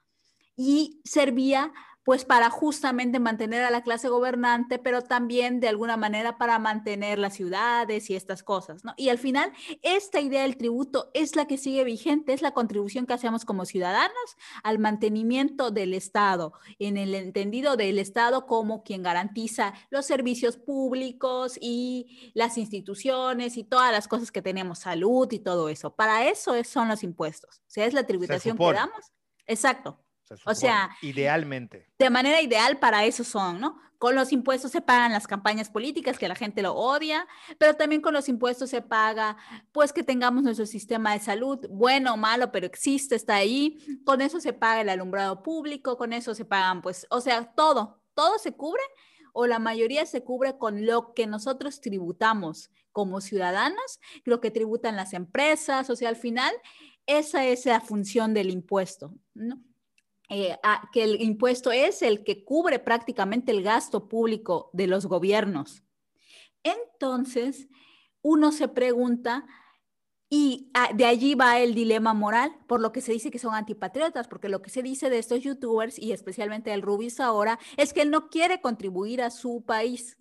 Y 0.56 1.02
servía 1.04 1.74
pues 2.08 2.24
para 2.24 2.48
justamente 2.48 3.18
mantener 3.18 3.64
a 3.64 3.70
la 3.70 3.82
clase 3.82 4.08
gobernante, 4.08 4.78
pero 4.78 5.02
también 5.02 5.60
de 5.60 5.68
alguna 5.68 5.98
manera 5.98 6.38
para 6.38 6.58
mantener 6.58 7.18
las 7.18 7.34
ciudades 7.34 8.08
y 8.08 8.16
estas 8.16 8.42
cosas, 8.42 8.82
¿no? 8.82 8.94
Y 8.96 9.10
al 9.10 9.18
final, 9.18 9.52
esta 9.82 10.18
idea 10.18 10.40
del 10.40 10.56
tributo 10.56 11.10
es 11.12 11.36
la 11.36 11.44
que 11.44 11.58
sigue 11.58 11.84
vigente, 11.84 12.32
es 12.32 12.40
la 12.40 12.52
contribución 12.52 13.04
que 13.04 13.12
hacemos 13.12 13.44
como 13.44 13.66
ciudadanos 13.66 14.38
al 14.62 14.78
mantenimiento 14.78 15.70
del 15.70 15.92
Estado, 15.92 16.54
en 16.78 16.96
el 16.96 17.14
entendido 17.14 17.76
del 17.76 17.98
Estado 17.98 18.46
como 18.46 18.82
quien 18.84 19.02
garantiza 19.02 19.74
los 19.90 20.06
servicios 20.06 20.56
públicos 20.56 21.58
y 21.60 22.32
las 22.32 22.56
instituciones 22.56 23.58
y 23.58 23.64
todas 23.64 23.92
las 23.92 24.08
cosas 24.08 24.32
que 24.32 24.40
tenemos, 24.40 24.78
salud 24.78 25.30
y 25.30 25.40
todo 25.40 25.68
eso. 25.68 25.94
Para 25.94 26.26
eso 26.26 26.54
son 26.64 26.88
los 26.88 27.02
impuestos, 27.02 27.58
o 27.58 27.70
sea, 27.70 27.84
es 27.84 27.92
la 27.92 28.06
tributación 28.06 28.56
que 28.56 28.72
damos. 28.72 29.12
Exacto. 29.46 30.07
O 30.44 30.54
sea, 30.54 30.90
idealmente. 31.02 31.86
De 31.98 32.10
manera 32.10 32.40
ideal 32.42 32.78
para 32.78 33.04
eso 33.04 33.24
son, 33.24 33.60
¿no? 33.60 33.78
Con 33.98 34.14
los 34.14 34.32
impuestos 34.32 34.70
se 34.70 34.80
pagan 34.80 35.12
las 35.12 35.26
campañas 35.26 35.70
políticas, 35.70 36.18
que 36.18 36.28
la 36.28 36.36
gente 36.36 36.62
lo 36.62 36.74
odia, 36.74 37.26
pero 37.58 37.74
también 37.74 38.00
con 38.00 38.14
los 38.14 38.28
impuestos 38.28 38.70
se 38.70 38.80
paga, 38.80 39.36
pues 39.72 39.92
que 39.92 40.04
tengamos 40.04 40.44
nuestro 40.44 40.66
sistema 40.66 41.12
de 41.12 41.20
salud, 41.20 41.66
bueno 41.70 42.14
o 42.14 42.16
malo, 42.16 42.52
pero 42.52 42.66
existe, 42.66 43.16
está 43.16 43.36
ahí. 43.36 43.78
Con 44.04 44.20
eso 44.20 44.40
se 44.40 44.52
paga 44.52 44.82
el 44.82 44.88
alumbrado 44.88 45.42
público, 45.42 45.96
con 45.96 46.12
eso 46.12 46.34
se 46.34 46.44
pagan, 46.44 46.80
pues, 46.80 47.06
o 47.10 47.20
sea, 47.20 47.52
todo, 47.54 48.00
todo 48.14 48.38
se 48.38 48.52
cubre 48.52 48.82
o 49.32 49.46
la 49.46 49.58
mayoría 49.58 50.04
se 50.06 50.24
cubre 50.24 50.58
con 50.58 50.84
lo 50.86 51.14
que 51.14 51.26
nosotros 51.26 51.80
tributamos 51.80 52.70
como 52.90 53.20
ciudadanos, 53.20 54.00
lo 54.24 54.40
que 54.40 54.50
tributan 54.50 54.96
las 54.96 55.12
empresas, 55.12 55.90
o 55.90 55.96
sea, 55.96 56.08
al 56.08 56.16
final 56.16 56.52
esa 57.06 57.46
es 57.46 57.64
la 57.64 57.80
función 57.80 58.34
del 58.34 58.50
impuesto, 58.50 59.14
¿no? 59.34 59.62
Eh, 60.30 60.56
que 60.92 61.04
el 61.04 61.22
impuesto 61.22 61.72
es 61.72 62.02
el 62.02 62.22
que 62.22 62.44
cubre 62.44 62.78
prácticamente 62.78 63.50
el 63.50 63.62
gasto 63.62 64.08
público 64.08 64.68
de 64.74 64.86
los 64.86 65.06
gobiernos. 65.06 65.82
Entonces, 66.62 67.68
uno 68.20 68.52
se 68.52 68.68
pregunta, 68.68 69.46
y 70.30 70.70
ah, 70.74 70.90
de 70.94 71.06
allí 71.06 71.34
va 71.34 71.58
el 71.60 71.74
dilema 71.74 72.12
moral, 72.12 72.54
por 72.66 72.80
lo 72.80 72.92
que 72.92 73.00
se 73.00 73.12
dice 73.12 73.30
que 73.30 73.38
son 73.38 73.54
antipatriotas, 73.54 74.28
porque 74.28 74.50
lo 74.50 74.60
que 74.60 74.68
se 74.68 74.82
dice 74.82 75.08
de 75.08 75.18
estos 75.18 75.40
youtubers 75.40 75.98
y 75.98 76.12
especialmente 76.12 76.74
el 76.74 76.82
Rubis 76.82 77.20
ahora 77.20 77.58
es 77.78 77.94
que 77.94 78.02
él 78.02 78.10
no 78.10 78.28
quiere 78.28 78.60
contribuir 78.60 79.22
a 79.22 79.30
su 79.30 79.64
país 79.64 80.18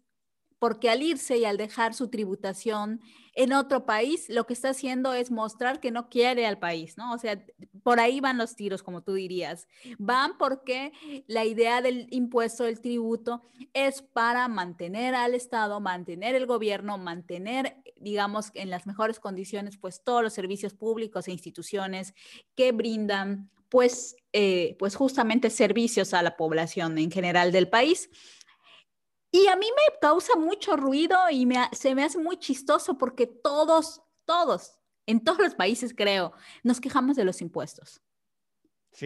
porque 0.59 0.89
al 0.89 1.03
irse 1.03 1.37
y 1.37 1.45
al 1.45 1.57
dejar 1.57 1.93
su 1.93 2.09
tributación 2.09 3.01
en 3.37 3.53
otro 3.53 3.85
país, 3.85 4.29
lo 4.29 4.47
que 4.47 4.53
está 4.53 4.69
haciendo 4.69 5.13
es 5.13 5.29
mostrar 5.29 5.79
que 5.79 5.91
no 5.91 6.09
quiere 6.09 6.47
al 6.47 6.57
país, 6.57 6.97
¿no? 6.97 7.13
O 7.13 7.19
sea, 7.19 7.39
por 7.83 7.99
ahí 7.99 8.19
van 8.19 8.39
los 8.39 8.55
tiros, 8.55 8.81
como 8.81 9.03
tú 9.03 9.13
dirías. 9.13 9.67
Van 9.99 10.39
porque 10.39 10.91
la 11.27 11.45
idea 11.45 11.83
del 11.83 12.07
impuesto, 12.09 12.63
del 12.63 12.81
tributo, 12.81 13.43
es 13.73 14.01
para 14.01 14.47
mantener 14.47 15.13
al 15.13 15.35
Estado, 15.35 15.79
mantener 15.79 16.33
el 16.33 16.47
gobierno, 16.47 16.97
mantener, 16.97 17.77
digamos, 17.95 18.49
en 18.55 18.71
las 18.71 18.87
mejores 18.87 19.19
condiciones, 19.19 19.77
pues 19.77 20.03
todos 20.03 20.23
los 20.23 20.33
servicios 20.33 20.73
públicos 20.73 21.27
e 21.27 21.31
instituciones 21.31 22.15
que 22.55 22.71
brindan, 22.71 23.51
pues, 23.69 24.15
eh, 24.33 24.75
pues 24.79 24.95
justamente 24.95 25.51
servicios 25.51 26.15
a 26.15 26.23
la 26.23 26.37
población 26.37 26.97
en 26.97 27.11
general 27.11 27.51
del 27.51 27.69
país. 27.69 28.09
Y 29.37 29.45
a 29.49 29.55
mí 29.55 29.67
me 29.67 29.99
causa 29.99 30.35
mucho 30.35 30.75
ruido 30.75 31.15
y 31.29 31.45
me, 31.45 31.57
se 31.71 31.93
me 31.93 32.03
hace 32.03 32.17
muy 32.17 32.37
chistoso 32.37 32.97
porque 32.97 33.27
todos, 33.27 34.01
todos, 34.25 34.79
en 35.05 35.23
todos 35.23 35.37
los 35.37 35.53
países 35.53 35.93
creo, 35.95 36.33
nos 36.63 36.81
quejamos 36.81 37.15
de 37.15 37.23
los 37.23 37.39
impuestos. 37.39 38.01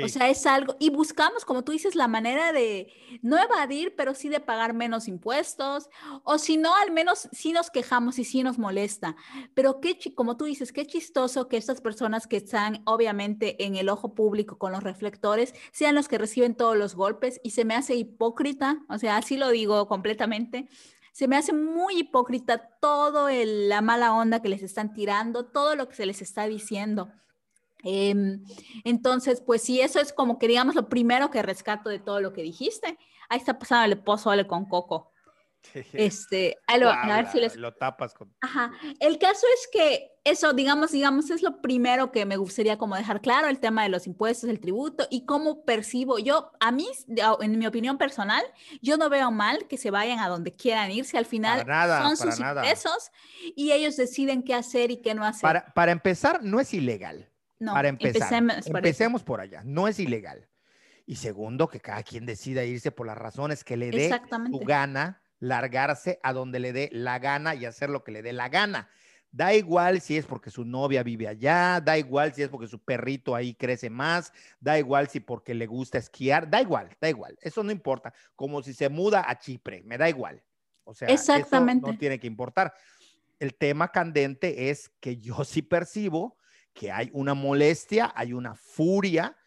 O 0.04 0.08
sea, 0.08 0.30
es 0.30 0.46
algo, 0.46 0.78
y 0.80 0.90
buscamos, 0.90 1.44
como 1.44 1.64
tú 1.64 1.74
dices, 1.74 1.96
la 1.96 2.08
manera 2.08 2.54
de 2.54 2.94
no 3.22 3.38
evadir, 3.38 3.94
pero 3.98 4.14
sí 4.14 4.30
de 4.30 4.40
pagar 4.40 4.74
menos 4.74 5.10
impuestos, 5.10 5.90
o 6.24 6.38
si 6.38 6.56
no, 6.56 6.74
al 6.78 6.92
menos 6.92 7.28
sí 7.34 7.52
nos 7.52 7.70
quejamos 7.70 8.18
y 8.18 8.24
sí 8.24 8.42
nos 8.42 8.58
molesta. 8.58 9.18
Pero 9.54 9.82
qué, 9.82 9.98
como 10.16 10.38
tú 10.38 10.46
dices, 10.46 10.72
qué 10.72 10.86
chistoso 10.86 11.50
que 11.50 11.58
estas 11.58 11.82
personas 11.82 12.26
que 12.26 12.38
están 12.38 12.82
obviamente 12.86 13.66
en 13.66 13.76
el 13.76 13.90
ojo 13.90 14.16
público 14.16 14.58
con 14.58 14.72
los 14.72 14.82
reflectores 14.82 15.54
sean 15.74 15.96
los 15.96 16.08
que 16.08 16.18
reciben 16.18 16.56
todos 16.56 16.78
los 16.78 16.96
golpes 16.96 17.42
y 17.44 17.52
se 17.52 17.66
me 17.66 17.76
hace 17.76 17.96
hipócrita, 17.96 18.80
o 18.88 18.98
sea, 18.98 19.18
así 19.18 19.36
lo 19.36 19.50
digo 19.50 19.88
completamente. 19.90 20.70
Se 21.12 21.28
me 21.28 21.36
hace 21.36 21.52
muy 21.52 22.00
hipócrita 22.00 22.70
todo 22.80 23.28
la 23.30 23.82
mala 23.82 24.14
onda 24.14 24.42
que 24.42 24.48
les 24.48 24.64
están 24.64 24.94
tirando, 24.94 25.44
todo 25.44 25.76
lo 25.76 25.90
que 25.90 25.96
se 25.96 26.06
les 26.06 26.22
está 26.22 26.48
diciendo. 26.48 27.12
Em, 27.84 28.44
entonces, 28.84 29.42
pues 29.42 29.62
sí, 29.62 29.82
eso 29.82 30.00
es 30.00 30.14
como 30.14 30.40
que 30.40 30.48
digamos 30.48 30.76
lo 30.76 30.90
primero 30.90 31.30
que 31.30 31.42
rescato 31.42 31.90
de 31.90 32.00
todo 32.00 32.22
lo 32.22 32.34
que 32.34 32.44
dijiste. 32.44 32.98
Ahí 33.30 33.40
está 33.40 33.58
pasando 33.58 33.86
el 33.94 34.02
pozole 34.04 34.46
con 34.48 34.66
coco. 34.66 35.12
Este, 35.94 36.58
a, 36.68 36.78
ver 37.16 37.28
si 37.32 37.40
les... 37.40 37.56
Lo 37.56 37.74
tapas 37.74 38.14
con... 38.14 38.34
Ajá. 38.42 38.72
El 39.00 39.18
caso 39.18 39.46
es 39.54 39.70
que 39.72 40.12
eso, 40.24 40.54
digamos, 40.54 40.92
digamos, 40.92 41.30
es 41.30 41.42
lo 41.42 41.62
primero 41.62 42.12
que 42.12 42.26
me 42.26 42.38
gustaría 42.38 42.78
como 42.78 42.96
dejar 42.96 43.22
claro, 43.22 43.48
el 43.48 43.60
tema 43.60 43.84
de 43.84 43.90
los 43.90 44.06
impuestos, 44.06 44.50
el 44.50 44.60
tributo 44.60 45.08
y 45.10 45.26
cómo 45.26 45.64
percibo. 45.64 46.20
Yo, 46.20 46.52
a 46.60 46.72
mí, 46.72 46.88
en 47.42 47.58
mi 47.58 47.68
opinión 47.68 47.98
personal, 47.98 48.44
yo 48.82 48.98
no 48.98 49.10
veo 49.10 49.32
mal 49.32 49.68
que 49.68 49.78
se 49.78 49.92
vayan 49.92 50.20
a 50.20 50.28
donde 50.28 50.52
quieran 50.52 50.92
irse. 50.92 51.18
Al 51.18 51.26
final 51.26 51.66
son 52.04 52.18
sus 52.18 52.40
ingresos 52.40 53.12
y 53.56 53.72
ellos 53.72 53.98
deciden 53.98 54.44
qué 54.44 54.54
hacer 54.54 54.92
y 54.92 54.98
qué 54.98 55.14
no 55.16 55.24
hacer. 55.24 55.42
Para, 55.42 55.74
para 55.74 55.92
empezar, 55.92 56.44
no 56.44 56.60
es 56.60 56.74
ilegal. 56.74 57.31
No, 57.62 57.74
para 57.74 57.90
empezar, 57.90 58.44
empecemos, 58.66 59.22
por, 59.22 59.40
allá. 59.40 59.62
No 59.64 59.88
es 59.88 60.00
ilegal. 60.00 60.50
Y 61.06 61.18
segundo, 61.18 61.68
que 61.68 61.80
cada 61.80 62.02
quien 62.02 62.26
decida 62.26 62.64
irse 62.64 62.90
por 62.90 63.06
las 63.06 63.16
razones 63.16 63.64
que 63.64 63.78
le 63.78 63.92
dé 63.92 64.20
su 64.50 64.60
gana, 64.62 65.22
largarse 65.38 66.20
a 66.24 66.34
donde 66.34 66.60
le 66.60 66.74
dé 66.74 66.90
la 66.92 67.20
gana 67.20 67.54
y 67.54 67.66
hacer 67.66 67.92
lo 67.92 68.04
que 68.04 68.12
le 68.12 68.24
dé 68.24 68.34
la 68.34 68.50
gana. 68.50 68.90
Da 69.32 69.54
igual 69.54 70.02
si 70.02 70.18
es 70.18 70.26
porque 70.26 70.50
su 70.50 70.66
novia 70.66 71.04
vive 71.04 71.28
allá, 71.28 71.80
da 71.80 72.00
igual 72.00 72.34
si 72.34 72.42
es 72.42 72.50
porque 72.50 72.66
su 72.66 72.80
perrito 72.80 73.36
ahí 73.36 73.54
crece 73.54 73.92
más, 73.92 74.34
da 74.60 74.80
igual 74.80 75.08
si 75.08 75.20
porque 75.20 75.54
le 75.54 75.68
gusta 75.68 76.00
esquiar, 76.00 76.50
da 76.50 76.62
igual, 76.62 76.90
da 77.00 77.10
igual. 77.10 77.38
Eso 77.42 77.62
no 77.62 77.72
importa. 77.72 78.12
Como 78.36 78.64
si 78.64 78.74
se 78.74 78.90
muda 78.90 79.24
a 79.30 79.38
Chipre, 79.38 79.84
me 79.84 80.00
da 80.00 80.10
igual. 80.10 80.42
O 80.84 80.96
sea, 80.96 81.10
Exactamente. 81.10 81.86
eso 81.86 81.94
no 81.94 82.00
tiene 82.00 82.20
que 82.20 82.26
importar. 82.26 82.74
El 83.40 83.54
tema 83.54 83.92
candente 83.92 84.72
es 84.72 84.90
que 85.00 85.18
yo 85.18 85.44
sí 85.44 85.62
percibo 85.62 86.41
que 86.74 86.92
hay 86.92 87.10
una 87.14 87.34
molestia, 87.34 88.12
hay 88.16 88.34
una 88.34 88.56
furia, 88.56 89.38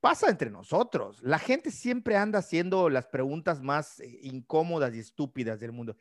pasa 0.00 0.28
entre 0.28 0.50
nosotros. 0.50 1.22
La 1.22 1.38
gente 1.38 1.70
siempre 1.70 2.16
anda 2.16 2.40
haciendo 2.40 2.90
las 2.90 3.06
preguntas 3.06 3.62
más 3.62 4.00
eh, 4.00 4.18
incómodas 4.22 4.94
y 4.94 4.98
estúpidas 4.98 5.60
del 5.60 5.72
mundo. 5.72 5.96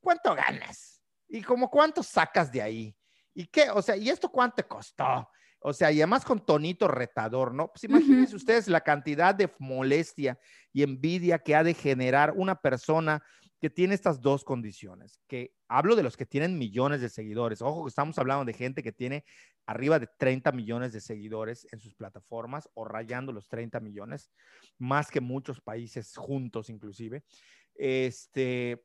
¿Cuánto 0.00 0.34
ganas? 0.34 1.02
¿Y 1.28 1.42
como 1.42 1.70
cuánto 1.70 2.02
sacas 2.02 2.50
de 2.50 2.62
ahí? 2.62 2.96
¿Y 3.34 3.46
qué? 3.46 3.70
O 3.70 3.82
sea, 3.82 3.96
¿y 3.96 4.08
esto 4.08 4.30
cuánto 4.30 4.56
te 4.56 4.64
costó? 4.64 5.28
O 5.60 5.72
sea, 5.72 5.90
y 5.90 6.00
además 6.00 6.24
con 6.24 6.44
tonito 6.44 6.86
retador, 6.86 7.52
¿no? 7.52 7.68
Pues 7.68 7.84
imagínense 7.84 8.36
ustedes 8.36 8.68
la 8.68 8.80
cantidad 8.80 9.34
de 9.34 9.50
molestia 9.58 10.38
y 10.72 10.82
envidia 10.82 11.38
que 11.38 11.56
ha 11.56 11.64
de 11.64 11.74
generar 11.74 12.32
una 12.36 12.54
persona 12.60 13.22
que 13.60 13.70
tiene 13.70 13.94
estas 13.94 14.20
dos 14.20 14.44
condiciones, 14.44 15.20
que 15.26 15.54
hablo 15.68 15.96
de 15.96 16.02
los 16.02 16.16
que 16.16 16.26
tienen 16.26 16.58
millones 16.58 17.00
de 17.00 17.08
seguidores. 17.08 17.62
Ojo, 17.62 17.84
que 17.84 17.88
estamos 17.88 18.18
hablando 18.18 18.44
de 18.44 18.52
gente 18.52 18.82
que 18.82 18.92
tiene 18.92 19.24
arriba 19.64 19.98
de 19.98 20.08
30 20.18 20.52
millones 20.52 20.92
de 20.92 21.00
seguidores 21.00 21.66
en 21.72 21.80
sus 21.80 21.94
plataformas 21.94 22.68
o 22.74 22.84
rayando 22.84 23.32
los 23.32 23.48
30 23.48 23.80
millones, 23.80 24.30
más 24.78 25.10
que 25.10 25.20
muchos 25.20 25.60
países 25.60 26.14
juntos 26.16 26.68
inclusive. 26.68 27.24
Este, 27.74 28.84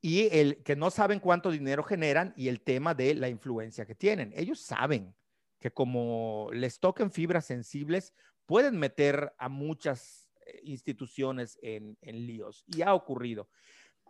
y 0.00 0.28
el 0.30 0.62
que 0.62 0.76
no 0.76 0.90
saben 0.90 1.20
cuánto 1.20 1.50
dinero 1.50 1.82
generan 1.82 2.32
y 2.36 2.48
el 2.48 2.62
tema 2.62 2.94
de 2.94 3.14
la 3.14 3.28
influencia 3.28 3.86
que 3.86 3.94
tienen. 3.94 4.32
Ellos 4.34 4.60
saben 4.60 5.14
que 5.60 5.70
como 5.70 6.48
les 6.52 6.80
toquen 6.80 7.10
fibras 7.10 7.44
sensibles, 7.44 8.14
pueden 8.46 8.78
meter 8.78 9.32
a 9.38 9.48
muchas 9.48 10.30
eh, 10.46 10.60
instituciones 10.64 11.58
en, 11.62 11.98
en 12.00 12.26
líos 12.26 12.64
y 12.66 12.82
ha 12.82 12.94
ocurrido 12.94 13.48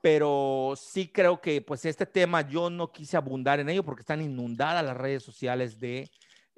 pero 0.07 0.75
sí 0.77 1.09
creo 1.09 1.41
que 1.41 1.61
pues 1.61 1.85
este 1.85 2.07
tema 2.07 2.49
yo 2.49 2.71
no 2.71 2.93
quise 2.93 3.17
abundar 3.17 3.59
en 3.59 3.69
ello 3.69 3.83
porque 3.83 4.03
están 4.03 4.23
inundadas 4.23 4.85
las 4.85 4.97
redes 4.97 5.25
sociales 5.25 5.81
de, 5.81 6.09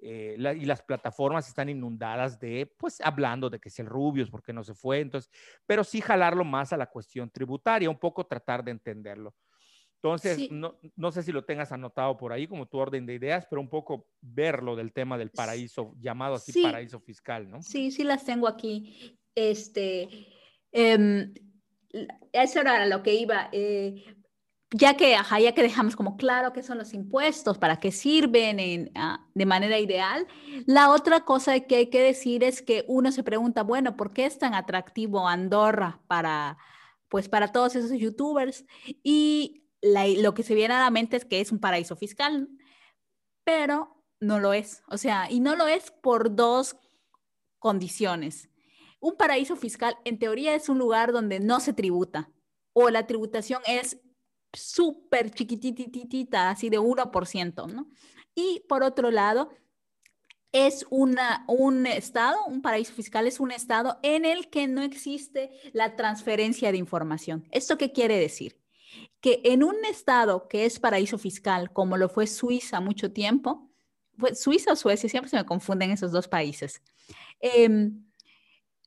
eh, 0.03 0.37
y 0.61 0.67
las 0.67 0.83
plataformas 0.83 1.49
están 1.49 1.71
inundadas 1.71 2.39
de, 2.39 2.71
pues 2.77 3.01
hablando 3.01 3.49
de 3.49 3.59
que 3.59 3.71
si 3.71 3.81
el 3.81 3.89
Rubius, 3.89 4.29
porque 4.29 4.53
no 4.53 4.63
se 4.63 4.75
fue, 4.75 5.01
entonces, 5.01 5.31
pero 5.65 5.83
sí 5.83 6.03
jalarlo 6.03 6.45
más 6.45 6.75
a 6.75 6.77
la 6.77 6.91
cuestión 6.91 7.31
tributaria, 7.31 7.89
un 7.89 7.99
poco 7.99 8.27
tratar 8.27 8.63
de 8.63 8.73
entenderlo. 8.73 9.35
Entonces, 9.95 10.51
no, 10.51 10.79
no, 10.95 11.11
sé 11.11 11.23
si 11.23 11.33
lo 11.33 11.43
tengas 11.43 11.73
anotado 11.73 12.19
por 12.19 12.35
ahí 12.35 12.47
como 12.47 12.67
tu 12.67 12.77
orden 12.77 13.07
de 13.07 13.15
ideas, 13.15 13.47
pero 13.49 13.63
un 13.63 13.71
poco 13.71 14.09
verlo 14.21 14.77
del 14.77 14.93
tema 14.93 15.17
del 15.17 15.31
paraíso, 15.31 15.95
llamado 15.99 16.35
así 16.35 16.53
paraíso 16.63 17.01
fiscal, 17.01 17.49
¿no? 17.49 17.63
Sí, 17.63 17.91
sí 17.93 18.05
las 18.05 18.27
tengo 18.27 18.47
aquí. 18.47 19.19
Este, 19.35 20.07
eh, 20.71 21.33
eso 22.33 22.61
era 22.61 22.87
lo 22.87 23.03
que 23.03 23.15
iba. 23.15 23.49
Eh, 23.53 24.05
ya 24.71 24.97
que, 24.97 25.17
ya 25.41 25.53
que 25.53 25.63
dejamos 25.63 25.97
como 25.97 26.17
claro 26.17 26.53
qué 26.53 26.63
son 26.63 26.77
los 26.79 26.93
impuestos, 26.93 27.57
para 27.57 27.81
qué 27.81 27.91
sirven 27.91 28.91
ah, 28.95 29.27
de 29.35 29.47
manera 29.47 29.79
ideal, 29.79 30.27
la 30.67 30.91
otra 30.91 31.25
cosa 31.25 31.59
que 31.61 31.77
hay 31.77 31.87
que 31.87 32.03
decir 32.03 32.45
es 32.45 32.61
que 32.61 32.85
uno 32.87 33.11
se 33.11 33.23
pregunta, 33.23 33.63
bueno, 33.63 33.97
¿por 33.97 34.13
qué 34.13 34.27
es 34.27 34.39
tan 34.39 34.55
atractivo 34.55 35.27
Andorra 35.27 36.03
para, 36.07 36.59
pues, 37.09 37.29
para 37.31 37.51
todos 37.51 37.77
esos 37.77 37.93
youtubers? 37.99 38.67
Y 39.03 39.65
lo 39.81 40.35
que 40.35 40.43
se 40.43 40.55
viene 40.55 40.75
a 40.75 40.81
la 40.81 40.91
mente 40.91 41.17
es 41.17 41.25
que 41.25 41.41
es 41.41 41.51
un 41.51 41.61
paraíso 41.61 41.97
fiscal, 41.97 42.49
pero 43.45 44.05
no 44.21 44.39
lo 44.39 44.53
es. 44.53 44.83
O 44.89 44.99
sea, 44.99 45.31
y 45.31 45.41
no 45.41 45.57
lo 45.57 45.67
es 45.67 45.91
por 45.91 46.35
dos 46.35 46.77
condiciones. 47.59 48.51
Un 49.01 49.17
paraíso 49.17 49.57
fiscal, 49.57 49.97
en 50.05 50.19
teoría, 50.19 50.55
es 50.55 50.69
un 50.69 50.79
lugar 50.79 51.13
donde 51.13 51.41
no 51.41 51.61
se 51.61 51.73
tributa 51.73 52.31
o 52.73 52.91
la 52.91 53.07
tributación 53.07 53.61
es 53.67 53.99
súper 54.53 55.31
chiquitititita, 55.31 56.51
así 56.51 56.71
de 56.71 56.79
1%, 56.79 57.73
¿no? 57.73 57.89
Y 58.35 58.63
por 58.69 58.83
otro 58.83 59.11
lado, 59.11 59.51
es 60.53 60.87
una, 60.91 61.45
un 61.49 61.87
estado, 61.87 62.39
un 62.47 62.63
paraíso 62.63 62.93
fiscal 62.93 63.27
es 63.27 63.41
un 63.41 63.51
estado 63.51 63.99
en 64.03 64.25
el 64.25 64.49
que 64.49 64.67
no 64.67 64.83
existe 64.83 65.51
la 65.73 65.97
transferencia 65.97 66.73
de 66.73 66.79
información. 66.79 67.47
¿Esto 67.51 67.77
qué 67.77 67.93
quiere 67.93 68.19
decir? 68.19 68.59
Que 69.21 69.41
en 69.45 69.63
un 69.63 69.85
estado 69.85 70.49
que 70.49 70.65
es 70.65 70.81
paraíso 70.81 71.19
fiscal, 71.19 71.73
como 71.73 71.97
lo 71.97 72.09
fue 72.09 72.27
Suiza 72.27 72.81
mucho 72.81 73.13
tiempo, 73.13 73.71
fue 74.17 74.35
Suiza 74.35 74.73
o 74.73 74.77
Suecia, 74.77 75.09
siempre 75.09 75.31
se 75.31 75.37
me 75.37 75.45
confunden 75.45 75.91
esos 75.91 76.13
dos 76.13 76.29
países. 76.29 76.83
Em, 77.41 78.08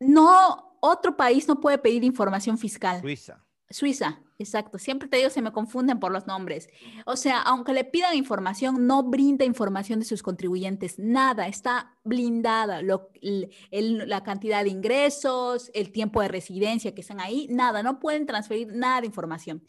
no, 0.02 0.78
otro 0.82 1.16
país 1.16 1.48
no 1.48 1.60
puede 1.60 1.78
pedir 1.78 2.04
información 2.04 2.58
fiscal. 2.58 3.02
Suiza. 3.02 3.46
Suiza, 3.70 4.20
exacto. 4.40 4.80
Siempre 4.80 5.08
te 5.08 5.18
digo, 5.18 5.30
se 5.30 5.44
me 5.44 5.54
confunden 5.54 6.00
por 6.00 6.12
los 6.12 6.26
nombres. 6.26 6.68
O 7.06 7.16
sea, 7.16 7.40
aunque 7.42 7.72
le 7.72 7.86
pidan 7.86 8.16
información, 8.16 8.88
no 8.88 9.04
brinda 9.04 9.46
información 9.46 10.00
de 10.00 10.06
sus 10.06 10.24
contribuyentes. 10.24 10.98
Nada, 10.98 11.48
está 11.48 11.98
blindada. 12.04 12.82
la 12.82 14.24
cantidad 14.24 14.64
de 14.64 14.72
ingresos, 14.72 15.70
el 15.76 15.92
tiempo 15.92 16.20
de 16.22 16.30
residencia 16.30 16.96
que 16.96 17.02
están 17.02 17.22
ahí, 17.22 17.48
nada, 17.52 17.84
no 17.84 18.00
pueden 18.00 18.26
transferir 18.26 18.74
nada 18.74 19.02
de 19.02 19.08
información. 19.08 19.64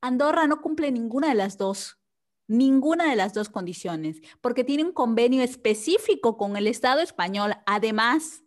Andorra 0.00 0.46
no 0.46 0.62
cumple 0.62 0.90
ninguna 0.90 1.28
de 1.28 1.34
las 1.34 1.58
dos, 1.58 1.98
ninguna 2.48 3.10
de 3.10 3.16
las 3.16 3.34
dos 3.34 3.50
condiciones, 3.50 4.22
porque 4.40 4.64
tiene 4.64 4.84
un 4.84 4.92
convenio 4.92 5.42
específico 5.42 6.38
con 6.38 6.56
el 6.56 6.66
Estado 6.66 7.02
español. 7.02 7.56
Además, 7.66 8.42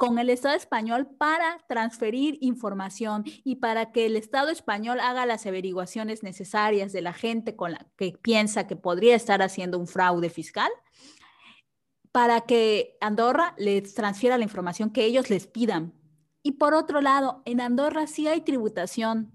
con 0.00 0.18
el 0.18 0.30
Estado 0.30 0.56
español 0.56 1.08
para 1.18 1.62
transferir 1.68 2.38
información 2.40 3.22
y 3.44 3.56
para 3.56 3.92
que 3.92 4.06
el 4.06 4.16
Estado 4.16 4.48
español 4.48 4.98
haga 4.98 5.26
las 5.26 5.44
averiguaciones 5.44 6.22
necesarias 6.22 6.92
de 6.92 7.02
la 7.02 7.12
gente 7.12 7.54
que 7.98 8.12
piensa 8.22 8.66
que 8.66 8.76
podría 8.76 9.14
estar 9.14 9.42
haciendo 9.42 9.78
un 9.78 9.86
fraude 9.86 10.30
fiscal, 10.30 10.70
para 12.12 12.40
que 12.40 12.96
Andorra 13.02 13.54
les 13.58 13.92
transfiera 13.92 14.38
la 14.38 14.44
información 14.44 14.88
que 14.88 15.04
ellos 15.04 15.28
les 15.28 15.46
pidan. 15.46 15.92
Y 16.42 16.52
por 16.52 16.72
otro 16.72 17.02
lado, 17.02 17.42
en 17.44 17.60
Andorra 17.60 18.06
sí 18.06 18.26
hay 18.26 18.40
tributación. 18.40 19.30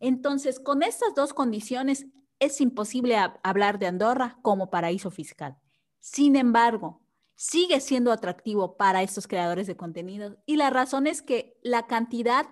Entonces, 0.00 0.58
con 0.58 0.82
estas 0.82 1.14
dos 1.14 1.32
condiciones, 1.32 2.06
es 2.40 2.60
imposible 2.60 3.16
hablar 3.44 3.78
de 3.78 3.86
Andorra 3.86 4.40
como 4.42 4.68
paraíso 4.68 5.12
fiscal. 5.12 5.58
Sin 6.00 6.34
embargo, 6.34 7.00
sigue 7.40 7.80
siendo 7.80 8.12
atractivo 8.12 8.76
para 8.76 9.02
estos 9.02 9.26
creadores 9.26 9.66
de 9.66 9.74
contenido. 9.74 10.36
Y 10.44 10.56
la 10.56 10.68
razón 10.68 11.06
es 11.06 11.22
que 11.22 11.56
la 11.62 11.86
cantidad, 11.86 12.44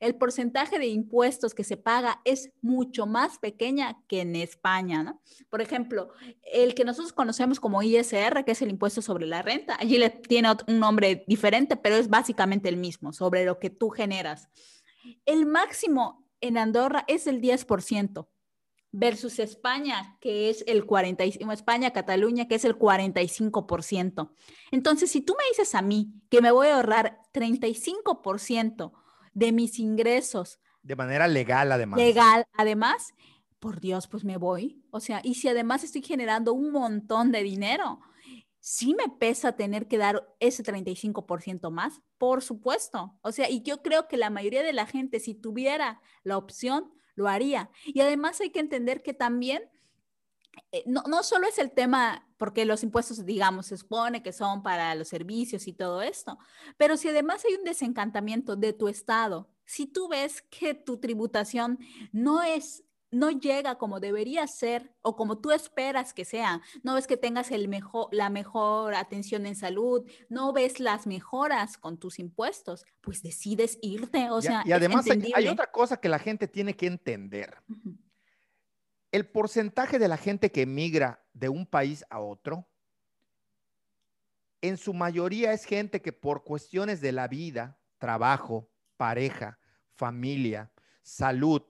el 0.00 0.16
porcentaje 0.16 0.80
de 0.80 0.88
impuestos 0.88 1.54
que 1.54 1.62
se 1.62 1.76
paga 1.76 2.20
es 2.24 2.50
mucho 2.60 3.06
más 3.06 3.38
pequeña 3.38 3.96
que 4.08 4.22
en 4.22 4.34
España, 4.34 5.04
¿no? 5.04 5.20
Por 5.50 5.62
ejemplo, 5.62 6.08
el 6.52 6.74
que 6.74 6.84
nosotros 6.84 7.12
conocemos 7.12 7.60
como 7.60 7.80
ISR, 7.80 8.44
que 8.44 8.50
es 8.50 8.62
el 8.62 8.70
impuesto 8.70 9.02
sobre 9.02 9.28
la 9.28 9.40
renta, 9.40 9.76
allí 9.78 9.98
le 9.98 10.10
tiene 10.10 10.48
un 10.66 10.80
nombre 10.80 11.24
diferente, 11.28 11.76
pero 11.76 11.94
es 11.94 12.08
básicamente 12.08 12.68
el 12.68 12.76
mismo, 12.76 13.12
sobre 13.12 13.44
lo 13.44 13.60
que 13.60 13.70
tú 13.70 13.90
generas. 13.90 14.48
El 15.26 15.46
máximo 15.46 16.26
en 16.40 16.58
Andorra 16.58 17.04
es 17.06 17.28
el 17.28 17.40
10% 17.40 18.26
versus 18.96 19.40
España, 19.40 20.16
que 20.20 20.48
es 20.50 20.62
el 20.68 20.86
45, 20.86 21.50
España, 21.50 21.92
Cataluña, 21.92 22.46
que 22.46 22.54
es 22.54 22.64
el 22.64 22.78
45%. 22.78 24.30
Entonces, 24.70 25.10
si 25.10 25.20
tú 25.20 25.34
me 25.36 25.48
dices 25.48 25.74
a 25.74 25.82
mí 25.82 26.14
que 26.30 26.40
me 26.40 26.52
voy 26.52 26.68
a 26.68 26.76
ahorrar 26.76 27.18
35% 27.32 28.92
de 29.32 29.50
mis 29.50 29.80
ingresos. 29.80 30.60
De 30.82 30.94
manera 30.94 31.26
legal, 31.26 31.72
además. 31.72 31.98
Legal, 31.98 32.44
además, 32.52 33.14
por 33.58 33.80
Dios, 33.80 34.06
pues 34.06 34.24
me 34.24 34.36
voy. 34.36 34.84
O 34.92 35.00
sea, 35.00 35.20
y 35.24 35.34
si 35.34 35.48
además 35.48 35.82
estoy 35.82 36.02
generando 36.02 36.52
un 36.52 36.70
montón 36.70 37.32
de 37.32 37.42
dinero, 37.42 37.98
sí 38.60 38.94
me 38.94 39.08
pesa 39.08 39.56
tener 39.56 39.88
que 39.88 39.98
dar 39.98 40.24
ese 40.38 40.62
35% 40.62 41.68
más, 41.72 42.00
por 42.16 42.42
supuesto. 42.42 43.18
O 43.22 43.32
sea, 43.32 43.50
y 43.50 43.62
yo 43.62 43.82
creo 43.82 44.06
que 44.06 44.16
la 44.18 44.30
mayoría 44.30 44.62
de 44.62 44.72
la 44.72 44.86
gente, 44.86 45.18
si 45.18 45.34
tuviera 45.34 46.00
la 46.22 46.38
opción, 46.38 46.92
lo 47.14 47.28
haría. 47.28 47.70
Y 47.84 48.00
además 48.00 48.40
hay 48.40 48.50
que 48.50 48.60
entender 48.60 49.02
que 49.02 49.14
también 49.14 49.70
eh, 50.72 50.84
no, 50.86 51.02
no, 51.06 51.22
solo 51.22 51.46
es 51.46 51.58
el 51.58 51.72
tema, 51.72 52.26
porque 52.36 52.64
los 52.64 52.82
impuestos, 52.82 53.24
digamos, 53.24 53.66
se 53.66 53.76
supone 53.76 54.22
que 54.22 54.32
son 54.32 54.62
para 54.62 54.94
los 54.94 55.08
servicios 55.08 55.66
y 55.66 55.72
todo 55.72 56.02
esto, 56.02 56.38
pero 56.76 56.96
si 56.96 57.08
además 57.08 57.44
hay 57.44 57.54
un 57.54 57.64
desencantamiento 57.64 58.56
de 58.56 58.72
tu 58.72 58.88
Estado, 58.88 59.48
si 59.64 59.86
tú 59.86 60.08
ves 60.08 60.42
que 60.42 60.74
tu 60.74 60.98
tributación 60.98 61.78
no 62.12 62.42
es 62.42 62.84
no 63.14 63.30
llega 63.30 63.76
como 63.76 64.00
debería 64.00 64.46
ser 64.46 64.92
o 65.02 65.16
como 65.16 65.38
tú 65.38 65.52
esperas 65.52 66.12
que 66.12 66.24
sea. 66.24 66.60
No 66.82 66.94
ves 66.94 67.06
que 67.06 67.16
tengas 67.16 67.50
el 67.50 67.68
mejor, 67.68 68.08
la 68.12 68.30
mejor 68.30 68.94
atención 68.94 69.46
en 69.46 69.56
salud, 69.56 70.08
no 70.28 70.52
ves 70.52 70.80
las 70.80 71.06
mejoras 71.06 71.78
con 71.78 71.98
tus 71.98 72.18
impuestos, 72.18 72.84
pues 73.00 73.22
decides 73.22 73.78
irte. 73.82 74.30
O 74.30 74.42
sea, 74.42 74.62
y, 74.66 74.72
además 74.72 75.06
hay, 75.08 75.48
otra 75.48 75.70
cosa 75.70 75.96
que 75.96 76.08
la 76.08 76.18
gente 76.18 76.48
tiene 76.48 76.74
que 76.74 76.86
entender. 76.86 77.56
El 79.12 79.26
porcentaje 79.26 79.98
de 79.98 80.08
la 80.08 80.16
gente 80.16 80.50
que 80.50 80.62
emigra 80.62 81.24
de 81.32 81.48
un 81.48 81.66
país 81.66 82.04
a 82.10 82.20
otro, 82.20 82.68
en 84.60 84.76
su 84.76 84.94
mayoría 84.94 85.52
es 85.52 85.64
gente 85.66 86.00
que 86.00 86.12
por 86.12 86.42
cuestiones 86.42 87.00
de 87.00 87.12
la 87.12 87.28
vida, 87.28 87.78
trabajo, 87.98 88.70
pareja, 88.96 89.58
familia, 89.94 90.72
salud, 91.02 91.62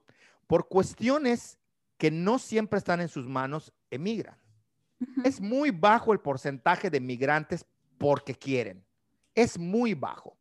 por 0.47 0.69
cuestiones 0.69 1.59
que 1.99 2.11
no 2.11 2.39
siempre 2.39 2.79
están 2.79 3.01
en 3.01 3.09
sus 3.09 3.27
manos, 3.27 3.73
emigran. 3.91 4.39
Es 5.25 5.41
muy 5.41 5.71
bajo 5.71 6.13
el 6.13 6.21
porcentaje 6.21 6.91
de 6.91 7.01
migrantes 7.01 7.67
porque 7.99 8.35
quieren. 8.35 8.85
Es 9.35 9.59
muy 9.59 9.95
bajo. 9.95 10.39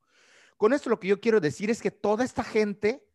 Con 0.57 0.73
esto 0.73 0.89
lo 0.89 0.99
que 0.99 1.07
yo 1.07 1.19
quiero 1.19 1.39
decir 1.39 1.69
es 1.69 1.81
que 1.81 1.91
toda 1.91 2.23
esta 2.23 2.43
gente, 2.43 3.05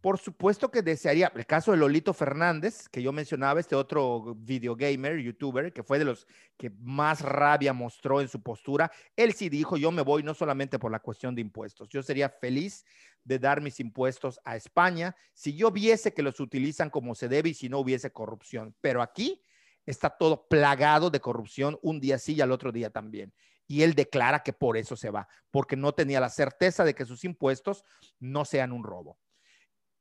por 0.00 0.18
supuesto 0.18 0.70
que 0.70 0.82
desearía, 0.82 1.32
el 1.34 1.46
caso 1.46 1.72
de 1.72 1.78
Lolito 1.78 2.12
Fernández, 2.12 2.88
que 2.88 3.02
yo 3.02 3.12
mencionaba, 3.12 3.58
este 3.58 3.74
otro 3.74 4.36
videogamer, 4.36 5.18
youtuber, 5.18 5.72
que 5.72 5.82
fue 5.82 5.98
de 5.98 6.04
los 6.04 6.26
que 6.56 6.70
más 6.80 7.22
rabia 7.22 7.72
mostró 7.72 8.20
en 8.20 8.28
su 8.28 8.42
postura, 8.42 8.92
él 9.16 9.32
sí 9.32 9.48
dijo, 9.48 9.76
yo 9.76 9.90
me 9.90 10.02
voy 10.02 10.22
no 10.22 10.34
solamente 10.34 10.78
por 10.78 10.92
la 10.92 11.00
cuestión 11.00 11.34
de 11.34 11.40
impuestos, 11.40 11.88
yo 11.88 12.02
sería 12.02 12.28
feliz 12.28 12.84
de 13.24 13.38
dar 13.38 13.60
mis 13.60 13.80
impuestos 13.80 14.40
a 14.44 14.54
España 14.54 15.16
si 15.34 15.56
yo 15.56 15.72
viese 15.72 16.14
que 16.14 16.22
los 16.22 16.38
utilizan 16.38 16.90
como 16.90 17.14
se 17.14 17.28
debe 17.28 17.48
y 17.48 17.54
si 17.54 17.68
no 17.68 17.80
hubiese 17.80 18.12
corrupción. 18.12 18.76
Pero 18.80 19.02
aquí 19.02 19.42
está 19.84 20.10
todo 20.10 20.46
plagado 20.46 21.10
de 21.10 21.20
corrupción 21.20 21.78
un 21.82 22.00
día 22.00 22.18
sí 22.18 22.34
y 22.34 22.40
al 22.40 22.52
otro 22.52 22.70
día 22.70 22.90
también. 22.90 23.32
Y 23.66 23.82
él 23.82 23.94
declara 23.94 24.44
que 24.44 24.52
por 24.52 24.76
eso 24.76 24.94
se 24.94 25.10
va, 25.10 25.26
porque 25.50 25.74
no 25.74 25.92
tenía 25.92 26.20
la 26.20 26.28
certeza 26.28 26.84
de 26.84 26.94
que 26.94 27.04
sus 27.04 27.24
impuestos 27.24 27.82
no 28.20 28.44
sean 28.44 28.70
un 28.70 28.84
robo. 28.84 29.18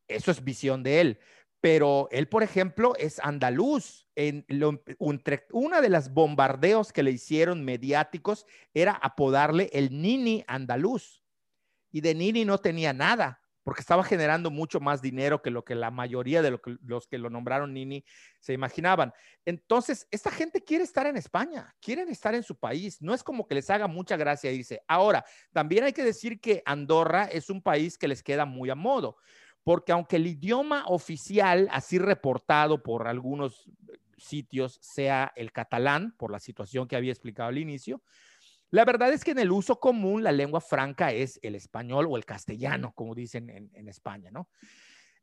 Eso 0.08 0.32
es 0.32 0.44
visión 0.44 0.84
de 0.84 1.02
él. 1.02 1.20
Pero 1.62 2.08
él, 2.12 2.28
por 2.28 2.44
ejemplo, 2.44 2.94
es 2.98 3.20
andaluz. 3.20 4.08
En 4.16 4.46
una 5.52 5.82
de 5.82 5.90
las 5.90 6.14
bombardeos 6.14 6.94
que 6.94 7.04
le 7.04 7.12
hicieron 7.12 7.66
mediáticos 7.66 8.46
era 8.74 8.94
apodarle 8.94 9.70
el 9.74 9.90
Nini 10.02 10.44
andaluz 10.48 11.26
y 11.96 12.02
de 12.02 12.14
Nini 12.14 12.44
no 12.44 12.58
tenía 12.58 12.92
nada, 12.92 13.42
porque 13.64 13.80
estaba 13.80 14.04
generando 14.04 14.52
mucho 14.52 14.82
más 14.82 15.02
dinero 15.02 15.42
que 15.42 15.50
lo 15.50 15.64
que 15.64 15.76
la 15.76 15.92
mayoría 15.92 16.42
de 16.42 16.60
los 16.82 17.08
que 17.08 17.18
lo 17.18 17.30
nombraron 17.30 17.74
Nini 17.74 18.04
se 18.42 18.52
imaginaban. 18.52 19.14
Entonces, 19.46 20.06
esta 20.12 20.30
gente 20.30 20.62
quiere 20.62 20.84
estar 20.84 21.08
en 21.08 21.16
España, 21.16 21.74
quieren 21.82 22.10
estar 22.10 22.36
en 22.36 22.44
su 22.44 22.60
país, 22.60 23.02
no 23.02 23.14
es 23.14 23.24
como 23.24 23.48
que 23.48 23.56
les 23.56 23.70
haga 23.70 23.88
mucha 23.88 24.18
gracia 24.18 24.52
irse. 24.52 24.82
Ahora, 24.90 25.24
también 25.54 25.86
hay 25.86 25.94
que 25.94 26.04
decir 26.04 26.42
que 26.42 26.62
Andorra 26.66 27.26
es 27.26 27.50
un 27.50 27.62
país 27.62 27.98
que 27.98 28.10
les 28.10 28.22
queda 28.22 28.46
muy 28.46 28.70
a 28.70 28.76
modo, 28.76 29.16
porque 29.66 29.92
aunque 29.92 30.18
el 30.18 30.28
idioma 30.28 30.86
oficial, 30.86 31.68
así 31.72 31.98
reportado 31.98 32.84
por 32.84 33.08
algunos 33.08 33.68
sitios, 34.16 34.78
sea 34.80 35.34
el 35.36 35.52
catalán, 35.52 36.14
por 36.18 36.32
la 36.32 36.40
situación 36.40 36.88
que 36.88 36.96
había 36.96 37.12
explicado 37.12 37.50
al 37.50 37.58
inicio, 37.58 38.04
la 38.70 38.86
verdad 38.86 39.12
es 39.12 39.24
que 39.24 39.32
en 39.32 39.40
el 39.40 39.52
uso 39.52 39.80
común 39.80 40.24
la 40.24 40.32
lengua 40.32 40.62
franca 40.62 41.12
es 41.12 41.40
el 41.42 41.56
español 41.56 42.06
o 42.08 42.16
el 42.16 42.26
castellano, 42.26 42.94
como 42.94 43.16
dicen 43.16 43.50
en, 43.50 43.90
España, 43.90 44.30
¿no? 44.30 44.50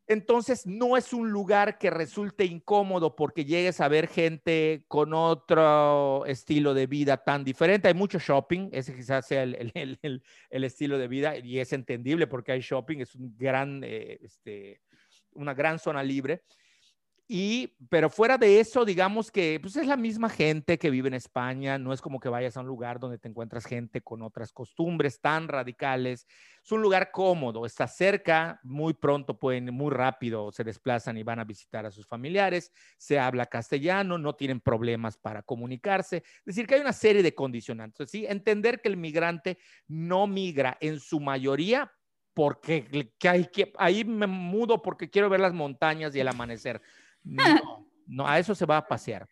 Entonces, 0.08 0.66
no 0.66 0.96
es 0.96 1.12
un 1.12 1.30
lugar 1.30 1.78
que 1.78 1.88
resulte 1.88 2.44
incómodo 2.44 3.14
porque 3.14 3.44
llegues 3.44 3.80
a 3.80 3.88
ver 3.88 4.08
gente 4.08 4.84
con 4.88 5.14
otro 5.14 6.26
estilo 6.26 6.74
de 6.74 6.86
vida 6.86 7.18
tan 7.18 7.44
diferente. 7.44 7.88
Hay 7.88 7.94
mucho 7.94 8.18
shopping, 8.18 8.68
ese 8.72 8.94
quizás 8.94 9.26
sea 9.26 9.44
el, 9.44 10.22
estilo 10.50 10.98
de 10.98 11.08
vida 11.08 11.36
y 11.38 11.60
es 11.60 11.72
entendible 11.72 12.26
porque 12.26 12.52
hay 12.52 12.60
shopping, 12.60 12.98
es 12.98 13.16
eh, 13.16 14.18
este, 14.22 14.80
una 15.34 15.54
gran 15.54 15.78
zona 15.78 16.02
libre 16.02 16.42
y, 17.34 17.78
pero 17.88 18.10
fuera 18.10 18.36
de 18.36 18.60
eso, 18.60 18.84
digamos 18.84 19.30
que 19.30 19.58
pues 19.62 19.74
es 19.76 19.86
la 19.86 19.96
misma 19.96 20.28
gente 20.28 20.78
que 20.78 20.90
vive 20.90 21.08
en 21.08 21.14
España, 21.14 21.78
no 21.78 21.94
es 21.94 22.02
como 22.02 22.20
que 22.20 22.28
vayas 22.28 22.58
a 22.58 22.60
un 22.60 22.66
lugar 22.66 23.00
donde 23.00 23.16
te 23.16 23.26
encuentras 23.26 23.64
gente 23.64 24.02
con 24.02 24.20
otras 24.20 24.52
costumbres 24.52 25.18
tan 25.18 25.48
radicales. 25.48 26.26
Es 26.62 26.70
un 26.72 26.82
lugar 26.82 27.10
cómodo, 27.10 27.64
está 27.64 27.86
cerca, 27.88 28.60
muy 28.62 28.92
pronto 28.92 29.38
pueden, 29.38 29.72
muy 29.72 29.90
rápido 29.90 30.52
se 30.52 30.62
desplazan 30.62 31.16
y 31.16 31.22
van 31.22 31.38
a 31.38 31.44
visitar 31.44 31.86
a 31.86 31.90
sus 31.90 32.06
familiares, 32.06 32.70
se 32.98 33.18
habla 33.18 33.46
castellano, 33.46 34.18
no 34.18 34.34
tienen 34.34 34.60
problemas 34.60 35.16
para 35.16 35.42
comunicarse. 35.42 36.18
Es 36.18 36.44
decir, 36.44 36.66
que 36.66 36.74
hay 36.74 36.82
una 36.82 36.92
serie 36.92 37.22
de 37.22 37.34
condicionantes, 37.34 38.10
¿sí? 38.10 38.26
Entender 38.26 38.82
que 38.82 38.90
el 38.90 38.98
migrante 38.98 39.56
no 39.88 40.26
migra 40.26 40.76
en 40.82 41.00
su 41.00 41.18
mayoría 41.18 41.90
porque 42.34 43.10
que 43.18 43.28
hay, 43.28 43.46
que, 43.46 43.72
ahí 43.78 44.04
me 44.04 44.26
mudo 44.26 44.82
porque 44.82 45.08
quiero 45.08 45.30
ver 45.30 45.40
las 45.40 45.54
montañas 45.54 46.14
y 46.14 46.20
el 46.20 46.28
amanecer. 46.28 46.82
No, 47.24 47.86
no, 48.06 48.26
a 48.26 48.38
eso 48.38 48.54
se 48.54 48.66
va 48.66 48.78
a 48.78 48.86
pasear. 48.86 49.28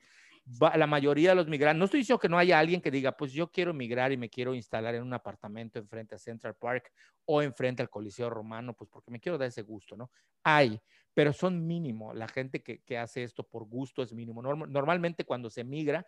la 0.75 0.87
mayoría 0.87 1.31
de 1.31 1.35
los 1.37 1.49
migrantes, 1.49 1.79
no 1.79 1.85
estoy 1.85 2.01
diciendo 2.01 2.19
que 2.19 2.29
no 2.29 2.39
haya 2.39 2.59
alguien 2.59 2.81
que 2.81 2.91
diga, 2.91 3.17
pues 3.17 3.33
yo 3.33 3.51
quiero 3.51 3.73
migrar 3.73 4.13
y 4.13 4.17
me 4.17 4.29
quiero 4.29 4.55
instalar 4.55 4.95
en 4.95 5.03
un 5.03 5.13
apartamento 5.13 5.79
enfrente 5.79 6.15
a 6.15 6.19
Central 6.19 6.55
Park 6.55 6.93
o 7.25 7.43
enfrente 7.43 7.83
al 7.83 7.91
Coliseo 7.91 8.31
Romano, 8.31 8.75
pues 8.75 8.91
porque 8.91 9.11
me 9.11 9.21
quiero 9.21 9.39
dar 9.39 9.49
ese 9.49 9.63
gusto, 9.63 9.97
¿no? 9.97 10.11
Hay, 10.43 10.81
pero 11.15 11.33
son 11.33 11.67
mínimo. 11.67 12.15
La 12.15 12.29
gente 12.29 12.63
que, 12.63 12.83
que 12.83 12.99
hace 12.99 13.23
esto 13.23 13.45
por 13.45 13.65
gusto 13.65 14.03
es 14.03 14.13
mínimo. 14.13 14.43
normalmente 14.43 15.25
cuando 15.25 15.51
se 15.51 15.65
migra, 15.65 16.07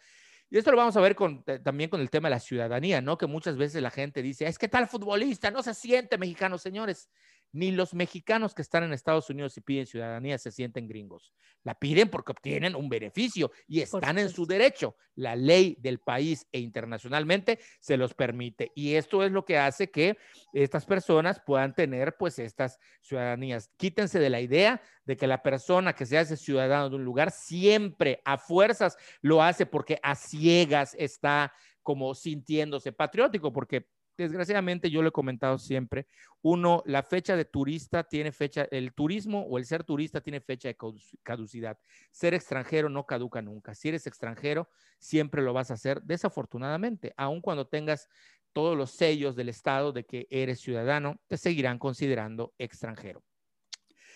y 0.50 0.58
esto 0.58 0.70
lo 0.70 0.76
vamos 0.76 0.96
a 0.98 1.00
ver 1.00 1.14
con, 1.14 1.42
eh, 1.46 1.60
también 1.60 1.88
con 1.88 2.00
el 2.00 2.10
tema 2.10 2.28
de 2.28 2.34
la 2.34 2.40
ciudadanía, 2.40 3.00
¿no? 3.00 3.16
Que 3.16 3.26
muchas 3.26 3.56
veces 3.56 3.80
la 3.80 3.90
gente 3.90 4.20
dice, 4.20 4.46
es 4.46 4.58
que 4.58 4.68
tal 4.68 4.86
futbolista 4.86 5.50
no 5.50 5.62
se 5.62 5.72
siente 5.72 6.18
mexicano, 6.18 6.58
señores 6.58 7.08
ni 7.52 7.70
los 7.70 7.94
mexicanos 7.94 8.54
que 8.54 8.62
están 8.62 8.82
en 8.82 8.92
Estados 8.92 9.28
Unidos 9.30 9.56
y 9.56 9.60
piden 9.60 9.86
ciudadanía 9.86 10.38
se 10.38 10.50
sienten 10.50 10.88
gringos. 10.88 11.32
La 11.62 11.78
piden 11.78 12.08
porque 12.08 12.32
obtienen 12.32 12.74
un 12.74 12.88
beneficio 12.88 13.52
y 13.68 13.80
están 13.80 14.18
en 14.18 14.30
su 14.30 14.46
derecho. 14.46 14.96
La 15.14 15.36
ley 15.36 15.76
del 15.80 16.00
país 16.00 16.46
e 16.50 16.58
internacionalmente 16.58 17.60
se 17.78 17.96
los 17.96 18.14
permite. 18.14 18.72
Y 18.74 18.94
esto 18.94 19.22
es 19.22 19.30
lo 19.30 19.44
que 19.44 19.58
hace 19.58 19.90
que 19.90 20.16
estas 20.52 20.86
personas 20.86 21.40
puedan 21.44 21.74
tener 21.74 22.16
pues 22.16 22.38
estas 22.38 22.78
ciudadanías. 23.00 23.70
Quítense 23.76 24.18
de 24.18 24.30
la 24.30 24.40
idea 24.40 24.80
de 25.04 25.16
que 25.16 25.26
la 25.26 25.42
persona 25.42 25.92
que 25.94 26.06
se 26.06 26.18
hace 26.18 26.36
ciudadano 26.36 26.88
de 26.88 26.96
un 26.96 27.04
lugar 27.04 27.30
siempre 27.30 28.22
a 28.24 28.38
fuerzas 28.38 28.96
lo 29.20 29.42
hace 29.42 29.66
porque 29.66 30.00
a 30.02 30.14
ciegas 30.14 30.96
está 30.98 31.52
como 31.82 32.14
sintiéndose 32.14 32.92
patriótico, 32.92 33.52
porque 33.52 33.88
desgraciadamente 34.22 34.90
yo 34.90 35.02
lo 35.02 35.08
he 35.08 35.12
comentado 35.12 35.58
siempre, 35.58 36.06
uno, 36.40 36.82
la 36.86 37.02
fecha 37.02 37.36
de 37.36 37.44
turista 37.44 38.04
tiene 38.04 38.32
fecha, 38.32 38.66
el 38.70 38.92
turismo 38.94 39.42
o 39.42 39.58
el 39.58 39.64
ser 39.64 39.84
turista 39.84 40.20
tiene 40.20 40.40
fecha 40.40 40.68
de 40.68 40.76
caducidad. 41.22 41.78
Ser 42.10 42.34
extranjero 42.34 42.88
no 42.88 43.06
caduca 43.06 43.42
nunca. 43.42 43.74
Si 43.74 43.88
eres 43.88 44.06
extranjero, 44.06 44.68
siempre 44.98 45.42
lo 45.42 45.52
vas 45.52 45.70
a 45.70 45.74
hacer, 45.74 46.02
desafortunadamente, 46.02 47.14
aun 47.16 47.40
cuando 47.40 47.66
tengas 47.66 48.08
todos 48.52 48.76
los 48.76 48.90
sellos 48.90 49.36
del 49.36 49.48
Estado 49.48 49.92
de 49.92 50.04
que 50.04 50.26
eres 50.30 50.60
ciudadano, 50.60 51.20
te 51.28 51.36
seguirán 51.36 51.78
considerando 51.78 52.54
extranjero. 52.58 53.22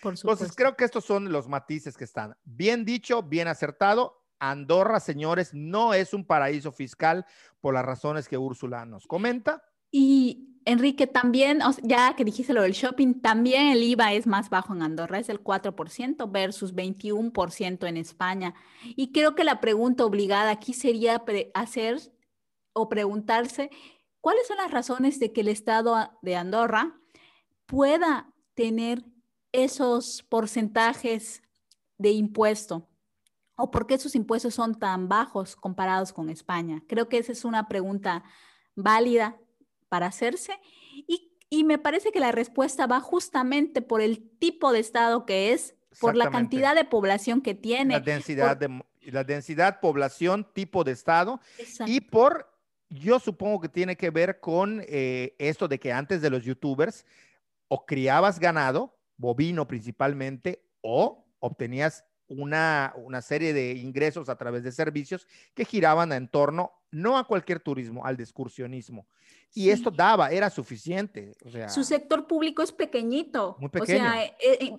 Por 0.01 0.13
Entonces, 0.13 0.55
creo 0.55 0.75
que 0.75 0.85
estos 0.85 1.05
son 1.05 1.31
los 1.31 1.47
matices 1.47 1.97
que 1.97 2.03
están. 2.03 2.35
Bien 2.43 2.85
dicho, 2.85 3.23
bien 3.23 3.47
acertado. 3.47 4.23
Andorra, 4.39 4.99
señores, 4.99 5.53
no 5.53 5.93
es 5.93 6.13
un 6.13 6.25
paraíso 6.25 6.71
fiscal 6.71 7.25
por 7.59 7.73
las 7.73 7.83
razones 7.83 8.27
que 8.27 8.37
Úrsula 8.37 8.85
nos 8.85 9.07
comenta. 9.07 9.63
Y 9.91 10.47
Enrique, 10.65 11.07
también, 11.07 11.61
ya 11.81 12.13
que 12.17 12.25
dijiste 12.25 12.53
lo 12.53 12.61
del 12.61 12.73
shopping, 12.73 13.21
también 13.21 13.67
el 13.67 13.83
IVA 13.83 14.11
es 14.13 14.27
más 14.27 14.49
bajo 14.49 14.73
en 14.73 14.81
Andorra, 14.81 15.17
es 15.17 15.29
el 15.29 15.41
4% 15.41 16.29
versus 16.29 16.75
21% 16.75 17.87
en 17.87 17.95
España. 17.95 18.53
Y 18.83 19.13
creo 19.13 19.33
que 19.33 19.45
la 19.45 19.61
pregunta 19.61 20.03
obligada 20.03 20.51
aquí 20.51 20.73
sería 20.73 21.23
hacer 21.53 22.01
o 22.73 22.89
preguntarse 22.89 23.69
cuáles 24.19 24.45
son 24.45 24.57
las 24.57 24.71
razones 24.71 25.21
de 25.21 25.31
que 25.31 25.39
el 25.39 25.47
Estado 25.47 26.11
de 26.21 26.35
Andorra 26.35 26.99
pueda 27.65 28.33
tener 28.53 29.05
esos 29.53 30.23
porcentajes 30.23 31.43
de 31.97 32.11
impuesto 32.11 32.89
o 33.55 33.71
por 33.71 33.87
qué 33.87 33.93
esos 33.93 34.15
impuestos 34.15 34.53
son 34.53 34.77
tan 34.77 35.07
bajos 35.07 35.55
comparados 35.55 36.11
con 36.11 36.29
España. 36.29 36.83
Creo 36.87 37.07
que 37.07 37.19
esa 37.19 37.31
es 37.31 37.45
una 37.45 37.69
pregunta 37.69 38.25
válida 38.75 39.37
para 39.89 40.07
hacerse. 40.07 40.53
Y, 41.49 41.63
me 41.63 41.77
parece 41.77 42.11
que 42.11 42.19
la 42.19 42.31
respuesta 42.31 42.87
va 42.87 42.99
justamente 42.99 43.81
por 43.81 44.01
el 44.01 44.29
tipo 44.37 44.73
de 44.73 44.79
estado 44.79 45.25
que 45.25 45.53
es, 45.53 45.75
por 45.99 46.15
la 46.15 46.29
cantidad 46.29 46.75
de 46.75 46.83
población 46.83 47.41
que 47.41 47.55
tiene. 47.55 47.93
La 47.93 47.99
densidad, 48.01 48.57
de, 48.57 48.83
la 49.03 49.23
densidad, 49.23 49.79
población, 49.79 50.45
tipo 50.53 50.83
de 50.83 50.91
estado. 50.91 51.39
Y 51.85 52.01
por, 52.01 52.53
yo 52.89 53.19
supongo 53.19 53.61
que 53.61 53.69
tiene 53.69 53.95
que 53.95 54.09
ver 54.09 54.39
con 54.39 54.83
eh, 54.87 55.35
esto 55.39 55.67
de 55.67 55.79
que 55.79 55.93
antes 55.93 56.21
de 56.21 56.29
los 56.29 56.43
youtubers 56.43 57.05
o 57.69 57.85
criabas 57.85 58.39
ganado, 58.39 58.97
bovino 59.15 59.67
principalmente, 59.67 60.61
o 60.81 61.25
obtenías 61.39 62.03
una, 62.27 62.93
una, 62.97 63.21
serie 63.21 63.53
de 63.53 63.73
ingresos 63.73 64.27
a 64.29 64.37
través 64.37 64.63
de 64.63 64.71
servicios 64.71 65.27
que 65.53 65.65
giraban 65.65 66.11
en 66.11 66.27
torno, 66.27 66.73
no 66.91 67.17
a 67.17 67.25
cualquier 67.25 67.59
turismo, 67.59 68.05
al 68.05 68.19
excursionismo. 68.19 69.07
Y 69.53 69.69
esto 69.69 69.91
daba, 69.91 70.29
era 70.31 70.49
suficiente. 70.49 71.33
Su 71.67 71.83
sector 71.83 72.27
público 72.27 72.61
es 72.61 72.71
pequeñito. 72.71 73.55
Muy 73.59 73.69
pequeño. 73.69 73.99
O 73.99 74.01
sea, 74.01 74.25
eh, 74.25 74.35
eh, 74.39 74.77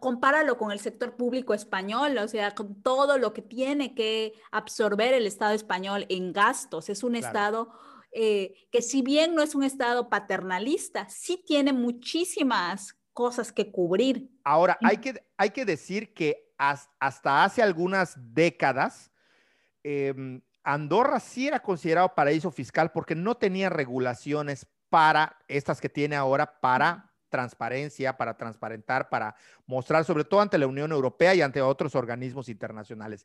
compáralo 0.00 0.56
con 0.56 0.70
el 0.70 0.80
sector 0.80 1.16
público 1.16 1.54
español, 1.54 2.16
o 2.18 2.28
sea, 2.28 2.54
con 2.54 2.82
todo 2.82 3.18
lo 3.18 3.32
que 3.32 3.42
tiene 3.42 3.94
que 3.94 4.34
absorber 4.50 5.14
el 5.14 5.26
Estado 5.26 5.54
español 5.54 6.06
en 6.08 6.32
gastos. 6.32 6.88
Es 6.88 7.02
un 7.02 7.16
Estado 7.16 7.72
eh, 8.12 8.54
que 8.70 8.82
si 8.82 9.02
bien 9.02 9.34
no 9.34 9.42
es 9.42 9.54
un 9.54 9.64
Estado 9.64 10.08
paternalista, 10.08 11.08
sí 11.08 11.42
tiene 11.46 11.72
muchísimas 11.72 12.98
cosas 13.12 13.52
que 13.52 13.72
cubrir. 13.72 14.30
Ahora, 14.44 14.78
hay 14.82 14.98
que, 14.98 15.24
hay 15.36 15.50
que 15.50 15.64
decir 15.64 16.12
que 16.12 16.52
hasta 16.58 17.44
hace 17.44 17.62
algunas 17.62 18.14
décadas, 18.16 19.10
em, 19.82 20.40
Andorra 20.64 21.20
sí 21.20 21.48
era 21.48 21.60
considerado 21.60 22.14
paraíso 22.14 22.50
fiscal 22.50 22.92
porque 22.92 23.14
no 23.14 23.36
tenía 23.36 23.68
regulaciones 23.68 24.66
para 24.88 25.38
estas 25.48 25.80
que 25.80 25.88
tiene 25.88 26.16
ahora 26.16 26.60
para 26.60 27.12
transparencia, 27.28 28.16
para 28.16 28.36
transparentar, 28.36 29.08
para 29.08 29.34
mostrar, 29.66 30.04
sobre 30.04 30.24
todo 30.24 30.40
ante 30.40 30.58
la 30.58 30.66
Unión 30.66 30.92
Europea 30.92 31.34
y 31.34 31.40
ante 31.40 31.62
otros 31.62 31.94
organismos 31.94 32.48
internacionales. 32.48 33.24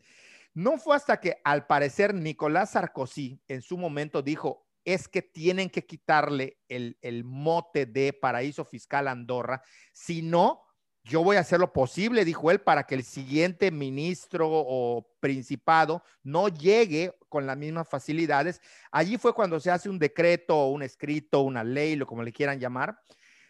No 0.53 0.77
fue 0.77 0.95
hasta 0.95 1.19
que, 1.19 1.41
al 1.43 1.67
parecer, 1.67 2.13
Nicolás 2.13 2.71
Sarkozy 2.71 3.41
en 3.49 3.61
su 3.61 3.77
momento 3.77 4.21
dijo, 4.21 4.65
es 4.85 5.09
que 5.09 5.21
tienen 5.21 5.69
que 5.69 5.85
quitarle 5.85 6.57
el, 6.69 6.97
el 7.01 7.25
mote 7.25 7.85
de 7.85 8.13
paraíso 8.13 8.63
fiscal 8.63 9.09
a 9.09 9.11
Andorra, 9.11 9.61
si 9.91 10.21
no, 10.21 10.63
yo 11.03 11.23
voy 11.23 11.37
a 11.37 11.41
hacer 11.41 11.59
lo 11.59 11.73
posible, 11.73 12.25
dijo 12.25 12.49
él, 12.51 12.59
para 12.59 12.83
que 12.83 12.95
el 12.95 13.03
siguiente 13.03 13.71
ministro 13.71 14.47
o 14.49 15.09
principado 15.19 16.03
no 16.23 16.47
llegue 16.47 17.16
con 17.29 17.45
las 17.45 17.57
mismas 17.57 17.87
facilidades. 17.87 18.61
Allí 18.91 19.17
fue 19.17 19.33
cuando 19.33 19.59
se 19.59 19.71
hace 19.71 19.89
un 19.89 19.99
decreto, 19.99 20.67
un 20.67 20.83
escrito, 20.83 21.41
una 21.41 21.63
ley, 21.63 21.95
lo 21.95 22.05
como 22.05 22.23
le 22.23 22.33
quieran 22.33 22.59
llamar, 22.59 22.99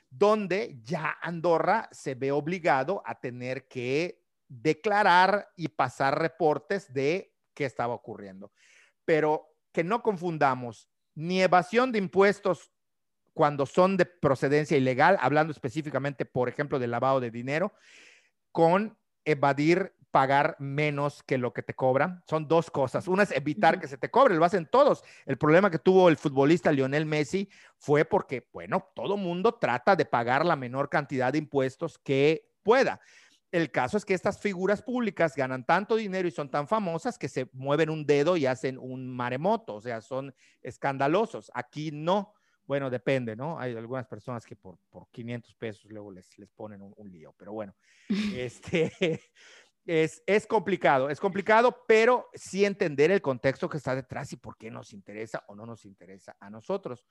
donde 0.09 0.79
ya 0.83 1.17
Andorra 1.21 1.89
se 1.91 2.15
ve 2.15 2.31
obligado 2.31 3.01
a 3.05 3.19
tener 3.19 3.67
que 3.67 4.23
declarar 4.47 5.49
y 5.55 5.67
pasar 5.67 6.19
reportes 6.19 6.93
de 6.93 7.33
qué 7.53 7.65
estaba 7.65 7.93
ocurriendo. 7.93 8.51
Pero 9.05 9.55
que 9.71 9.83
no 9.83 10.01
confundamos 10.01 10.89
ni 11.15 11.41
evasión 11.41 11.91
de 11.91 11.99
impuestos 11.99 12.71
cuando 13.33 13.65
son 13.65 13.97
de 13.97 14.05
procedencia 14.05 14.77
ilegal, 14.77 15.17
hablando 15.21 15.51
específicamente, 15.51 16.25
por 16.25 16.49
ejemplo, 16.49 16.79
del 16.79 16.91
lavado 16.91 17.19
de 17.19 17.29
dinero, 17.29 17.73
con 18.51 18.97
evadir 19.25 19.93
pagar 20.17 20.55
menos 20.57 21.21
que 21.21 21.37
lo 21.37 21.53
que 21.53 21.61
te 21.61 21.75
cobran. 21.75 22.23
Son 22.25 22.47
dos 22.47 22.71
cosas. 22.71 23.07
Una 23.07 23.21
es 23.21 23.29
evitar 23.29 23.79
que 23.79 23.87
se 23.87 23.99
te 23.99 24.09
cobre, 24.09 24.33
lo 24.33 24.45
hacen 24.45 24.65
todos. 24.65 25.03
El 25.27 25.37
problema 25.37 25.69
que 25.69 25.77
tuvo 25.77 26.09
el 26.09 26.17
futbolista 26.17 26.71
Lionel 26.71 27.05
Messi 27.05 27.47
fue 27.77 28.03
porque, 28.03 28.49
bueno, 28.51 28.89
todo 28.95 29.15
mundo 29.15 29.53
trata 29.61 29.95
de 29.95 30.05
pagar 30.05 30.43
la 30.43 30.55
menor 30.55 30.89
cantidad 30.89 31.31
de 31.31 31.37
impuestos 31.37 31.99
que 31.99 32.49
pueda. 32.63 32.99
El 33.51 33.69
caso 33.69 33.95
es 33.95 34.05
que 34.05 34.15
estas 34.15 34.39
figuras 34.39 34.81
públicas 34.81 35.35
ganan 35.35 35.63
tanto 35.63 35.95
dinero 35.95 36.27
y 36.27 36.31
son 36.31 36.49
tan 36.49 36.67
famosas 36.67 37.19
que 37.19 37.29
se 37.29 37.47
mueven 37.53 37.91
un 37.91 38.03
dedo 38.03 38.37
y 38.37 38.47
hacen 38.47 38.79
un 38.79 39.15
maremoto, 39.15 39.75
o 39.75 39.81
sea, 39.81 40.01
son 40.01 40.33
escandalosos. 40.63 41.51
Aquí 41.53 41.91
no. 41.93 42.33
Bueno, 42.65 42.89
depende, 42.89 43.35
¿no? 43.35 43.59
Hay 43.59 43.75
algunas 43.75 44.07
personas 44.07 44.47
que 44.47 44.55
por, 44.55 44.79
por 44.89 45.07
500 45.11 45.53
pesos 45.55 45.91
luego 45.91 46.11
les, 46.11 46.35
les 46.39 46.51
ponen 46.51 46.81
un, 46.81 47.11
lío, 47.11 47.35
pero 47.37 47.53
bueno, 47.53 47.75
este, 48.35 49.21
es, 49.87 50.21
es 50.27 50.45
complicado, 50.45 51.09
es 51.09 51.19
complicado, 51.19 51.83
pero 51.87 52.29
sí 52.33 52.65
entender 52.65 53.09
el 53.09 53.21
contexto 53.21 53.69
que 53.69 53.77
está 53.77 53.95
detrás 53.95 54.31
y 54.33 54.37
por 54.37 54.57
qué 54.57 54.69
nos 54.69 54.93
interesa 54.93 55.43
o 55.47 55.55
no 55.55 55.65
nos 55.65 55.85
interesa 55.85 56.35
a 56.39 56.49
nosotros. 56.49 57.05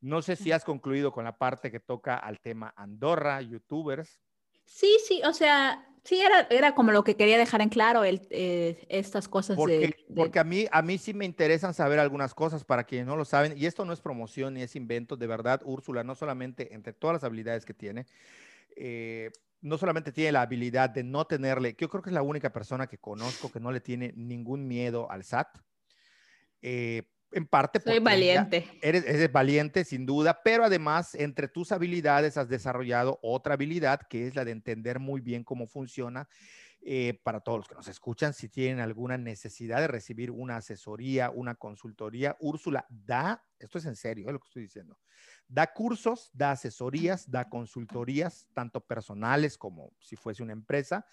No 0.00 0.22
sé 0.22 0.36
si 0.36 0.52
has 0.52 0.64
concluido 0.64 1.12
con 1.12 1.24
la 1.24 1.36
parte 1.36 1.70
que 1.70 1.80
toca 1.80 2.16
al 2.16 2.40
tema 2.40 2.72
Andorra, 2.76 3.40
youtubers. 3.40 4.20
Sí, 4.64 4.98
sí, 5.06 5.20
o 5.24 5.32
sea, 5.32 5.86
Sí, 6.02 6.18
era, 6.20 6.46
era 6.50 6.74
como 6.74 6.92
lo 6.92 7.04
que 7.04 7.14
quería 7.14 7.36
dejar 7.36 7.60
en 7.60 7.68
claro 7.68 8.04
el, 8.04 8.26
eh, 8.30 8.86
estas 8.88 9.28
cosas. 9.28 9.56
Porque, 9.56 9.94
porque 10.14 10.38
a, 10.38 10.44
mí, 10.44 10.66
a 10.72 10.80
mí 10.80 10.96
sí 10.96 11.12
me 11.12 11.26
interesan 11.26 11.74
saber 11.74 11.98
algunas 11.98 12.32
cosas 12.32 12.64
para 12.64 12.84
quienes 12.84 13.06
no 13.06 13.16
lo 13.16 13.24
saben, 13.26 13.56
y 13.56 13.66
esto 13.66 13.84
no 13.84 13.92
es 13.92 14.00
promoción 14.00 14.54
ni 14.54 14.62
es 14.62 14.76
invento, 14.76 15.16
de 15.16 15.26
verdad, 15.26 15.60
Úrsula, 15.64 16.02
no 16.02 16.14
solamente 16.14 16.74
entre 16.74 16.94
todas 16.94 17.14
las 17.14 17.24
habilidades 17.24 17.66
que 17.66 17.74
tiene, 17.74 18.06
eh, 18.76 19.30
no 19.60 19.78
solamente 19.78 20.12
tiene 20.12 20.32
la 20.32 20.42
habilidad 20.42 20.90
de 20.90 21.02
no 21.02 21.26
tenerle, 21.26 21.76
yo 21.78 21.88
creo 21.88 22.02
que 22.02 22.10
es 22.10 22.14
la 22.14 22.22
única 22.22 22.52
persona 22.52 22.86
que 22.86 22.98
conozco 22.98 23.50
que 23.50 23.60
no 23.60 23.72
le 23.72 23.80
tiene 23.80 24.12
ningún 24.16 24.66
miedo 24.66 25.10
al 25.10 25.24
SAT. 25.24 25.58
Eh, 26.62 27.02
en 27.32 27.46
parte 27.46 27.78
porque 27.78 27.96
Soy 27.96 28.04
valiente. 28.04 28.66
Eres, 28.82 29.04
eres, 29.06 29.30
valiente, 29.30 29.84
sin 29.84 30.04
duda, 30.04 30.42
pero 30.42 30.64
además 30.64 31.14
entre 31.14 31.46
tus 31.46 31.70
habilidades 31.70 32.36
has 32.36 32.48
desarrollado 32.48 33.20
otra 33.22 33.54
habilidad 33.54 34.00
que 34.08 34.26
es 34.26 34.34
la 34.34 34.44
de 34.44 34.50
entender 34.50 34.98
muy 34.98 35.20
bien 35.20 35.44
cómo 35.44 35.68
funciona. 35.68 36.28
Eh, 36.82 37.20
para 37.24 37.40
todos 37.40 37.58
los 37.58 37.68
que 37.68 37.74
nos 37.74 37.88
escuchan, 37.88 38.32
si 38.32 38.48
tienen 38.48 38.80
alguna 38.80 39.18
necesidad 39.18 39.80
de 39.80 39.86
recibir 39.86 40.30
una 40.30 40.56
asesoría, 40.56 41.28
una 41.28 41.54
consultoría, 41.54 42.38
Úrsula 42.40 42.86
da, 42.88 43.44
esto 43.58 43.76
es 43.76 43.84
en 43.84 43.96
serio, 43.96 44.26
es 44.26 44.32
lo 44.32 44.38
que 44.38 44.46
estoy 44.46 44.62
diciendo, 44.62 44.98
da 45.50 45.66
cursos, 45.66 46.30
da 46.32 46.52
asesorías, 46.52 47.28
da 47.28 47.48
consultorías, 47.48 48.48
tanto 48.54 48.80
personales 48.80 49.58
como 49.58 49.92
si 49.98 50.14
fuese 50.16 50.42
una 50.42 50.52
empresa, 50.52 51.04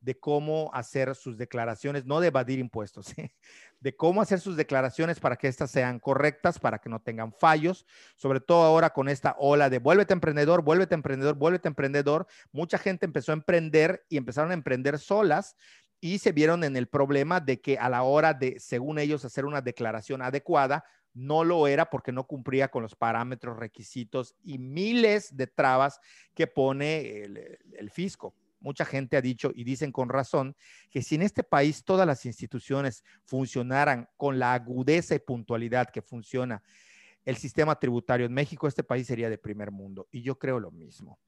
de 0.00 0.20
cómo 0.20 0.70
hacer 0.74 1.14
sus 1.14 1.38
declaraciones, 1.38 2.04
no 2.04 2.20
de 2.20 2.28
evadir 2.28 2.58
impuestos, 2.58 3.14
de 3.80 3.96
cómo 3.96 4.20
hacer 4.20 4.38
sus 4.38 4.54
declaraciones 4.54 5.18
para 5.18 5.36
que 5.36 5.48
éstas 5.48 5.70
sean 5.70 5.98
correctas, 5.98 6.58
para 6.58 6.78
que 6.78 6.90
no 6.90 7.00
tengan 7.00 7.32
fallos, 7.32 7.86
sobre 8.16 8.40
todo 8.40 8.62
ahora 8.62 8.90
con 8.90 9.08
esta 9.08 9.34
ola 9.38 9.70
de 9.70 9.78
vuélvete 9.78 10.12
emprendedor, 10.12 10.62
vuélvete 10.62 10.94
emprendedor, 10.94 11.34
vuélvete 11.34 11.68
emprendedor. 11.68 12.26
Mucha 12.52 12.76
gente 12.76 13.06
empezó 13.06 13.32
a 13.32 13.36
emprender 13.36 14.04
y 14.10 14.18
empezaron 14.18 14.50
a 14.50 14.54
emprender 14.54 14.98
solas 14.98 15.56
y 16.00 16.18
se 16.18 16.32
vieron 16.32 16.62
en 16.64 16.76
el 16.76 16.88
problema 16.88 17.40
de 17.40 17.62
que 17.62 17.78
a 17.78 17.88
la 17.88 18.02
hora 18.02 18.34
de, 18.34 18.60
según 18.60 18.98
ellos, 18.98 19.24
hacer 19.24 19.46
una 19.46 19.62
declaración 19.62 20.20
adecuada, 20.20 20.84
no 21.16 21.44
lo 21.44 21.66
era 21.66 21.90
porque 21.90 22.12
no 22.12 22.24
cumplía 22.24 22.68
con 22.68 22.82
los 22.82 22.94
parámetros, 22.94 23.58
requisitos 23.58 24.36
y 24.44 24.58
miles 24.58 25.36
de 25.36 25.46
trabas 25.46 25.98
que 26.34 26.46
pone 26.46 27.22
el, 27.22 27.58
el 27.78 27.90
fisco 27.90 28.34
mucha 28.60 28.84
gente 28.84 29.16
ha 29.16 29.22
dicho 29.22 29.52
y 29.54 29.64
dicen 29.64 29.92
con 29.92 30.08
razón 30.08 30.56
que 30.90 31.00
si 31.00 31.14
en 31.14 31.22
este 31.22 31.44
país 31.44 31.84
todas 31.84 32.06
las 32.06 32.26
instituciones 32.26 33.04
funcionaran 33.24 34.08
con 34.16 34.38
la 34.40 34.54
agudeza 34.54 35.14
y 35.14 35.20
puntualidad 35.20 35.88
que 35.90 36.02
funciona 36.02 36.62
el 37.24 37.36
sistema 37.36 37.78
tributario 37.78 38.26
en 38.26 38.32
México, 38.32 38.66
este 38.66 38.84
país 38.84 39.06
sería 39.06 39.30
de 39.30 39.38
primer 39.38 39.70
mundo. 39.70 40.08
Y 40.10 40.22
yo 40.22 40.38
creo 40.38 40.60
lo 40.60 40.70
mismo. 40.70 41.18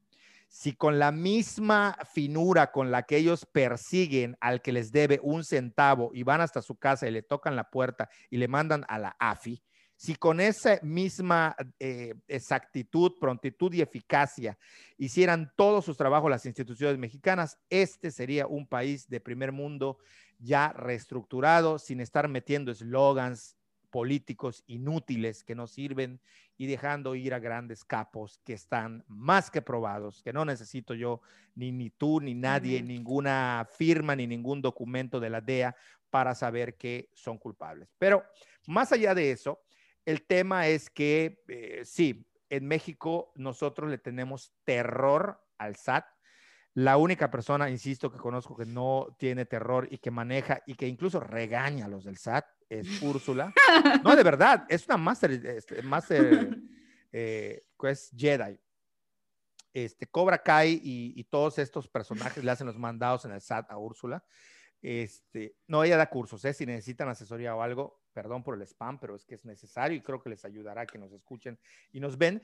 Si 0.49 0.73
con 0.73 0.99
la 0.99 1.13
misma 1.13 1.97
finura 2.13 2.73
con 2.73 2.91
la 2.91 3.03
que 3.03 3.17
ellos 3.17 3.47
persiguen 3.47 4.37
al 4.41 4.63
que 4.63 4.73
les 4.73 4.91
debe 4.91 5.21
un 5.23 5.45
centavo 5.45 6.11
y 6.15 6.23
van 6.23 6.41
hasta 6.41 6.63
su 6.63 6.77
casa 6.77 7.07
y 7.07 7.11
le 7.11 7.23
tocan 7.23 7.55
la 7.55 7.71
puerta 7.71 8.09
y 8.31 8.39
le 8.39 8.49
mandan 8.49 8.85
a 8.89 8.99
la 8.99 9.17
AFI, 9.19 9.63
si 9.99 10.15
con 10.15 10.39
esa 10.39 10.79
misma 10.83 11.57
eh, 11.81 12.15
exactitud, 12.29 13.15
prontitud 13.19 13.75
y 13.75 13.81
eficacia 13.81 14.57
hicieran 14.97 15.53
todos 15.57 15.85
sus 15.85 15.97
trabajos 15.97 16.31
las 16.31 16.47
instituciones 16.47 16.97
mexicanas, 16.99 17.59
este 17.69 18.13
sería 18.13 18.47
un 18.47 18.69
país 18.69 19.09
de 19.09 19.19
primer 19.19 19.51
mundo 19.51 19.99
ya 20.39 20.73
reestructurado, 20.73 21.81
sin 21.81 21.99
estar 21.99 22.29
metiendo 22.29 22.71
eslogans 22.71 23.57
políticos 23.91 24.63
inútiles 24.69 25.43
que 25.43 25.57
no 25.57 25.67
sirven 25.67 26.21
y 26.57 26.67
dejando 26.67 27.17
ir 27.17 27.35
a 27.35 27.41
grandes 27.41 27.85
capos 27.85 28.39
que 28.45 28.53
están 28.53 29.05
más 29.09 29.51
que 29.51 29.63
probados, 29.63 30.23
que 30.23 30.33
no 30.33 30.45
necesito 30.45 30.95
yo, 30.95 31.23
ni, 31.57 31.73
ni 31.73 31.91
tú, 31.91 32.21
ni 32.21 32.35
nadie, 32.35 32.85
ninguna 32.85 33.67
firma, 33.69 34.15
ni 34.15 34.29
ningún 34.29 34.63
documento 34.63 35.19
de 35.19 35.31
la 35.31 35.41
DEA 35.41 35.75
para 36.09 36.37
saber 36.37 36.77
que 36.77 37.11
son 37.15 37.37
culpables. 37.37 37.93
Pero 37.99 38.23
más 38.69 38.93
allá 38.93 39.13
de 39.13 39.33
eso, 39.33 39.61
el 40.09 40.23
tema 40.23 40.69
es 40.69 40.89
que 40.89 41.45
eh, 41.49 41.83
sí, 41.85 42.27
en 42.49 42.67
México 42.67 43.31
nosotros 43.35 43.91
le 43.91 43.99
tenemos 43.99 44.55
terror 44.65 45.39
al 45.59 45.77
SAT. 45.77 46.07
La 46.73 46.97
única 46.97 47.31
persona, 47.31 47.69
insisto, 47.69 48.11
que 48.11 48.17
conozco 48.17 48.57
que 48.57 48.65
no 48.65 49.15
tiene 49.19 49.45
terror 49.45 49.87
y 49.91 49.99
que 49.99 50.11
maneja 50.11 50.63
y 50.65 50.77
que 50.77 50.89
incluso 50.89 51.21
regaña 51.21 51.85
a 51.85 51.89
los 51.89 52.05
del 52.05 52.17
SAT 52.17 52.47
es 52.71 52.87
Úrsula. 53.03 53.53
No, 54.03 54.17
de 54.17 54.23
verdad, 54.23 54.65
es 54.71 54.87
una 54.87 54.97
master, 54.97 55.31
este, 55.31 55.83
master 55.83 56.57
eh, 57.13 57.67
pues 57.77 58.11
Jedi. 58.17 58.59
Este, 59.75 60.07
Cobra 60.07 60.43
Kai 60.43 60.81
y, 60.83 61.21
y, 61.21 61.25
todos 61.25 61.59
estos 61.59 61.87
personajes 61.87 62.43
le 62.43 62.51
hacen 62.51 62.67
los 62.67 62.79
mandados 62.79 63.27
en 63.27 63.33
el 63.33 63.43
SAT 63.43 63.71
a 63.71 63.77
Úrsula. 63.77 64.25
Este, 64.81 65.57
no, 65.67 65.85
ella 65.85 65.99
da 65.99 66.09
cursos, 66.09 66.43
¿eh? 66.47 66.55
si 66.55 66.65
necesitan 66.65 67.09
asesoría 67.09 67.55
o 67.55 67.63
algo, 67.63 67.98
perdón 68.13 68.43
por 68.43 68.55
el 68.55 68.63
spam, 68.63 68.99
pero 68.99 69.15
es 69.15 69.25
que 69.25 69.35
es 69.35 69.45
necesario 69.45 69.97
y 69.97 70.01
creo 70.01 70.23
que 70.23 70.31
les 70.31 70.45
ayudará 70.45 70.87
que 70.87 70.99
nos 70.99 71.13
escuchen 71.13 71.59
y 71.93 72.01
nos 72.01 72.19
ven. 72.19 72.43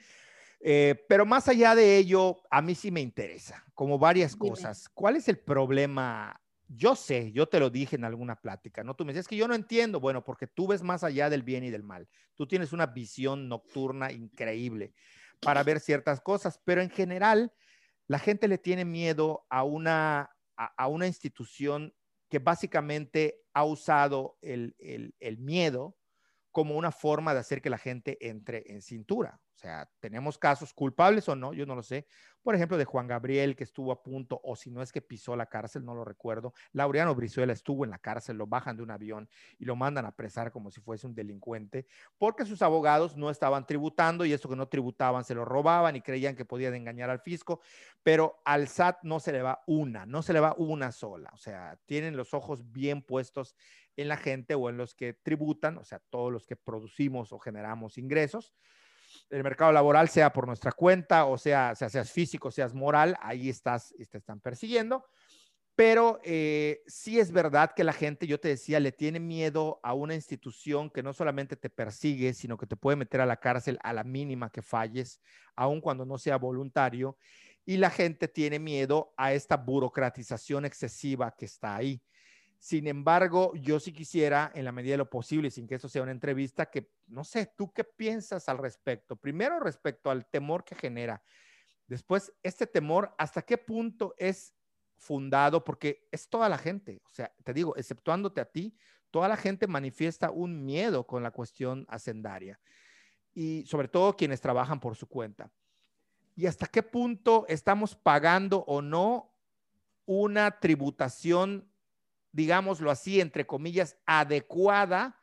Eh, 0.60 1.04
pero 1.08 1.26
más 1.26 1.48
allá 1.48 1.74
de 1.74 1.98
ello, 1.98 2.40
a 2.50 2.62
mí 2.62 2.74
sí 2.74 2.90
me 2.90 3.00
interesa, 3.00 3.64
como 3.74 3.98
varias 3.98 4.34
cosas. 4.34 4.88
¿Cuál 4.88 5.16
es 5.16 5.28
el 5.28 5.38
problema? 5.38 6.40
Yo 6.68 6.96
sé, 6.96 7.32
yo 7.32 7.46
te 7.46 7.60
lo 7.60 7.68
dije 7.68 7.96
en 7.96 8.04
alguna 8.04 8.36
plática, 8.36 8.82
¿no? 8.82 8.94
Tú 8.94 9.04
me 9.04 9.12
dices 9.12 9.28
que 9.28 9.36
yo 9.36 9.46
no 9.46 9.54
entiendo, 9.54 10.00
bueno, 10.00 10.24
porque 10.24 10.46
tú 10.46 10.66
ves 10.66 10.82
más 10.82 11.04
allá 11.04 11.28
del 11.28 11.42
bien 11.42 11.64
y 11.64 11.70
del 11.70 11.82
mal. 11.82 12.08
Tú 12.34 12.46
tienes 12.46 12.72
una 12.72 12.86
visión 12.86 13.48
nocturna 13.48 14.10
increíble 14.10 14.94
para 15.40 15.62
ver 15.62 15.80
ciertas 15.80 16.20
cosas, 16.20 16.58
pero 16.64 16.80
en 16.80 16.88
general 16.90 17.52
la 18.06 18.18
gente 18.18 18.48
le 18.48 18.58
tiene 18.58 18.84
miedo 18.84 19.46
a 19.50 19.64
una, 19.64 20.30
a 20.56 20.88
una 20.88 21.06
institución 21.06 21.92
que 22.34 22.40
básicamente 22.40 23.44
ha 23.52 23.62
usado 23.62 24.38
el, 24.42 24.74
el, 24.80 25.38
miedo 25.38 25.96
como 26.54 26.76
una 26.76 26.92
forma 26.92 27.34
de 27.34 27.40
hacer 27.40 27.60
que 27.60 27.68
la 27.68 27.78
gente 27.78 28.16
entre 28.20 28.62
en 28.68 28.80
cintura. 28.80 29.40
O 29.56 29.58
sea, 29.58 29.90
tenemos 29.98 30.38
casos 30.38 30.72
culpables 30.72 31.28
o 31.28 31.34
no, 31.34 31.52
yo 31.52 31.66
no 31.66 31.74
lo 31.74 31.82
sé, 31.82 32.06
por 32.44 32.54
ejemplo, 32.54 32.76
de 32.76 32.84
Juan 32.84 33.08
Gabriel, 33.08 33.56
que 33.56 33.64
estuvo 33.64 33.90
a 33.90 34.02
punto, 34.02 34.38
o 34.44 34.54
si 34.54 34.70
no 34.70 34.82
es 34.82 34.92
que 34.92 35.00
pisó 35.00 35.34
la 35.34 35.46
cárcel, 35.46 35.82
no 35.84 35.94
lo 35.94 36.04
recuerdo. 36.04 36.52
Laureano 36.72 37.14
Brizuela 37.14 37.54
estuvo 37.54 37.84
en 37.84 37.90
la 37.90 37.98
cárcel, 37.98 38.36
lo 38.36 38.46
bajan 38.46 38.76
de 38.76 38.82
un 38.82 38.90
avión 38.90 39.28
y 39.58 39.64
lo 39.64 39.74
mandan 39.74 40.04
a 40.04 40.08
apresar 40.08 40.52
como 40.52 40.70
si 40.70 40.80
fuese 40.80 41.06
un 41.06 41.14
delincuente, 41.14 41.86
porque 42.18 42.44
sus 42.44 42.60
abogados 42.60 43.16
no 43.16 43.30
estaban 43.30 43.66
tributando 43.66 44.24
y 44.26 44.32
eso 44.34 44.48
que 44.48 44.56
no 44.56 44.68
tributaban 44.68 45.24
se 45.24 45.34
lo 45.34 45.44
robaban 45.44 45.96
y 45.96 46.02
creían 46.02 46.36
que 46.36 46.44
podían 46.44 46.74
engañar 46.74 47.08
al 47.08 47.20
fisco, 47.20 47.60
pero 48.02 48.42
al 48.44 48.68
SAT 48.68 48.98
no 49.02 49.18
se 49.18 49.32
le 49.32 49.40
va 49.42 49.62
una, 49.66 50.04
no 50.04 50.22
se 50.22 50.34
le 50.34 50.40
va 50.40 50.54
una 50.58 50.92
sola. 50.92 51.30
O 51.32 51.38
sea, 51.38 51.80
tienen 51.86 52.14
los 52.14 52.34
ojos 52.34 52.70
bien 52.70 53.00
puestos 53.00 53.56
en 53.96 54.08
la 54.08 54.16
gente 54.16 54.54
o 54.54 54.68
en 54.68 54.76
los 54.76 54.94
que 54.94 55.14
tributan, 55.14 55.78
o 55.78 55.84
sea, 55.84 56.00
todos 56.10 56.32
los 56.32 56.46
que 56.46 56.56
producimos 56.56 57.32
o 57.32 57.38
generamos 57.38 57.98
ingresos 57.98 58.54
el 59.30 59.42
mercado 59.42 59.72
laboral, 59.72 60.08
sea 60.08 60.32
por 60.32 60.46
nuestra 60.46 60.72
cuenta, 60.72 61.26
o 61.26 61.38
sea, 61.38 61.74
sea 61.74 61.88
seas 61.88 62.10
físico, 62.10 62.50
seas 62.50 62.74
moral, 62.74 63.16
ahí 63.20 63.48
estás, 63.48 63.94
te 64.10 64.18
están 64.18 64.40
persiguiendo. 64.40 65.04
Pero 65.76 66.20
eh, 66.22 66.82
sí 66.86 67.18
es 67.18 67.32
verdad 67.32 67.72
que 67.74 67.82
la 67.82 67.92
gente, 67.92 68.28
yo 68.28 68.38
te 68.38 68.48
decía, 68.48 68.78
le 68.78 68.92
tiene 68.92 69.18
miedo 69.18 69.80
a 69.82 69.92
una 69.92 70.14
institución 70.14 70.88
que 70.88 71.02
no 71.02 71.12
solamente 71.12 71.56
te 71.56 71.68
persigue, 71.68 72.32
sino 72.32 72.56
que 72.56 72.66
te 72.66 72.76
puede 72.76 72.96
meter 72.96 73.20
a 73.20 73.26
la 73.26 73.38
cárcel 73.38 73.78
a 73.82 73.92
la 73.92 74.04
mínima 74.04 74.50
que 74.50 74.62
falles, 74.62 75.20
aun 75.56 75.80
cuando 75.80 76.06
no 76.06 76.16
sea 76.16 76.36
voluntario. 76.36 77.18
Y 77.66 77.78
la 77.78 77.90
gente 77.90 78.28
tiene 78.28 78.60
miedo 78.60 79.14
a 79.16 79.32
esta 79.32 79.56
burocratización 79.56 80.64
excesiva 80.64 81.34
que 81.36 81.46
está 81.46 81.74
ahí. 81.74 82.00
Sin 82.64 82.86
embargo, 82.86 83.52
yo 83.56 83.78
sí 83.78 83.92
quisiera, 83.92 84.50
en 84.54 84.64
la 84.64 84.72
medida 84.72 84.92
de 84.92 84.96
lo 84.96 85.10
posible, 85.10 85.50
sin 85.50 85.66
que 85.66 85.74
eso 85.74 85.86
sea 85.86 86.00
una 86.00 86.12
entrevista, 86.12 86.70
que 86.70 86.94
no 87.08 87.22
sé, 87.22 87.52
¿tú 87.58 87.70
qué 87.70 87.84
piensas 87.84 88.48
al 88.48 88.56
respecto? 88.56 89.16
Primero, 89.16 89.60
respecto 89.60 90.08
al 90.08 90.24
temor 90.24 90.64
que 90.64 90.74
genera. 90.74 91.22
Después, 91.86 92.32
este 92.42 92.66
temor, 92.66 93.14
¿hasta 93.18 93.42
qué 93.42 93.58
punto 93.58 94.14
es 94.16 94.54
fundado? 94.96 95.62
Porque 95.62 96.08
es 96.10 96.26
toda 96.30 96.48
la 96.48 96.56
gente. 96.56 97.02
O 97.04 97.12
sea, 97.12 97.30
te 97.44 97.52
digo, 97.52 97.76
exceptuándote 97.76 98.40
a 98.40 98.50
ti, 98.50 98.74
toda 99.10 99.28
la 99.28 99.36
gente 99.36 99.66
manifiesta 99.66 100.30
un 100.30 100.64
miedo 100.64 101.06
con 101.06 101.22
la 101.22 101.32
cuestión 101.32 101.84
hacendaria. 101.90 102.58
Y 103.34 103.66
sobre 103.66 103.88
todo 103.88 104.16
quienes 104.16 104.40
trabajan 104.40 104.80
por 104.80 104.96
su 104.96 105.06
cuenta. 105.06 105.52
¿Y 106.34 106.46
hasta 106.46 106.66
qué 106.66 106.82
punto 106.82 107.44
estamos 107.46 107.94
pagando 107.94 108.64
o 108.66 108.80
no 108.80 109.34
una 110.06 110.60
tributación 110.60 111.70
digámoslo 112.34 112.90
así, 112.90 113.20
entre 113.20 113.46
comillas, 113.46 113.96
adecuada 114.06 115.20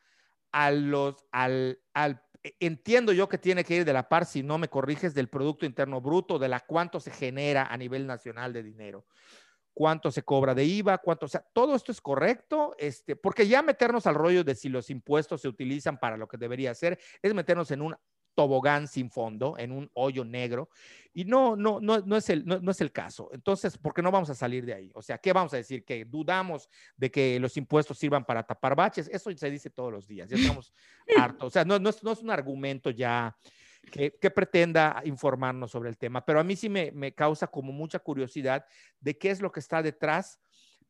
a 0.54 0.72
los, 0.72 1.16
al, 1.32 1.80
al, 1.94 2.24
entiendo 2.60 3.12
yo 3.12 3.28
que 3.28 3.38
tiene 3.38 3.66
que 3.66 3.76
ir 3.76 3.86
de 3.86 3.94
la 3.94 4.08
par, 4.08 4.26
si 4.26 4.44
no 4.44 4.58
me 4.58 4.70
corriges, 4.70 5.14
del 5.14 5.28
Producto 5.28 5.66
Interno 5.66 6.00
Bruto, 6.00 6.40
de 6.40 6.48
la 6.48 6.62
cuánto 6.62 7.00
se 7.02 7.12
genera 7.12 7.66
a 7.66 7.78
nivel 7.78 8.08
nacional 8.08 8.54
de 8.54 8.64
dinero, 8.64 9.06
cuánto 9.74 10.10
se 10.10 10.24
cobra 10.24 10.56
de 10.56 10.64
IVA, 10.64 11.00
cuánto, 11.00 11.26
o 11.26 11.30
sea, 11.30 11.46
todo 11.54 11.76
esto 11.76 11.92
es 11.92 12.00
correcto, 12.00 12.76
este, 12.78 13.18
porque 13.18 13.46
ya 13.46 13.62
meternos 13.62 14.08
al 14.08 14.16
rollo 14.16 14.46
de 14.46 14.56
si 14.56 14.70
los 14.70 14.90
impuestos 14.90 15.42
se 15.42 15.50
utilizan 15.50 16.00
para 16.00 16.16
lo 16.16 16.30
que 16.30 16.38
debería 16.38 16.74
ser, 16.74 16.98
es 17.22 17.34
meternos 17.34 17.72
en 17.72 17.82
un 17.82 17.96
tobogán 18.36 18.88
sin 18.88 19.10
fondo, 19.10 19.58
en 19.58 19.72
un 19.72 19.90
hoyo 19.94 20.24
negro. 20.24 20.70
Y 21.14 21.26
no, 21.26 21.56
no, 21.56 21.80
no, 21.82 22.00
no, 22.00 22.16
es 22.16 22.30
el, 22.30 22.46
no, 22.46 22.72
es 22.72 22.82
el 22.82 22.92
caso. 22.92 23.30
Entonces, 23.34 23.78
¿por 23.78 23.94
qué 23.94 24.02
no 24.02 24.12
vamos 24.12 24.30
a 24.30 24.36
salir 24.36 24.66
de 24.66 24.74
ahí? 24.74 24.92
O 24.94 25.02
sea, 25.02 25.18
¿qué 25.18 25.34
vamos 25.34 25.54
a 25.54 25.58
decir? 25.58 25.84
Que 25.84 26.06
dudamos 26.06 26.70
de 26.96 27.12
que 27.12 27.40
los 27.40 27.58
impuestos 27.58 27.98
sirvan 27.98 28.24
para 28.24 28.44
tapar 28.44 28.76
baches. 28.76 29.10
Eso 29.10 29.30
se 29.36 29.50
dice 29.50 29.70
todos 29.70 29.92
los 29.92 30.08
días. 30.08 30.30
Ya 30.30 30.38
estamos 30.38 30.74
hartos. 31.18 31.48
O 31.48 31.50
sea, 31.50 31.66
no, 31.66 31.80
no, 31.80 31.90
es, 31.90 32.02
no 32.04 32.12
es 32.12 32.22
un 32.22 32.30
argumento 32.30 32.90
ya 32.92 33.36
que, 33.92 34.12
que, 34.12 34.32
pretenda 34.32 35.02
informarnos 35.04 35.72
sobre 35.72 35.90
el 35.90 35.98
tema. 35.98 36.24
Pero 36.24 36.40
a 36.40 36.44
mí 36.44 36.56
sí 36.56 36.70
me, 36.70 36.92
me 36.92 37.14
causa 37.14 37.48
como 37.48 37.74
mucha 37.74 38.00
curiosidad 38.00 38.66
de 39.00 39.18
qué 39.18 39.32
es 39.32 39.42
lo 39.42 39.52
que 39.52 39.60
está 39.60 39.82
detrás 39.82 40.40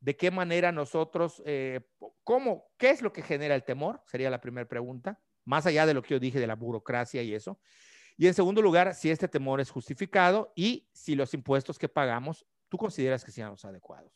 de 0.02 0.18
qué 0.18 0.32
manera 0.32 0.72
nosotros, 0.72 1.42
eh, 1.46 1.80
cómo, 2.24 2.66
qué 2.78 2.90
es 2.90 3.02
lo 3.02 3.14
que 3.14 3.22
genera 3.22 3.56
el 3.56 3.64
temor, 3.64 4.02
sería 4.08 4.32
la 4.32 4.42
primera 4.42 4.68
pregunta, 4.68 5.20
más 5.46 5.66
allá 5.66 5.86
de 5.86 5.94
lo 5.94 6.02
que 6.02 6.14
yo 6.14 6.20
dije 6.20 6.40
de 6.40 6.48
la 6.48 6.56
burocracia 6.56 7.22
y 7.24 7.34
eso. 7.34 7.60
Y 8.18 8.28
en 8.28 8.34
segundo 8.34 8.62
lugar, 8.62 8.94
si 8.94 9.10
este 9.10 9.28
temor 9.28 9.62
es 9.62 9.70
justificado 9.70 10.54
y 10.56 10.88
si 10.94 11.16
los 11.16 11.34
impuestos 11.34 11.80
que 11.80 11.90
pagamos, 11.90 12.46
tú 12.70 12.78
consideras 12.78 13.24
que 13.24 13.32
sean 13.32 13.50
los 13.50 13.66
adecuados. 13.66 14.12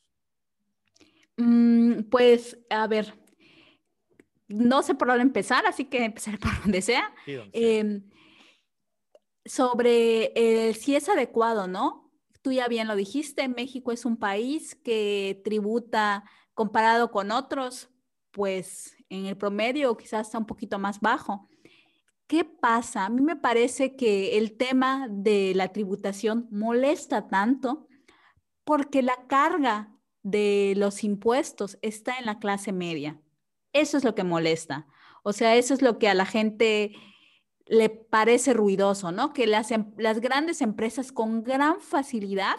Mm, 1.37 2.03
pues, 2.09 2.57
a 2.69 2.87
ver, 2.87 3.13
no 4.47 4.83
sé 4.83 4.95
por 4.95 5.07
dónde 5.07 5.23
empezar, 5.23 5.65
así 5.65 5.85
que 5.85 6.05
empezaré 6.05 6.37
por 6.39 6.61
donde 6.61 6.81
sea. 6.81 7.13
Em, 7.25 8.03
sobre 9.45 10.73
si 10.73 10.95
es 10.95 11.09
adecuado, 11.09 11.67
¿no? 11.67 12.11
Tú 12.41 12.51
ya 12.51 12.67
bien 12.67 12.87
lo 12.87 12.95
dijiste, 12.95 13.47
México 13.47 13.91
es 13.91 14.05
un 14.05 14.17
país 14.17 14.75
que 14.75 15.41
tributa 15.43 16.23
comparado 16.53 17.11
con 17.11 17.31
otros, 17.31 17.89
pues 18.31 18.94
en 19.09 19.25
el 19.25 19.37
promedio 19.37 19.95
quizás 19.97 20.27
está 20.27 20.37
un 20.37 20.45
poquito 20.45 20.79
más 20.79 20.99
bajo. 20.99 21.47
¿Qué 22.27 22.43
pasa? 22.43 23.05
A 23.05 23.09
mí 23.09 23.21
me 23.21 23.35
parece 23.35 23.95
que 23.95 24.37
el 24.37 24.57
tema 24.57 25.07
de 25.09 25.53
la 25.55 25.69
tributación 25.69 26.47
molesta 26.49 27.27
tanto 27.27 27.87
porque 28.63 29.03
la 29.03 29.27
carga 29.27 29.95
de 30.23 30.73
los 30.75 31.03
impuestos 31.03 31.77
está 31.83 32.17
en 32.17 32.25
la 32.25 32.39
clase 32.39 32.71
media. 32.71 33.21
Eso 33.73 33.97
es 33.97 34.03
lo 34.03 34.15
que 34.15 34.23
molesta. 34.23 34.87
O 35.21 35.33
sea, 35.33 35.55
eso 35.55 35.73
es 35.75 35.83
lo 35.83 35.99
que 35.99 36.09
a 36.09 36.15
la 36.15 36.25
gente 36.25 36.93
le 37.67 37.89
parece 37.89 38.53
ruidoso, 38.53 39.11
¿no? 39.11 39.33
Que 39.33 39.45
las, 39.47 39.71
em, 39.71 39.93
grandes 39.95 40.61
empresas 40.61 41.11
con 41.11 41.43
gran 41.43 41.79
facilidad 41.79 42.55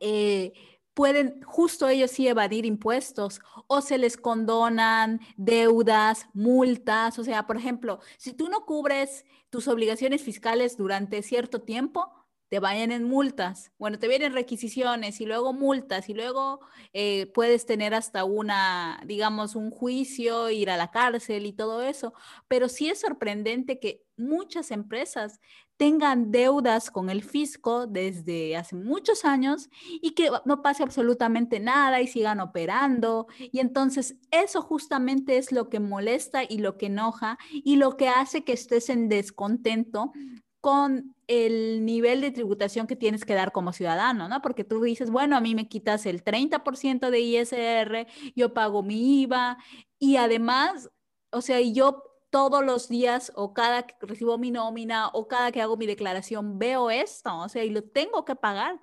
eh, 0.00 0.52
pueden 0.94 1.42
justo 1.42 1.88
ellos 1.88 2.12
sí 2.12 2.26
evadir 2.28 2.64
impuestos 2.64 3.40
o 3.66 3.80
se 3.80 3.98
les 3.98 4.16
condonan 4.16 5.20
deudas, 5.36 6.28
multas. 6.32 7.18
O 7.18 7.24
sea, 7.24 7.46
por 7.46 7.56
ejemplo, 7.56 8.00
si 8.16 8.32
tú 8.32 8.48
no 8.48 8.64
cubres 8.64 9.24
tus 9.50 9.68
obligaciones 9.68 10.22
fiscales 10.22 10.76
durante 10.76 11.22
cierto 11.22 11.62
tiempo, 11.62 12.12
te 12.48 12.60
vayan 12.60 12.92
en 12.92 13.02
multas. 13.04 13.72
Bueno, 13.78 13.98
te 13.98 14.06
vienen 14.06 14.32
requisiciones 14.32 15.20
y 15.20 15.26
luego 15.26 15.52
multas 15.52 16.08
y 16.08 16.14
luego 16.14 16.60
eh, 16.92 17.26
puedes 17.34 17.66
tener 17.66 17.94
hasta 17.94 18.24
una, 18.24 19.00
digamos, 19.06 19.56
un 19.56 19.70
juicio, 19.72 20.50
ir 20.50 20.70
a 20.70 20.76
la 20.76 20.92
cárcel 20.92 21.46
y 21.46 21.52
todo 21.52 21.82
eso. 21.82 22.14
Pero 22.46 22.68
sí 22.68 22.88
es 22.88 23.00
sorprendente 23.00 23.80
que 23.80 24.04
muchas 24.16 24.70
empresas 24.70 25.40
tengan 25.76 26.30
deudas 26.30 26.90
con 26.90 27.10
el 27.10 27.22
fisco 27.22 27.86
desde 27.86 28.56
hace 28.56 28.76
muchos 28.76 29.24
años 29.24 29.68
y 30.00 30.12
que 30.12 30.30
no 30.44 30.62
pase 30.62 30.82
absolutamente 30.82 31.60
nada 31.60 32.00
y 32.00 32.06
sigan 32.06 32.40
operando. 32.40 33.26
Y 33.38 33.60
entonces 33.60 34.16
eso 34.30 34.62
justamente 34.62 35.36
es 35.36 35.52
lo 35.52 35.68
que 35.68 35.80
molesta 35.80 36.42
y 36.44 36.58
lo 36.58 36.76
que 36.78 36.86
enoja 36.86 37.38
y 37.52 37.76
lo 37.76 37.96
que 37.96 38.08
hace 38.08 38.44
que 38.44 38.52
estés 38.52 38.88
en 38.88 39.08
descontento 39.08 40.12
con 40.60 41.14
el 41.26 41.84
nivel 41.84 42.22
de 42.22 42.30
tributación 42.30 42.86
que 42.86 42.96
tienes 42.96 43.24
que 43.24 43.34
dar 43.34 43.52
como 43.52 43.74
ciudadano, 43.74 44.28
¿no? 44.28 44.40
Porque 44.40 44.64
tú 44.64 44.80
dices, 44.80 45.10
bueno, 45.10 45.36
a 45.36 45.40
mí 45.40 45.54
me 45.54 45.68
quitas 45.68 46.06
el 46.06 46.24
30% 46.24 47.10
de 47.10 47.20
ISR, 47.20 48.06
yo 48.34 48.54
pago 48.54 48.82
mi 48.82 49.22
IVA 49.22 49.58
y 49.98 50.16
además, 50.16 50.90
o 51.30 51.42
sea, 51.42 51.60
yo 51.60 52.02
todos 52.34 52.64
los 52.64 52.88
días 52.88 53.30
o 53.36 53.54
cada 53.54 53.86
que 53.86 53.94
recibo 54.00 54.38
mi 54.38 54.50
nómina 54.50 55.06
o 55.12 55.28
cada 55.28 55.52
que 55.52 55.62
hago 55.62 55.76
mi 55.76 55.86
declaración 55.86 56.58
veo 56.58 56.90
esto, 56.90 57.32
o 57.38 57.48
sea, 57.48 57.62
y 57.62 57.70
lo 57.70 57.84
tengo 57.84 58.24
que 58.24 58.34
pagar. 58.34 58.80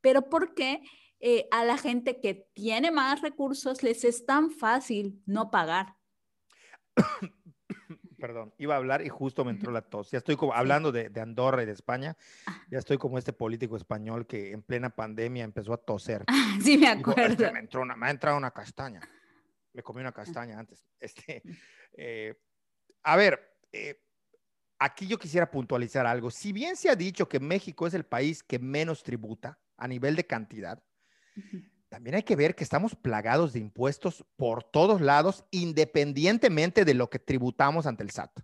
Pero 0.00 0.30
¿por 0.30 0.54
qué 0.54 0.80
eh, 1.20 1.46
a 1.50 1.66
la 1.66 1.76
gente 1.76 2.22
que 2.22 2.48
tiene 2.54 2.90
más 2.90 3.20
recursos 3.20 3.82
les 3.82 4.02
es 4.04 4.24
tan 4.24 4.50
fácil 4.50 5.20
no 5.26 5.50
pagar? 5.50 5.94
perdón, 8.18 8.54
iba 8.56 8.72
a 8.72 8.78
hablar 8.78 9.04
y 9.04 9.10
justo 9.10 9.44
me 9.44 9.50
entró 9.50 9.70
la 9.72 9.82
tos. 9.82 10.10
Ya 10.10 10.16
estoy 10.16 10.36
como 10.36 10.54
hablando 10.54 10.90
de, 10.90 11.12
Andorra 11.20 11.64
y 11.64 11.66
de 11.66 11.72
España. 11.72 12.16
Ah. 12.46 12.62
Ya 12.70 12.78
estoy 12.78 12.96
como 12.96 13.18
este 13.18 13.34
político 13.34 13.76
español 13.76 14.26
que 14.26 14.52
en 14.52 14.62
plena 14.62 14.88
pandemia 14.88 15.44
empezó 15.44 15.74
a 15.74 15.76
toser. 15.76 16.24
sí, 16.62 16.78
me 16.78 16.88
acuerdo. 16.88 17.52
me, 17.52 17.58
entró 17.58 17.82
una, 17.82 17.94
me 17.94 18.06
ha 18.06 18.10
entrado 18.10 18.38
una 18.38 18.52
castaña. 18.52 19.02
Me 19.74 19.82
comí 19.82 20.00
una 20.00 20.12
castaña 20.12 20.58
antes. 20.58 20.82
Este, 20.98 21.42
eh, 21.92 22.34
a 23.06 23.14
ver, 23.14 23.40
eh, 23.72 24.02
aquí 24.80 25.06
yo 25.06 25.16
quisiera 25.16 25.48
puntualizar 25.48 26.06
algo. 26.06 26.28
Si 26.28 26.52
bien 26.52 26.74
se 26.74 26.90
ha 26.90 26.96
dicho 26.96 27.28
que 27.28 27.38
México 27.38 27.86
es 27.86 27.94
el 27.94 28.04
país 28.04 28.42
que 28.42 28.58
menos 28.58 29.04
tributa 29.04 29.60
a 29.76 29.86
nivel 29.86 30.16
de 30.16 30.26
cantidad, 30.26 30.82
también 31.88 32.16
hay 32.16 32.24
que 32.24 32.34
ver 32.34 32.56
que 32.56 32.64
estamos 32.64 32.96
plagados 32.96 33.52
de 33.52 33.60
impuestos 33.60 34.24
por 34.34 34.64
todos 34.64 35.00
lados, 35.00 35.44
independientemente 35.52 36.84
de 36.84 36.94
lo 36.94 37.08
que 37.08 37.20
tributamos 37.20 37.86
ante 37.86 38.02
el 38.02 38.10
SAT. 38.10 38.40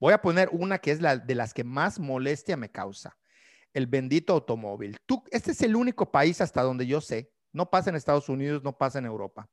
Voy 0.00 0.12
a 0.12 0.20
poner 0.20 0.48
una 0.50 0.78
que 0.78 0.90
es 0.90 1.00
la 1.00 1.16
de 1.16 1.34
las 1.36 1.54
que 1.54 1.62
más 1.62 2.00
molestia 2.00 2.56
me 2.56 2.72
causa, 2.72 3.16
el 3.72 3.86
bendito 3.86 4.32
automóvil. 4.32 4.96
Tú, 5.06 5.22
este 5.30 5.52
es 5.52 5.62
el 5.62 5.76
único 5.76 6.10
país 6.10 6.40
hasta 6.40 6.62
donde 6.62 6.88
yo 6.88 7.00
sé, 7.00 7.30
no 7.52 7.70
pasa 7.70 7.90
en 7.90 7.96
Estados 7.96 8.28
Unidos, 8.28 8.64
no 8.64 8.76
pasa 8.76 8.98
en 8.98 9.06
Europa. 9.06 9.48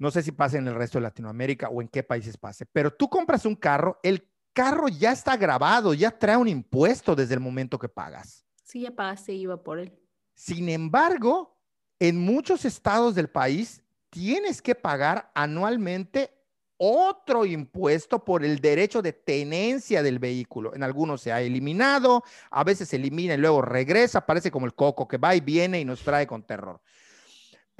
No 0.00 0.10
sé 0.10 0.22
si 0.22 0.32
pasa 0.32 0.56
en 0.56 0.66
el 0.66 0.74
resto 0.74 0.96
de 0.96 1.02
Latinoamérica 1.02 1.68
o 1.68 1.82
en 1.82 1.88
qué 1.88 2.02
países 2.02 2.38
pase, 2.38 2.64
pero 2.64 2.90
tú 2.90 3.10
compras 3.10 3.44
un 3.44 3.54
carro, 3.54 4.00
el 4.02 4.26
carro 4.54 4.88
ya 4.88 5.12
está 5.12 5.36
grabado, 5.36 5.92
ya 5.92 6.10
trae 6.10 6.38
un 6.38 6.48
impuesto 6.48 7.14
desde 7.14 7.34
el 7.34 7.40
momento 7.40 7.78
que 7.78 7.90
pagas. 7.90 8.46
Sí, 8.64 8.80
ya 8.80 8.92
pagaste 8.92 9.34
iba 9.34 9.62
por 9.62 9.78
él. 9.78 9.92
Sin 10.34 10.70
embargo, 10.70 11.54
en 11.98 12.18
muchos 12.18 12.64
estados 12.64 13.14
del 13.14 13.28
país 13.28 13.82
tienes 14.08 14.62
que 14.62 14.74
pagar 14.74 15.30
anualmente 15.34 16.30
otro 16.78 17.44
impuesto 17.44 18.24
por 18.24 18.42
el 18.42 18.58
derecho 18.58 19.02
de 19.02 19.12
tenencia 19.12 20.02
del 20.02 20.18
vehículo. 20.18 20.74
En 20.74 20.82
algunos 20.82 21.20
se 21.20 21.30
ha 21.30 21.42
eliminado, 21.42 22.24
a 22.50 22.64
veces 22.64 22.88
se 22.88 22.96
elimina 22.96 23.34
y 23.34 23.36
luego 23.36 23.60
regresa, 23.60 24.24
parece 24.24 24.50
como 24.50 24.64
el 24.64 24.74
coco 24.74 25.06
que 25.06 25.18
va 25.18 25.34
y 25.34 25.40
viene 25.40 25.78
y 25.78 25.84
nos 25.84 26.00
trae 26.00 26.26
con 26.26 26.42
terror. 26.42 26.80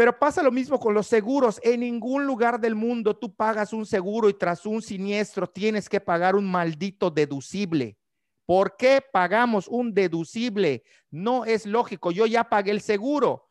Pero 0.01 0.19
pasa 0.19 0.43
lo 0.43 0.51
mismo 0.51 0.81
con 0.81 0.95
los 0.95 1.09
seguros. 1.09 1.61
En 1.63 1.81
ningún 1.81 2.25
lugar 2.25 2.59
del 2.59 2.75
mundo 2.75 3.15
tú 3.15 3.35
pagas 3.35 3.75
un 3.75 3.85
seguro 3.85 4.31
y 4.31 4.33
tras 4.33 4.65
un 4.65 4.81
siniestro 4.81 5.47
tienes 5.47 5.91
que 5.91 6.01
pagar 6.01 6.37
un 6.37 6.51
maldito 6.51 7.11
deducible. 7.11 7.99
¿Por 8.47 8.79
qué 8.79 9.03
pagamos 9.03 9.69
un 9.69 9.93
deducible? 9.93 10.85
No 11.11 11.45
es 11.45 11.67
lógico. 11.67 12.13
Yo 12.13 12.25
ya 12.25 12.45
pagué 12.45 12.71
el 12.71 12.81
seguro. 12.81 13.51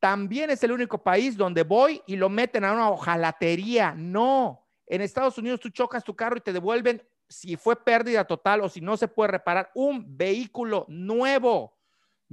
También 0.00 0.48
es 0.48 0.64
el 0.64 0.72
único 0.72 1.02
país 1.02 1.36
donde 1.36 1.64
voy 1.64 2.00
y 2.06 2.16
lo 2.16 2.30
meten 2.30 2.64
a 2.64 2.72
una 2.72 2.88
hojalatería. 2.88 3.92
No. 3.94 4.66
En 4.86 5.02
Estados 5.02 5.36
Unidos 5.36 5.60
tú 5.60 5.68
chocas 5.68 6.02
tu 6.02 6.16
carro 6.16 6.38
y 6.38 6.40
te 6.40 6.54
devuelven 6.54 7.06
si 7.28 7.56
fue 7.56 7.76
pérdida 7.76 8.24
total 8.24 8.62
o 8.62 8.70
si 8.70 8.80
no 8.80 8.96
se 8.96 9.06
puede 9.06 9.32
reparar 9.32 9.70
un 9.74 10.16
vehículo 10.16 10.86
nuevo. 10.88 11.73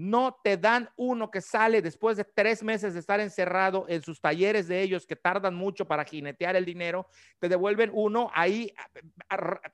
No 0.02 0.39
te 0.43 0.58
dan 0.58 0.89
uno 0.95 1.30
que 1.30 1.41
sale 1.41 1.80
después 1.80 2.18
de 2.18 2.24
tres 2.24 2.64
meses 2.64 2.95
de 2.95 2.99
estar 2.99 3.20
encerrado 3.20 3.86
en 3.88 4.02
sus 4.02 4.20
talleres 4.20 4.68
de 4.68 4.82
ellos 4.82 5.06
que 5.06 5.16
tardan 5.16 5.54
mucho 5.54 5.86
para 5.86 6.06
jinetear 6.06 6.56
el 6.56 6.66
dinero. 6.66 7.06
Te 7.38 7.47
devuelven 7.47 7.91
uno 7.93 8.32
ahí 8.34 8.74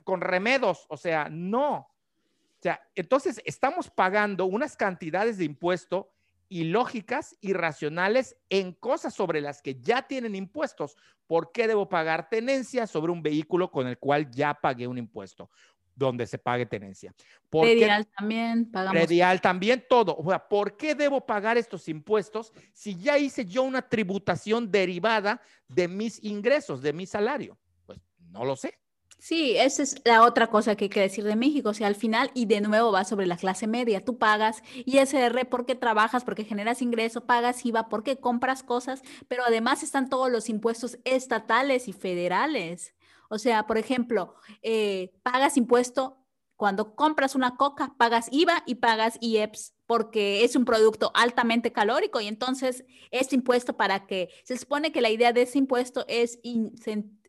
con 0.03 0.19
remedos. 0.19 0.85
O 0.89 0.97
sea, 0.97 1.29
no. 1.31 1.75
O 1.77 2.61
sea, 2.61 2.85
entonces 2.93 3.41
estamos 3.45 3.89
pagando 3.89 4.47
unas 4.47 4.75
cantidades 4.75 5.37
de 5.37 5.45
impuesto 5.45 6.11
ilógicas, 6.49 7.37
irracionales 7.39 8.35
en 8.49 8.73
cosas 8.73 9.13
sobre 9.13 9.39
las 9.39 9.61
que 9.61 9.79
ya 9.79 10.07
tienen 10.09 10.35
impuestos. 10.35 10.97
¿Por 11.25 11.53
qué 11.53 11.69
debo 11.69 11.87
pagar 11.87 12.27
tenencia 12.27 12.85
sobre 12.85 13.13
un 13.13 13.23
vehículo 13.23 13.71
con 13.71 13.87
el 13.87 13.97
cual 13.97 14.29
ya 14.29 14.53
pagué 14.55 14.87
un 14.87 14.97
impuesto? 14.97 15.49
Donde 15.97 16.27
se 16.27 16.37
pague 16.37 16.67
tenencia. 16.67 17.11
Predial 17.49 18.05
también 18.15 18.69
pagamos. 18.71 18.93
Predial 18.93 19.41
también, 19.41 19.83
todo. 19.89 20.15
O 20.15 20.29
sea, 20.29 20.47
¿por 20.47 20.77
qué 20.77 20.93
debo 20.93 21.25
pagar 21.25 21.57
estos 21.57 21.87
impuestos 21.87 22.53
si 22.71 22.95
ya 22.95 23.17
hice 23.17 23.43
yo 23.45 23.63
una 23.63 23.81
tributación 23.81 24.69
derivada 24.71 25.41
de 25.67 25.87
mis 25.87 26.23
ingresos, 26.23 26.83
de 26.83 26.93
mi 26.93 27.07
salario? 27.07 27.57
Pues 27.87 27.99
no 28.31 28.45
lo 28.45 28.55
sé. 28.55 28.77
Sí, 29.19 29.57
esa 29.57 29.81
es 29.81 29.95
la 30.05 30.23
otra 30.23 30.47
cosa 30.47 30.75
que 30.75 30.85
hay 30.85 30.89
que 30.89 31.01
decir 31.01 31.23
de 31.23 31.35
México. 31.35 31.69
O 31.69 31.73
sea, 31.73 31.87
al 31.87 31.95
final, 31.95 32.29
y 32.35 32.45
de 32.45 32.61
nuevo 32.61 32.91
va 32.91 33.03
sobre 33.03 33.25
la 33.25 33.37
clase 33.37 33.65
media, 33.65 34.05
tú 34.05 34.19
pagas 34.19 34.61
ISR 34.85 35.47
porque 35.49 35.73
trabajas, 35.73 36.23
porque 36.23 36.43
generas 36.43 36.83
ingreso, 36.83 37.25
pagas 37.25 37.65
IVA 37.65 37.89
porque 37.89 38.19
compras 38.19 38.61
cosas, 38.61 39.01
pero 39.27 39.43
además 39.43 39.81
están 39.81 40.09
todos 40.09 40.31
los 40.31 40.49
impuestos 40.49 40.99
estatales 41.03 41.87
y 41.87 41.93
federales. 41.93 42.93
O 43.29 43.37
sea, 43.37 43.67
por 43.67 43.77
ejemplo, 43.77 44.35
eh, 44.61 45.11
pagas 45.23 45.57
impuesto 45.57 46.23
cuando 46.55 46.95
compras 46.95 47.35
una 47.35 47.55
coca, 47.55 47.93
pagas 47.97 48.29
IVA 48.31 48.63
y 48.65 48.75
pagas 48.75 49.17
IEPS 49.21 49.75
porque 49.85 50.43
es 50.43 50.55
un 50.55 50.65
producto 50.65 51.11
altamente 51.13 51.71
calórico 51.71 52.19
y 52.19 52.27
entonces 52.27 52.83
este 53.11 53.35
impuesto 53.35 53.77
para 53.77 54.07
que 54.07 54.29
se 54.43 54.57
supone 54.57 54.91
que 54.91 55.01
la 55.01 55.09
idea 55.09 55.33
de 55.33 55.43
ese 55.43 55.59
impuesto 55.59 56.03
es 56.07 56.39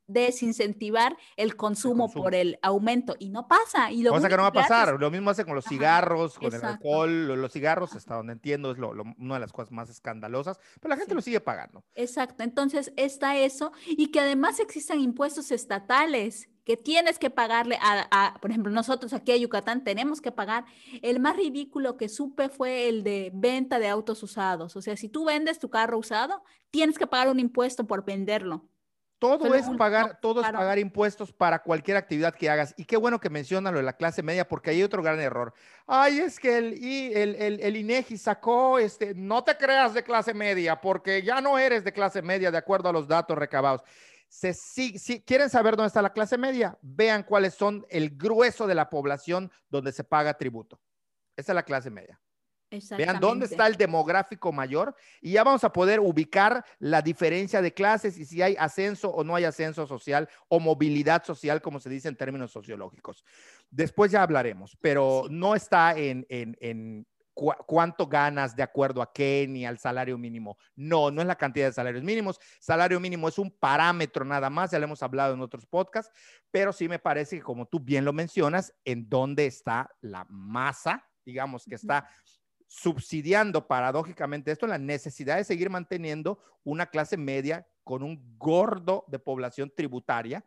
desincentivar 0.09 1.16
el 1.36 1.54
consumo, 1.54 2.11
por 2.11 2.34
el 2.34 2.59
aumento 2.62 3.14
y 3.18 3.28
no 3.28 3.46
pasa. 3.46 3.92
Y 3.92 4.02
lo 4.02 4.11
Cosa 4.11 4.28
que 4.28 4.36
no 4.36 4.42
va 4.42 4.48
a 4.48 4.52
pasar. 4.52 4.98
Lo 4.98 5.11
mismo 5.11 5.30
hace 5.30 5.44
con 5.44 5.54
los 5.54 5.64
cigarros, 5.64 6.38
con 6.38 6.52
el 6.52 6.64
alcohol. 6.64 7.26
Los 7.40 7.52
cigarros, 7.52 7.94
hasta 7.94 8.16
donde 8.16 8.32
entiendo, 8.32 8.72
es 8.72 8.78
una 8.78 9.34
de 9.34 9.40
las 9.40 9.52
cosas 9.52 9.70
más 9.70 9.88
escandalosas, 9.90 10.59
pero 10.80 10.94
la 10.94 10.96
gente 10.96 11.14
lo 11.14 11.20
sigue 11.20 11.40
pagando. 11.40 11.84
Exacto. 11.94 12.42
Entonces 12.42 12.92
está 12.96 13.36
eso 13.36 13.72
y 13.86 14.11
que 14.11 14.20
además 14.20 14.59
existen 14.59 15.00
impuestos 15.00 15.52
estatales 15.52 16.48
que 16.64 16.76
tienes 16.76 17.18
que 17.18 17.30
pagarle 17.30 17.78
a, 17.80 18.36
por 18.42 18.50
ejemplo, 18.50 18.70
nosotros 18.70 19.14
aquí 19.14 19.32
en 19.32 19.40
Yucatán 19.40 19.84
tenemos 19.84 20.20
que 20.20 20.32
pagar. 20.32 20.66
El 21.00 21.18
más 21.18 21.34
ridículo 21.34 21.96
que 21.96 22.11
supe 22.11 22.50
fue 22.50 22.90
el 22.90 23.04
de 23.04 23.30
venta 23.32 23.78
de 23.78 23.88
autos 23.88 24.22
usados. 24.22 24.76
O 24.76 24.82
sea, 24.82 24.94
si 24.94 25.09
tú 25.09 25.24
vendes 25.24 25.59
tu 25.59 25.70
carro 25.70 25.96
usado, 25.96 26.42
tienes 26.70 26.98
que 26.98 27.06
pagar 27.06 27.30
un 27.30 27.40
impuesto 27.40 27.86
por 27.86 28.04
venderlo. 28.04 28.68
Todo 29.18 29.52
es 29.54 29.68
pagar, 29.70 30.20
todo 30.20 30.40
es 30.42 30.50
pagar 30.50 30.78
impuestos 30.78 31.32
para 31.32 31.60
cualquier 31.60 31.96
actividad 31.96 32.34
que 32.34 32.48
hagas. 32.48 32.72
Y 32.76 32.84
qué 32.84 32.96
bueno 32.96 33.18
que 33.18 33.30
menciona 33.30 33.72
lo 33.72 33.78
de 33.78 33.82
la 33.82 33.94
clase 33.94 34.22
media, 34.22 34.46
porque 34.46 34.70
hay 34.70 34.82
otro 34.82 35.02
gran 35.02 35.18
error. 35.18 35.52
Ay, 35.86 36.20
es 36.20 36.38
que 36.38 36.56
el, 36.56 36.74
el, 36.74 37.34
el, 37.34 37.60
el, 37.60 37.76
INEGI 37.76 38.16
sacó, 38.16 38.78
este, 38.78 39.14
no 39.14 39.42
te 39.42 39.56
creas 39.56 39.92
de 39.92 40.04
clase 40.04 40.34
media, 40.34 40.80
porque 40.80 41.22
ya 41.22 41.40
no 41.40 41.58
eres 41.58 41.82
de 41.82 41.92
clase 41.92 42.22
media 42.22 42.52
de 42.52 42.58
acuerdo 42.58 42.88
a 42.88 42.92
los 42.92 43.08
datos 43.08 43.36
recabados. 43.36 43.82
Se, 44.28 44.54
si, 44.54 44.98
si 44.98 45.20
quieren 45.22 45.50
saber 45.50 45.74
dónde 45.74 45.88
está 45.88 46.00
la 46.00 46.12
clase 46.12 46.38
media, 46.38 46.78
vean 46.80 47.24
cuáles 47.24 47.54
son 47.54 47.84
el 47.90 48.16
grueso 48.16 48.68
de 48.68 48.76
la 48.76 48.88
población 48.88 49.50
donde 49.68 49.90
se 49.90 50.04
paga 50.04 50.34
tributo. 50.34 50.80
Esa 51.36 51.52
es 51.52 51.56
la 51.56 51.64
clase 51.64 51.90
media. 51.90 52.20
Vean 52.70 53.18
dónde 53.18 53.46
está 53.46 53.66
el 53.66 53.76
demográfico 53.76 54.52
mayor 54.52 54.94
y 55.22 55.32
ya 55.32 55.44
vamos 55.44 55.64
a 55.64 55.72
poder 55.72 56.00
ubicar 56.00 56.64
la 56.78 57.00
diferencia 57.00 57.62
de 57.62 57.72
clases 57.72 58.18
y 58.18 58.26
si 58.26 58.42
hay 58.42 58.56
ascenso 58.58 59.10
o 59.10 59.24
no 59.24 59.34
hay 59.34 59.44
ascenso 59.44 59.86
social 59.86 60.28
o 60.48 60.60
movilidad 60.60 61.24
social, 61.24 61.62
como 61.62 61.80
se 61.80 61.88
dice 61.88 62.08
en 62.08 62.16
términos 62.16 62.52
sociológicos. 62.52 63.24
Después 63.70 64.12
ya 64.12 64.22
hablaremos, 64.22 64.76
pero 64.82 65.24
no 65.30 65.54
está 65.54 65.96
en, 65.96 66.26
en, 66.28 67.06
cuánto 67.34 68.06
ganas 68.06 68.56
de 68.56 68.64
acuerdo 68.64 69.00
a 69.00 69.12
qué 69.12 69.46
ni 69.48 69.64
al 69.64 69.78
salario 69.78 70.18
mínimo. 70.18 70.58
No, 70.74 71.10
no 71.10 71.22
es 71.22 71.26
la 71.26 71.36
cantidad 71.36 71.66
de 71.68 71.72
salarios 71.72 72.02
mínimos. 72.02 72.40
Salario 72.58 72.98
mínimo 72.98 73.28
es 73.28 73.38
un 73.38 73.50
parámetro 73.50 74.24
nada 74.24 74.50
más, 74.50 74.72
ya 74.72 74.78
lo 74.78 74.84
hemos 74.84 75.02
hablado 75.02 75.34
en 75.34 75.40
otros 75.40 75.64
podcasts, 75.64 76.12
pero 76.50 76.72
sí 76.72 76.88
me 76.88 76.98
parece 76.98 77.36
que 77.36 77.42
como 77.42 77.66
tú 77.66 77.80
bien 77.80 78.04
lo 78.04 78.12
mencionas, 78.12 78.74
en 78.84 79.08
dónde 79.08 79.46
está 79.46 79.88
la 80.00 80.26
masa, 80.28 81.08
digamos 81.24 81.64
que 81.64 81.76
está 81.76 82.08
subsidiando 82.68 83.66
paradójicamente 83.66 84.52
esto, 84.52 84.66
la 84.66 84.78
necesidad 84.78 85.36
de 85.36 85.44
seguir 85.44 85.70
manteniendo 85.70 86.38
una 86.62 86.86
clase 86.86 87.16
media 87.16 87.66
con 87.82 88.02
un 88.02 88.36
gordo 88.38 89.04
de 89.08 89.18
población 89.18 89.72
tributaria 89.74 90.44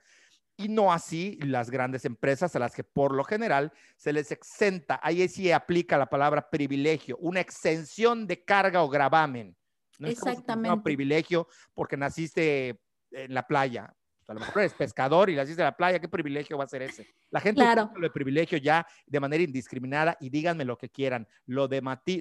y 0.55 0.69
no 0.69 0.93
así 0.93 1.39
las 1.41 1.71
grandes 1.71 2.05
empresas 2.05 2.55
a 2.55 2.59
las 2.59 2.75
que 2.75 2.83
por 2.83 3.15
lo 3.15 3.23
general 3.23 3.73
se 3.97 4.13
les 4.13 4.31
exenta, 4.31 4.99
ahí 5.01 5.27
sí 5.27 5.51
aplica 5.51 5.97
la 5.97 6.05
palabra 6.05 6.49
privilegio, 6.49 7.17
una 7.17 7.39
exención 7.39 8.27
de 8.27 8.43
carga 8.43 8.83
o 8.83 8.89
gravamen. 8.89 9.57
No 9.97 10.07
Exactamente. 10.07 10.77
Es 10.77 10.83
privilegio 10.83 11.47
porque 11.73 11.97
naciste 11.97 12.81
en 13.11 13.33
la 13.33 13.47
playa. 13.47 13.93
A 14.31 14.33
lo 14.33 14.39
mejor 14.39 14.61
eres 14.61 14.73
pescador 14.73 15.29
y 15.29 15.35
naciste 15.35 15.61
en 15.61 15.65
la 15.65 15.75
playa, 15.75 15.99
¿qué 15.99 16.07
privilegio 16.07 16.57
va 16.57 16.63
a 16.63 16.67
ser 16.67 16.83
ese? 16.83 17.05
La 17.31 17.41
gente 17.41 17.59
claro. 17.59 17.91
lo 17.95 18.01
de 18.01 18.09
privilegio 18.11 18.57
ya 18.57 18.87
de 19.05 19.19
manera 19.19 19.43
indiscriminada 19.43 20.15
y 20.21 20.29
díganme 20.29 20.63
lo 20.63 20.77
que 20.77 20.87
quieran. 20.87 21.27
Lo, 21.45 21.67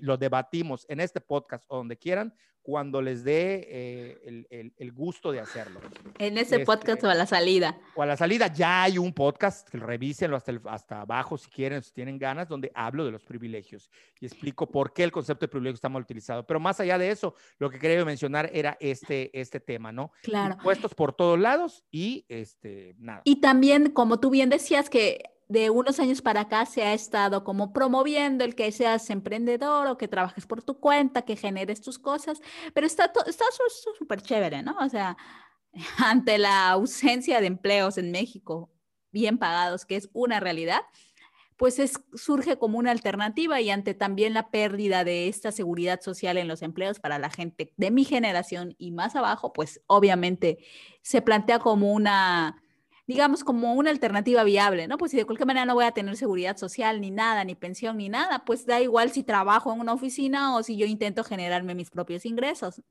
lo 0.03 0.17
debatimos 0.17 0.85
en 0.89 0.99
este 0.99 1.21
podcast 1.21 1.65
o 1.69 1.77
donde 1.77 1.97
quieran 1.97 2.35
cuando 2.71 3.03
les 3.03 3.25
dé 3.25 3.67
eh, 3.69 4.73
el, 4.79 4.93
gusto 4.93 5.33
de 5.33 5.41
hacerlo. 5.41 5.81
En 6.19 6.39
ese 6.39 6.55
este, 6.55 6.65
podcast 6.65 7.03
o 7.03 7.11
a 7.11 7.17
la 7.17 7.27
salida. 7.27 7.77
O 7.97 8.03
a 8.03 8.07
la 8.07 8.17
salida 8.17 8.47
ya 8.47 8.85
hay 8.85 8.97
un 8.97 9.13
podcast, 9.13 9.69
que 9.69 9.77
revísenlo 9.77 10.37
hasta, 10.37 10.53
hasta 10.67 11.01
abajo 11.01 11.37
si 11.37 11.51
quieren, 11.51 11.83
si 11.83 11.93
tienen 11.93 12.17
ganas, 12.17 12.49
donde 12.49 12.71
hablo 12.73 13.05
de 13.05 13.11
los 13.11 13.25
privilegios 13.25 13.91
y 14.21 14.27
explico 14.27 14.71
por 14.71 14.93
qué 14.93 15.03
el 15.03 15.11
concepto 15.11 15.47
de 15.47 15.49
privilegio 15.49 15.75
está 15.75 15.89
mal 15.89 16.03
utilizado. 16.03 16.47
Pero 16.47 16.61
más 16.61 16.79
allá 16.79 16.97
de 16.97 17.11
eso, 17.11 17.35
lo 17.59 17.71
que 17.71 17.81
quería 17.81 18.05
mencionar 18.05 18.49
era 18.53 18.77
este, 18.79 19.37
este 19.39 19.59
tema, 19.59 19.91
¿no? 19.91 20.13
Claro. 20.23 20.57
Puestos 20.63 20.95
por 20.95 21.13
todos 21.13 21.41
lados 21.41 21.83
y 21.91 22.25
este, 22.29 22.95
nada. 23.01 23.23
Y 23.25 23.41
también, 23.41 23.91
como 23.91 24.21
tú 24.21 24.31
bien 24.31 24.49
decías, 24.49 24.89
que 24.89 25.25
de 25.51 25.69
unos 25.69 25.99
años 25.99 26.23
para 26.23 26.43
acá 26.43 26.65
se 26.65 26.85
ha 26.85 26.95
estado 26.95 27.43
como 27.43 27.73
promoviendo 27.73 28.45
el 28.45 28.55
que 28.55 28.71
seas 28.71 29.11
emprendedor 29.11 29.89
o 29.89 29.99
que 29.99 30.07
trabajes 30.07 30.47
por 30.47 30.63
tu 30.63 30.79
cuenta, 30.79 31.23
que 31.23 31.35
generes 31.35 31.81
tus 31.81 31.99
cosas, 31.99 32.41
pero 32.73 32.87
está 32.87 33.13
está 33.27 33.45
súper 33.99 34.23
chévere, 34.23 34.63
¿no? 34.63 34.77
O 34.81 34.89
sea, 34.89 35.17
ante 35.99 36.39
la 36.39 36.71
ausencia 36.71 37.41
de 37.41 37.49
empleos 37.49 37.99
en 37.99 38.13
México 38.13 38.71
bien 39.11 39.39
pagados, 39.39 39.87
que 39.87 39.97
es 39.97 40.09
una 40.13 40.39
realidad, 40.39 40.83
pues 41.57 41.81
es, 41.81 42.01
surge 42.15 42.57
como 42.57 42.79
una 42.79 42.93
alternativa 42.93 43.61
y 43.61 43.71
ante 43.71 43.93
también 43.93 44.35
la 44.35 44.53
pérdida 44.53 45.03
de 45.03 45.27
esta 45.27 45.51
seguridad 45.51 46.01
social 46.01 46.39
en 46.39 46.47
los 46.47 46.63
empleos 46.63 47.01
para 47.01 47.19
la 47.19 47.29
gente 47.29 47.75
de 47.77 47.91
mi 47.91 48.05
generación 48.05 48.77
y 48.79 48.93
más 48.93 49.17
abajo, 49.17 49.53
pues 49.53 49.83
obviamente 49.89 50.59
se 51.03 51.23
plantea 51.23 51.59
como 51.59 51.93
una 51.93 52.63
digamos, 53.11 53.43
como 53.43 53.75
una 53.75 53.91
alternativa 53.91 54.45
viable, 54.45 54.87
¿no? 54.87 54.97
Pues 54.97 55.11
si 55.11 55.17
de 55.17 55.25
cualquier 55.25 55.49
manera 55.49 55.67
no 55.67 55.75
voy 55.75 55.85
a 55.85 55.91
tener 55.91 56.17
seguridad 56.17 56.57
social, 56.57 57.01
ni 57.01 57.11
nada, 57.11 57.43
ni 57.43 57.57
pensión, 57.57 57.97
ni 57.97 58.09
nada, 58.09 58.45
pues 58.45 58.67
da 58.67 58.81
igual 58.81 59.11
si 59.11 59.25
trabajo 59.25 59.73
en 59.73 59.81
una 59.81 59.95
oficina 59.95 60.55
o 60.55 60.63
si 60.63 60.77
yo 60.77 60.87
intento 60.87 61.25
generarme 61.25 61.75
mis 61.75 61.91
propios 61.91 62.25
ingresos. 62.25 62.83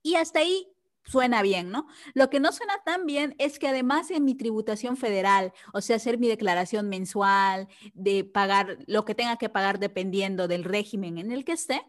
Y 0.00 0.14
hasta 0.14 0.38
ahí 0.38 0.68
suena 1.04 1.42
bien, 1.42 1.72
¿no? 1.72 1.88
Lo 2.14 2.30
que 2.30 2.38
no 2.38 2.52
suena 2.52 2.74
tan 2.84 3.04
bien 3.04 3.34
es 3.38 3.58
que 3.58 3.66
además 3.66 4.12
en 4.12 4.24
mi 4.24 4.36
tributación 4.36 4.96
federal, 4.96 5.52
o 5.72 5.80
sea, 5.80 5.96
hacer 5.96 6.18
mi 6.18 6.28
declaración 6.28 6.88
mensual, 6.88 7.66
de 7.94 8.22
pagar 8.22 8.78
lo 8.86 9.04
que 9.04 9.16
tenga 9.16 9.38
que 9.38 9.48
pagar 9.48 9.80
dependiendo 9.80 10.46
del 10.46 10.62
régimen 10.62 11.18
en 11.18 11.32
el 11.32 11.44
que 11.44 11.52
esté, 11.52 11.82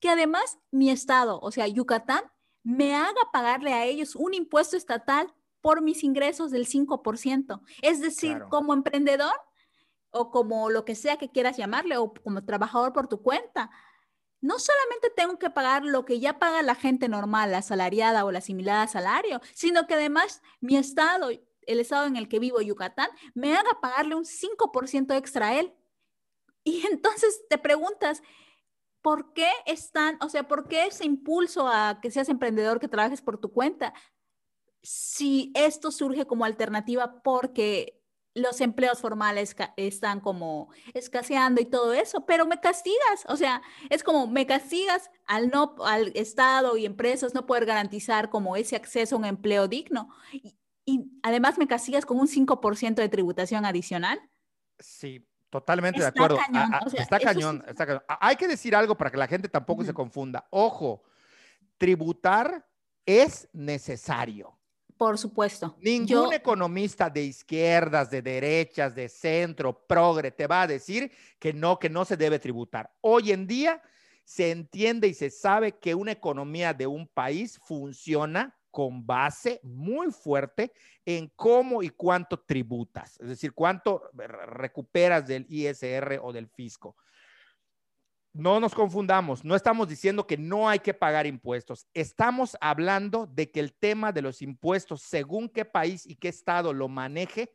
que 0.00 0.08
además 0.08 0.58
mi 0.72 0.90
estado, 0.90 1.38
o 1.40 1.52
sea, 1.52 1.68
Yucatán, 1.68 2.24
me 2.64 2.96
haga 2.96 3.30
pagarle 3.32 3.72
a 3.72 3.84
ellos 3.84 4.16
un 4.16 4.34
impuesto 4.34 4.76
estatal 4.76 5.32
por 5.66 5.82
mis 5.82 6.04
ingresos 6.04 6.52
del 6.52 6.68
5%. 6.68 7.60
Es 7.82 8.00
decir, 8.00 8.44
como 8.50 8.72
emprendedor 8.72 9.34
o 10.12 10.30
como 10.30 10.70
lo 10.70 10.84
que 10.84 10.94
sea 10.94 11.16
que 11.16 11.32
quieras 11.32 11.56
llamarle 11.56 11.96
o 11.96 12.14
como 12.14 12.44
trabajador 12.44 12.92
por 12.92 13.08
tu 13.08 13.20
cuenta, 13.20 13.68
no 14.40 14.60
solamente 14.60 15.10
tengo 15.16 15.40
que 15.40 15.50
pagar 15.50 15.84
lo 15.84 16.04
que 16.04 16.20
ya 16.20 16.38
paga 16.38 16.62
la 16.62 16.76
gente 16.76 17.08
normal, 17.08 17.50
la 17.50 17.58
asalariada 17.58 18.24
o 18.24 18.30
la 18.30 18.38
asimilada 18.38 18.82
a 18.82 18.86
salario, 18.86 19.40
sino 19.54 19.88
que 19.88 19.94
además 19.94 20.40
mi 20.60 20.76
estado, 20.76 21.30
el 21.30 21.80
estado 21.80 22.06
en 22.06 22.14
el 22.14 22.28
que 22.28 22.38
vivo, 22.38 22.60
Yucatán, 22.60 23.08
me 23.34 23.56
haga 23.56 23.80
pagarle 23.82 24.14
un 24.14 24.24
5% 24.24 25.16
extra 25.16 25.48
a 25.48 25.58
él. 25.58 25.74
Y 26.62 26.86
entonces 26.92 27.42
te 27.50 27.58
preguntas, 27.58 28.22
¿por 29.02 29.32
qué 29.32 29.50
están, 29.66 30.16
o 30.20 30.28
sea, 30.28 30.46
por 30.46 30.68
qué 30.68 30.86
ese 30.86 31.04
impulso 31.06 31.66
a 31.66 31.98
que 32.00 32.12
seas 32.12 32.28
emprendedor, 32.28 32.78
que 32.78 32.86
trabajes 32.86 33.20
por 33.20 33.38
tu 33.38 33.52
cuenta? 33.52 33.94
Si 34.82 35.52
esto 35.54 35.90
surge 35.90 36.26
como 36.26 36.44
alternativa 36.44 37.22
porque 37.22 37.96
los 38.36 38.60
empleos 38.60 39.00
formales 39.00 39.56
están 39.76 40.20
como 40.20 40.68
escaseando 40.92 41.60
y 41.62 41.64
todo 41.64 41.94
eso, 41.94 42.26
pero 42.26 42.46
me 42.46 42.60
castigas, 42.60 43.24
o 43.28 43.36
sea, 43.36 43.62
es 43.88 44.04
como 44.04 44.26
me 44.26 44.46
castigas 44.46 45.10
al 45.26 45.48
no 45.48 45.74
al 45.84 46.12
Estado 46.14 46.76
y 46.76 46.84
empresas 46.84 47.34
no 47.34 47.46
poder 47.46 47.64
garantizar 47.64 48.28
como 48.28 48.56
ese 48.56 48.76
acceso 48.76 49.16
a 49.16 49.18
un 49.18 49.24
empleo 49.24 49.68
digno 49.68 50.10
y, 50.84 51.10
además 51.22 51.58
me 51.58 51.66
castigas 51.66 52.06
con 52.06 52.18
un 52.20 52.28
5% 52.28 52.94
de 52.94 53.08
tributación 53.08 53.64
adicional. 53.64 54.20
Sí, 54.78 55.26
totalmente 55.50 56.00
de 56.00 56.06
acuerdo. 56.06 56.38
está, 56.96 57.18
cañón, 57.18 57.64
está 57.66 57.86
cañón, 57.86 58.04
Hay 58.20 58.36
que 58.36 58.46
decir 58.46 58.76
algo 58.76 58.96
para 58.96 59.10
que 59.10 59.16
la 59.16 59.26
gente 59.26 59.48
tampoco 59.48 59.82
se 59.82 59.92
confunda. 59.92 60.46
Ojo, 60.50 61.02
tributar 61.78 62.68
es 63.04 63.48
necesario. 63.52 64.55
Por 64.96 65.18
supuesto. 65.18 65.76
Ningún 65.80 66.32
economista 66.32 67.10
de 67.10 67.24
izquierdas, 67.24 68.10
de 68.10 68.22
derechas, 68.22 68.94
de 68.94 69.08
centro, 69.08 69.86
progre, 69.86 70.30
te 70.30 70.46
va 70.46 70.62
a 70.62 70.66
decir 70.66 71.12
que 71.38 71.52
no, 71.52 71.78
que 71.78 71.90
no 71.90 72.04
se 72.04 72.16
debe 72.16 72.38
tributar. 72.38 72.90
Hoy 73.02 73.32
en 73.32 73.46
día 73.46 73.82
se 74.24 74.50
entiende 74.50 75.06
y 75.08 75.14
se 75.14 75.30
sabe 75.30 75.78
que 75.78 75.94
una 75.94 76.12
economía 76.12 76.72
de 76.72 76.86
un 76.86 77.06
país 77.06 77.60
funciona 77.62 78.56
con 78.70 79.06
base 79.06 79.60
muy 79.62 80.10
fuerte 80.10 80.72
en 81.04 81.32
cómo 81.36 81.82
y 81.82 81.88
cuánto 81.88 82.38
tributas, 82.38 83.18
es 83.20 83.28
decir, 83.28 83.52
cuánto 83.52 84.02
recuperas 84.12 85.26
del 85.26 85.46
ISR 85.48 86.20
o 86.22 86.32
del 86.32 86.48
fisco. 86.48 86.96
No 88.36 88.60
nos 88.60 88.74
confundamos, 88.74 89.44
no 89.44 89.56
estamos 89.56 89.88
diciendo 89.88 90.26
que 90.26 90.36
no 90.36 90.68
hay 90.68 90.80
que 90.80 90.94
pagar 90.94 91.26
impuestos. 91.26 91.86
Estamos 91.94 92.56
hablando 92.60 93.26
de 93.26 93.50
que 93.50 93.60
el 93.60 93.72
tema 93.72 94.12
de 94.12 94.22
los 94.22 94.42
impuestos, 94.42 95.02
según 95.02 95.48
qué 95.48 95.64
país 95.64 96.06
y 96.06 96.16
qué 96.16 96.28
estado 96.28 96.72
lo 96.72 96.88
maneje, 96.88 97.54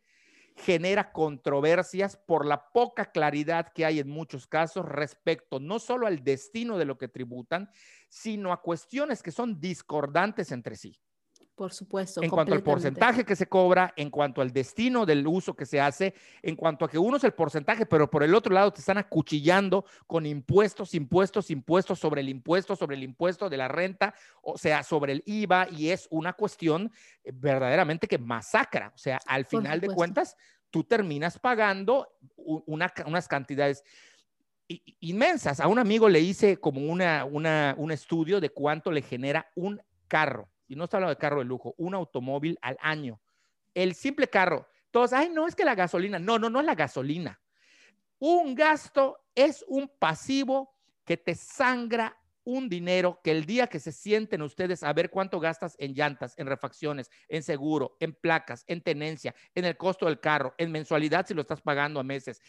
genera 0.56 1.12
controversias 1.12 2.16
por 2.16 2.44
la 2.44 2.70
poca 2.72 3.10
claridad 3.10 3.72
que 3.72 3.84
hay 3.84 4.00
en 4.00 4.08
muchos 4.08 4.46
casos 4.46 4.84
respecto 4.84 5.60
no 5.60 5.78
solo 5.78 6.06
al 6.06 6.22
destino 6.24 6.78
de 6.78 6.84
lo 6.84 6.98
que 6.98 7.08
tributan, 7.08 7.70
sino 8.08 8.52
a 8.52 8.60
cuestiones 8.60 9.22
que 9.22 9.30
son 9.30 9.60
discordantes 9.60 10.52
entre 10.52 10.76
sí. 10.76 11.00
Por 11.54 11.72
supuesto. 11.72 12.22
En 12.22 12.30
cuanto 12.30 12.54
al 12.54 12.62
porcentaje 12.62 13.24
que 13.24 13.36
se 13.36 13.46
cobra, 13.46 13.92
en 13.96 14.10
cuanto 14.10 14.40
al 14.40 14.52
destino 14.52 15.04
del 15.04 15.26
uso 15.26 15.54
que 15.54 15.66
se 15.66 15.80
hace, 15.80 16.14
en 16.42 16.56
cuanto 16.56 16.86
a 16.86 16.88
que 16.88 16.98
uno 16.98 17.18
es 17.18 17.24
el 17.24 17.34
porcentaje, 17.34 17.84
pero 17.84 18.10
por 18.10 18.22
el 18.22 18.34
otro 18.34 18.54
lado 18.54 18.72
te 18.72 18.80
están 18.80 18.96
acuchillando 18.96 19.84
con 20.06 20.24
impuestos, 20.24 20.94
impuestos, 20.94 21.50
impuestos 21.50 21.98
sobre 21.98 22.22
el 22.22 22.30
impuesto, 22.30 22.74
sobre 22.74 22.96
el 22.96 23.02
impuesto 23.02 23.50
de 23.50 23.58
la 23.58 23.68
renta, 23.68 24.14
o 24.40 24.56
sea, 24.56 24.82
sobre 24.82 25.12
el 25.12 25.22
IVA, 25.26 25.68
y 25.70 25.90
es 25.90 26.08
una 26.10 26.32
cuestión 26.32 26.90
eh, 27.22 27.32
verdaderamente 27.34 28.08
que 28.08 28.18
masacra. 28.18 28.90
O 28.94 28.98
sea, 28.98 29.20
al 29.26 29.44
final 29.44 29.78
de 29.80 29.88
cuentas, 29.88 30.36
tú 30.70 30.84
terminas 30.84 31.38
pagando 31.38 32.08
unas 32.36 33.28
cantidades 33.28 33.84
inmensas. 35.00 35.60
A 35.60 35.68
un 35.68 35.78
amigo 35.78 36.08
le 36.08 36.20
hice 36.20 36.56
como 36.56 36.80
una, 36.80 37.26
un 37.26 37.92
estudio 37.92 38.40
de 38.40 38.48
cuánto 38.48 38.90
le 38.90 39.02
genera 39.02 39.50
un 39.54 39.82
carro 40.08 40.51
y 40.72 40.76
no 40.76 40.84
está 40.84 40.96
hablando 40.96 41.14
de 41.14 41.20
carro 41.20 41.40
de 41.40 41.44
lujo, 41.44 41.74
un 41.76 41.94
automóvil 41.94 42.58
al 42.62 42.78
año. 42.80 43.20
El 43.74 43.94
simple 43.94 44.28
carro, 44.28 44.66
todos, 44.90 45.12
ay, 45.12 45.28
no 45.28 45.46
es 45.46 45.54
que 45.54 45.66
la 45.66 45.74
gasolina, 45.74 46.18
no, 46.18 46.38
no, 46.38 46.48
no 46.48 46.60
es 46.60 46.66
la 46.66 46.74
gasolina. 46.74 47.38
Un 48.18 48.54
gasto 48.54 49.18
es 49.34 49.62
un 49.68 49.92
pasivo 49.98 50.74
que 51.04 51.18
te 51.18 51.34
sangra 51.34 52.18
un 52.44 52.70
dinero 52.70 53.20
que 53.22 53.32
el 53.32 53.44
día 53.44 53.66
que 53.66 53.80
se 53.80 53.92
sienten 53.92 54.40
ustedes 54.40 54.82
a 54.82 54.94
ver 54.94 55.10
cuánto 55.10 55.40
gastas 55.40 55.76
en 55.78 55.92
llantas, 55.92 56.34
en 56.38 56.46
refacciones, 56.46 57.10
en 57.28 57.42
seguro, 57.42 57.98
en 58.00 58.14
placas, 58.14 58.64
en 58.66 58.80
tenencia, 58.80 59.34
en 59.54 59.66
el 59.66 59.76
costo 59.76 60.06
del 60.06 60.20
carro, 60.20 60.54
en 60.56 60.72
mensualidad 60.72 61.26
si 61.26 61.34
lo 61.34 61.42
estás 61.42 61.60
pagando 61.60 62.00
a 62.00 62.02
meses, 62.02 62.40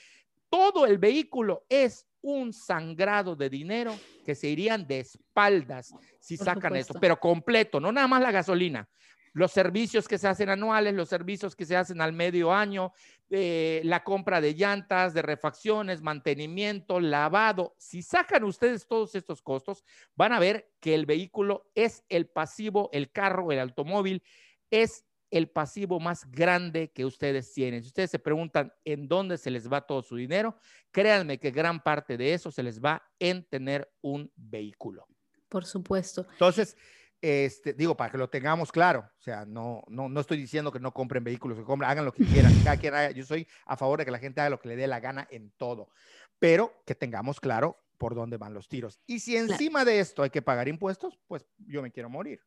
todo 0.50 0.86
el 0.86 0.98
vehículo 0.98 1.66
es 1.68 2.08
un 2.24 2.54
sangrado 2.54 3.36
de 3.36 3.50
dinero 3.50 3.96
que 4.26 4.34
se 4.34 4.48
irían 4.48 4.88
de 4.88 5.02
espaldas 5.02 5.94
si 6.20 6.38
sacan 6.38 6.76
esto, 6.76 6.98
pero 7.00 7.20
completo, 7.20 7.80
no 7.80 7.92
nada 7.92 8.08
más 8.08 8.22
la 8.22 8.32
gasolina. 8.32 8.90
Los 9.34 9.52
servicios 9.52 10.08
que 10.08 10.20
se 10.20 10.28
hacen 10.28 10.50
anuales, 10.50 10.94
los 10.94 11.10
servicios 11.10 11.56
que 11.56 11.66
se 11.66 11.76
hacen 11.76 12.02
al 12.02 12.14
medio 12.14 12.54
año, 12.54 12.94
eh, 13.32 13.82
la 13.84 14.04
compra 14.04 14.40
de 14.40 14.54
llantas, 14.54 15.14
de 15.14 15.24
refacciones, 15.24 16.02
mantenimiento, 16.02 17.00
lavado. 17.00 17.76
Si 17.80 18.04
sacan 18.04 18.44
ustedes 18.44 18.88
todos 18.88 19.16
estos 19.16 19.42
costos, 19.42 19.84
van 20.16 20.34
a 20.34 20.40
ver 20.40 20.72
que 20.80 20.94
el 20.94 21.08
vehículo 21.08 21.72
es 21.74 22.06
el 22.10 22.28
pasivo, 22.28 22.90
el 22.94 23.12
carro, 23.12 23.52
el 23.52 23.60
automóvil, 23.60 24.24
es 24.70 25.04
el 25.34 25.50
pasivo 25.50 26.00
más 26.00 26.30
grande 26.30 26.92
que 26.92 27.06
ustedes 27.06 27.52
tienen. 27.52 27.82
Si 27.82 27.88
ustedes 27.88 28.12
se 28.12 28.20
preguntan 28.20 28.72
en 28.86 29.08
dónde 29.08 29.40
se 29.40 29.50
les 29.50 29.68
va 29.68 29.82
todo 29.82 30.04
su 30.04 30.16
dinero, 30.16 30.56
créanme 30.92 31.40
que 31.40 31.50
gran 31.50 31.82
parte 31.82 32.18
de 32.18 32.36
eso 32.36 32.52
se 32.52 32.62
les 32.62 32.80
va 32.80 33.02
en 33.18 33.44
tener 33.44 33.92
un 34.02 34.32
vehículo. 34.36 35.08
Por 35.50 35.66
supuesto. 35.66 36.28
Entonces, 36.34 36.78
este, 37.20 37.74
digo, 37.74 37.98
para 37.98 38.12
que 38.12 38.20
lo 38.20 38.30
tengamos 38.30 38.72
claro, 38.72 39.10
o 39.18 39.22
sea, 39.22 39.44
no, 39.44 39.82
no, 39.88 40.08
no 40.08 40.20
estoy 40.20 40.38
diciendo 40.38 40.72
que 40.72 40.80
no 40.80 40.94
compren 40.94 41.24
vehículos, 41.24 41.58
que 41.58 41.64
compren, 41.64 41.90
hagan 41.90 42.06
lo 42.06 42.12
que 42.12 42.26
quieran, 42.26 42.54
cada 42.64 42.78
quien 42.78 42.94
haga, 42.94 43.10
yo 43.10 43.26
soy 43.26 43.48
a 43.66 43.76
favor 43.76 43.98
de 43.98 44.06
que 44.06 44.12
la 44.12 44.20
gente 44.20 44.40
haga 44.40 44.52
lo 44.52 44.60
que 44.60 44.68
le 44.68 44.76
dé 44.76 44.86
la 44.86 45.00
gana 45.00 45.28
en 45.32 45.50
todo, 45.58 45.90
pero 46.38 46.84
que 46.86 46.94
tengamos 46.94 47.40
claro 47.40 47.84
por 47.98 48.14
dónde 48.14 48.38
van 48.38 48.54
los 48.54 48.68
tiros. 48.68 49.00
Y 49.08 49.20
si 49.20 49.36
encima 49.36 49.84
de 49.84 50.00
esto 50.00 50.22
hay 50.22 50.30
que 50.30 50.44
pagar 50.44 50.68
impuestos, 50.68 51.18
pues 51.26 51.44
yo 51.58 51.82
me 51.82 51.92
quiero 51.92 52.10
morir. 52.10 52.40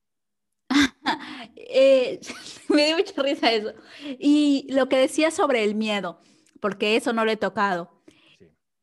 Eh, 1.55 2.21
me 2.69 2.87
dio 2.87 2.97
mucha 2.97 3.23
risa 3.23 3.53
eso. 3.53 3.73
Y 4.19 4.67
lo 4.71 4.89
que 4.89 4.97
decía 4.97 5.31
sobre 5.31 5.65
el 5.65 5.75
miedo, 5.75 6.21
porque 6.61 6.97
eso 6.97 7.13
no 7.13 7.25
lo 7.25 7.31
he 7.31 7.37
tocado. 7.37 8.03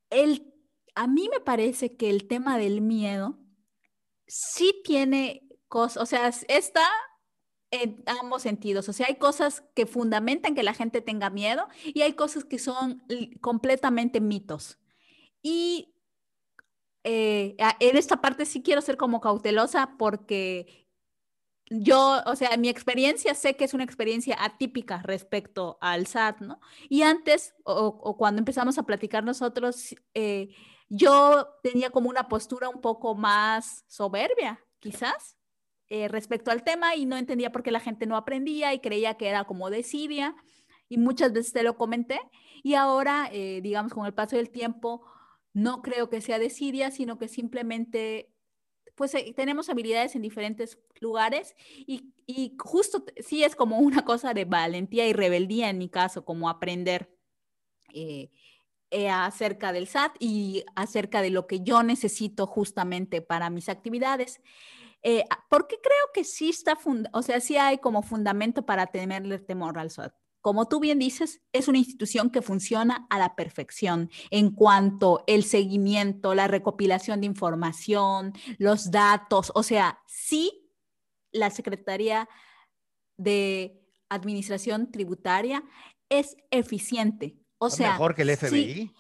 El, 0.10 0.54
a 0.96 1.08
mí 1.08 1.30
me 1.30 1.40
parece 1.40 1.98
que 1.98 2.10
el 2.10 2.28
tema 2.28 2.58
del 2.58 2.82
miedo 2.82 3.40
sí 4.28 4.82
tiene 4.84 5.48
cosas, 5.68 6.04
o 6.04 6.06
sea, 6.06 6.28
está 6.48 6.88
en 7.72 8.04
ambos 8.22 8.44
sentidos. 8.44 8.88
O 8.88 8.94
sea, 8.94 9.08
hay 9.08 9.16
cosas 9.16 9.64
que 9.76 9.88
fundamentan 9.88 10.54
que 10.54 10.62
la 10.62 10.76
gente 10.76 11.02
tenga 11.02 11.32
miedo 11.32 11.68
y 11.84 12.02
hay 12.02 12.14
cosas 12.14 12.46
que 12.46 12.60
son 12.60 13.04
completamente 13.42 14.22
mitos. 14.22 14.78
Y 15.42 15.96
eh, 17.04 17.56
en 17.80 17.98
esta 17.98 18.22
parte 18.22 18.46
sí 18.46 18.62
quiero 18.62 18.82
ser 18.82 18.96
como 18.96 19.20
cautelosa 19.20 19.96
porque 19.98 20.83
yo, 21.70 22.22
o 22.26 22.36
sea, 22.36 22.56
mi 22.58 22.70
experiencia 22.70 23.34
sé 23.34 23.56
que 23.56 23.64
es 23.64 23.74
una 23.74 23.84
experiencia 23.84 24.38
atípica 24.40 25.02
respecto 25.04 25.78
al 25.82 26.08
SAT, 26.08 26.42
¿no? 26.42 26.60
Y 26.90 27.04
antes, 27.04 27.56
o, 27.64 28.18
cuando 28.18 28.40
empezamos 28.40 28.78
a 28.78 28.84
platicar 28.84 29.24
nosotros, 29.24 29.96
eh, 30.14 30.50
yo 30.90 31.48
tenía 31.64 31.90
como 31.90 32.10
una 32.10 32.28
postura 32.28 32.70
un 32.70 32.82
poco 32.82 33.16
más 33.16 33.86
soberbia, 33.88 34.60
quizás, 34.80 35.38
eh, 35.90 36.08
respecto 36.08 36.52
al 36.52 36.64
tema 36.64 36.96
y 36.96 37.06
no 37.06 37.18
entendía 37.18 37.52
por 37.52 37.64
qué 37.64 37.72
la 37.72 37.80
gente 37.80 38.06
no 38.06 38.18
aprendía 38.18 38.74
y 38.74 38.80
creía 38.80 39.16
que 39.16 39.30
era 39.30 39.46
como 39.46 39.70
desidia. 39.70 40.36
Y 40.90 40.98
muchas 40.98 41.34
veces 41.34 41.54
te 41.54 41.64
lo 41.64 41.78
comenté. 41.78 42.20
Y 42.62 42.76
ahora, 42.76 43.30
eh, 43.32 43.62
digamos, 43.62 43.94
con 43.94 44.06
el 44.06 44.14
paso 44.14 44.36
del 44.36 44.50
tiempo, 44.50 45.06
no 45.54 45.82
creo 45.82 46.10
que 46.10 46.22
sea 46.22 46.40
desidia, 46.40 46.92
sino 46.92 47.18
que 47.18 47.28
simplemente 47.28 48.33
pues 48.96 49.14
eh, 49.16 49.34
tenemos 49.36 49.70
habilidades 49.70 50.16
en 50.16 50.22
diferentes 50.22 50.78
lugares 51.00 51.56
y, 51.78 52.14
y, 52.26 52.56
justo 52.60 53.04
sí 53.18 53.44
es 53.44 53.56
como 53.56 53.80
una 53.80 54.06
cosa 54.06 54.34
de 54.34 54.46
valentía 54.46 55.08
y 55.08 55.14
rebeldía 55.14 55.70
en 55.70 55.78
mi 55.78 55.90
caso, 55.90 56.26
como 56.26 56.50
aprender 56.50 57.10
eh, 57.94 58.30
eh, 58.92 59.10
acerca 59.10 59.72
del 59.72 59.88
SAT 59.88 60.16
y 60.20 60.64
acerca 60.76 61.22
de 61.22 61.32
lo 61.32 61.48
que 61.48 61.62
yo 61.62 61.84
necesito 61.84 62.46
justamente 62.48 63.22
para 63.22 63.50
mis 63.50 63.70
actividades. 63.70 64.42
porque 65.50 65.78
creo 65.82 66.06
que 66.14 66.24
sí 66.24 66.50
está, 66.50 66.78
o 67.12 67.22
sea, 67.22 67.40
sí 67.42 67.58
hay 67.58 67.80
como 67.80 68.04
fundamento 68.04 68.66
para 68.66 68.88
tenerle 68.88 69.40
temor 69.40 69.78
al 69.78 69.90
SAT 69.92 70.14
como 70.44 70.68
tú 70.68 70.82
bien 70.82 71.00
dices, 71.00 71.40
es 71.54 71.70
una 71.70 71.78
institución 71.78 72.30
que 72.30 72.42
funciona 72.42 73.08
a 73.10 73.18
la 73.18 73.34
perfección 73.34 74.12
en 74.30 74.52
cuanto 74.52 75.24
el 75.26 75.46
seguimiento, 75.46 76.36
la 76.36 76.50
recopilación 76.50 77.22
de 77.22 77.28
información, 77.28 78.34
los 78.58 78.92
datos, 78.92 79.54
o 79.56 79.64
sea, 79.64 80.02
sí, 80.06 80.70
la 81.32 81.50
Secretaría 81.50 82.28
de 83.16 83.82
Administración 84.10 84.92
Tributaria 84.92 85.64
es 86.10 86.36
eficiente. 86.52 87.38
O 87.58 87.70
sea, 87.70 87.94
mejor 87.94 88.14
que 88.14 88.24
el 88.24 88.36
FBI. 88.36 88.92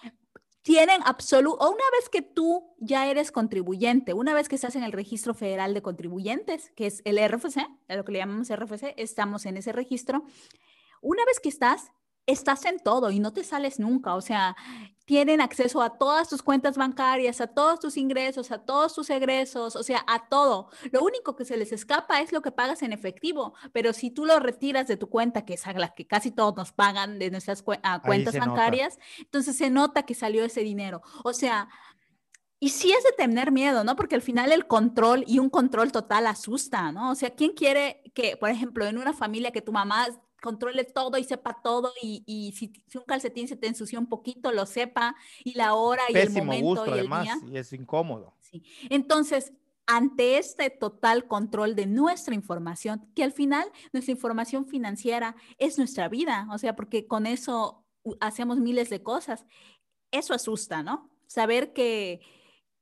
tienen 0.61 1.01
absoluto, 1.03 1.69
una 1.69 1.83
vez 1.99 2.07
que 2.09 2.21
tú 2.21 2.73
ya 2.79 3.11
eres 3.11 3.33
contribuyente, 3.33 4.13
una 4.13 4.33
vez 4.33 4.47
que 4.47 4.55
estás 4.55 4.77
en 4.77 4.83
el 4.83 4.93
registro 4.93 5.33
federal 5.33 5.73
de 5.73 5.81
contribuyentes, 5.81 6.71
que 6.77 6.85
es 6.85 7.01
el 7.03 7.19
RFC, 7.19 7.67
a 7.89 7.95
lo 7.97 8.05
que 8.05 8.13
le 8.13 8.19
llamamos 8.19 8.47
RFC, 8.49 8.93
estamos 8.95 9.45
en 9.45 9.57
ese 9.57 9.73
registro, 9.73 10.23
una 11.03 11.23
vez 11.25 11.39
que 11.39 11.49
estás, 11.49 11.91
estás 12.25 12.65
en 12.65 12.79
todo 12.79 13.11
y 13.11 13.19
no 13.19 13.33
te 13.33 13.43
sales 13.43 13.79
nunca. 13.79 14.15
O 14.15 14.21
sea, 14.21 14.55
tienen 15.05 15.41
acceso 15.41 15.81
a 15.81 15.97
todas 15.97 16.29
tus 16.29 16.41
cuentas 16.41 16.77
bancarias, 16.77 17.41
a 17.41 17.47
todos 17.47 17.79
tus 17.79 17.97
ingresos, 17.97 18.51
a 18.51 18.59
todos 18.59 18.95
tus 18.95 19.09
egresos, 19.09 19.75
o 19.75 19.83
sea, 19.83 20.03
a 20.07 20.29
todo. 20.29 20.69
Lo 20.91 21.03
único 21.03 21.35
que 21.35 21.43
se 21.43 21.57
les 21.57 21.73
escapa 21.73 22.21
es 22.21 22.31
lo 22.31 22.41
que 22.41 22.51
pagas 22.51 22.81
en 22.83 22.93
efectivo, 22.93 23.53
pero 23.73 23.91
si 23.91 24.11
tú 24.11 24.25
lo 24.25 24.39
retiras 24.39 24.87
de 24.87 24.97
tu 24.97 25.09
cuenta, 25.09 25.45
que 25.45 25.55
es 25.55 25.67
a 25.67 25.73
la 25.73 25.93
que 25.93 26.07
casi 26.07 26.31
todos 26.31 26.55
nos 26.55 26.71
pagan 26.71 27.19
de 27.19 27.31
nuestras 27.31 27.61
cuentas 27.61 28.37
bancarias, 28.37 28.97
entonces 29.19 29.57
se 29.57 29.69
nota 29.69 30.03
que 30.03 30.15
salió 30.15 30.45
ese 30.45 30.61
dinero. 30.61 31.01
O 31.25 31.33
sea, 31.33 31.67
y 32.61 32.69
sí 32.69 32.93
es 32.93 33.03
de 33.03 33.11
tener 33.11 33.51
miedo, 33.51 33.83
¿no? 33.83 33.97
Porque 33.97 34.15
al 34.15 34.21
final 34.21 34.53
el 34.53 34.67
control 34.67 35.25
y 35.27 35.39
un 35.39 35.49
control 35.49 35.91
total 35.91 36.27
asusta, 36.27 36.93
¿no? 36.93 37.11
O 37.11 37.15
sea, 37.15 37.31
¿quién 37.31 37.51
quiere 37.51 38.01
que, 38.15 38.37
por 38.37 38.49
ejemplo, 38.49 38.85
en 38.85 38.97
una 38.97 39.11
familia 39.11 39.51
que 39.51 39.61
tu 39.61 39.73
mamá 39.73 40.07
controle 40.43 40.83
todo 40.83 41.17
y 41.17 41.23
sepa 41.23 41.61
todo 41.63 41.93
y, 42.01 42.53
si, 42.55 42.73
un 42.95 43.05
calcetín 43.05 43.47
se 43.47 43.55
te 43.55 43.67
ensució 43.67 43.97
un 43.97 44.07
poquito, 44.07 44.51
lo 44.51 44.65
sepa 44.65 45.15
y 45.43 45.53
la 45.53 45.73
hora 45.73 46.03
y 46.09 46.17
el 46.17 46.31
momento 46.33 46.85
y 46.85 46.99
el 46.99 47.07
día. 47.07 47.39
Y 47.49 47.57
es 47.57 47.71
incómodo. 47.71 48.35
Sí. 48.41 48.61
Entonces, 48.89 49.53
ante 49.87 50.37
este 50.37 50.69
total 50.69 51.27
control 51.27 51.75
de 51.75 51.85
nuestra 51.85 52.35
información, 52.35 53.09
que 53.15 53.23
al 53.23 53.31
final 53.31 53.71
nuestra 53.93 54.11
información 54.11 54.67
financiera 54.67 55.37
es 55.57 55.77
nuestra 55.77 56.09
vida, 56.09 56.45
o 56.51 56.57
sea, 56.57 56.75
porque 56.75 57.07
con 57.07 57.25
eso 57.25 57.85
hacemos 58.19 58.59
miles 58.59 58.89
de 58.89 59.01
cosas, 59.01 59.45
eso 60.11 60.33
asusta, 60.33 60.83
¿no? 60.83 61.09
Saber 61.25 61.71
que, 61.71 62.19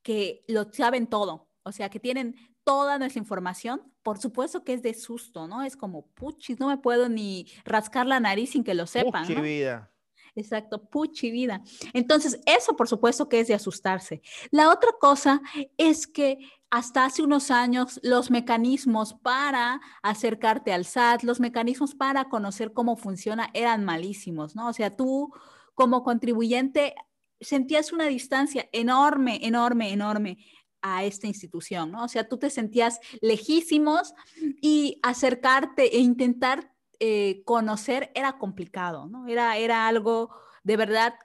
que 0.02 0.44
lo 0.48 0.72
saben 0.74 1.06
todo, 1.06 1.48
o 1.64 1.72
sea, 1.72 1.90
que 1.90 2.00
tienen 2.00 2.36
toda 2.64 2.98
nuestra 2.98 3.20
información, 3.20 3.82
por 4.04 4.20
supuesto 4.20 4.64
que 4.64 4.74
es 4.74 4.82
de 4.82 4.94
susto, 4.94 5.48
¿no? 5.48 5.64
Es 5.64 5.76
como, 5.76 6.08
puchis, 6.08 6.60
no 6.60 6.68
me 6.68 6.78
puedo 6.78 7.10
ni 7.10 7.48
rascar 7.66 8.06
la 8.06 8.20
nariz 8.20 8.52
sin 8.52 8.64
que 8.64 8.74
lo 8.74 8.88
sepan. 8.88 9.28
vida. 9.28 9.92
Exacto, 10.36 10.90
puchi 10.90 11.30
vida. 11.30 11.62
Entonces, 11.94 12.40
eso 12.46 12.76
por 12.76 12.88
supuesto 12.88 13.28
que 13.28 13.42
es 13.42 13.48
de 13.48 13.54
asustarse. 13.54 14.22
La 14.50 14.72
otra 14.72 14.92
cosa 15.00 15.42
es 15.78 16.08
que 16.08 16.38
hasta 16.70 17.04
hace 17.04 17.22
unos 17.22 17.52
años 17.52 18.00
los 18.02 18.32
mecanismos 18.32 19.14
para 19.14 19.82
acercarte 20.02 20.72
al 20.72 20.86
SAT, 20.86 21.24
los 21.24 21.42
mecanismos 21.42 21.96
para 21.96 22.30
conocer 22.30 22.72
cómo 22.72 22.96
funciona 22.96 23.50
eran 23.54 23.84
malísimos, 23.84 24.56
¿no? 24.56 24.70
O 24.70 24.74
sea, 24.74 24.96
tú 24.96 25.34
como 25.76 26.04
contribuyente 26.04 26.96
sentías 27.42 27.92
una 27.92 28.06
distancia 28.06 28.70
enorme, 28.72 29.40
enorme, 29.44 29.92
enorme 29.92 30.38
a 30.82 31.04
esta 31.04 31.28
institución, 31.28 31.92
¿no? 31.92 32.04
O 32.04 32.08
sea, 32.08 32.28
tú 32.28 32.38
te 32.38 32.50
sentías 32.50 33.00
lejísimos 33.22 34.14
y 34.62 35.00
acercarte 35.04 35.96
e 35.96 36.00
intentar 36.00 36.72
eh, 37.00 37.42
conocer 37.46 38.12
era 38.16 38.38
complicado, 38.38 39.08
¿no? 39.08 39.28
Era, 39.28 39.58
era 39.58 39.88
algo 39.88 40.30
de 40.64 40.78
verdad 40.78 41.16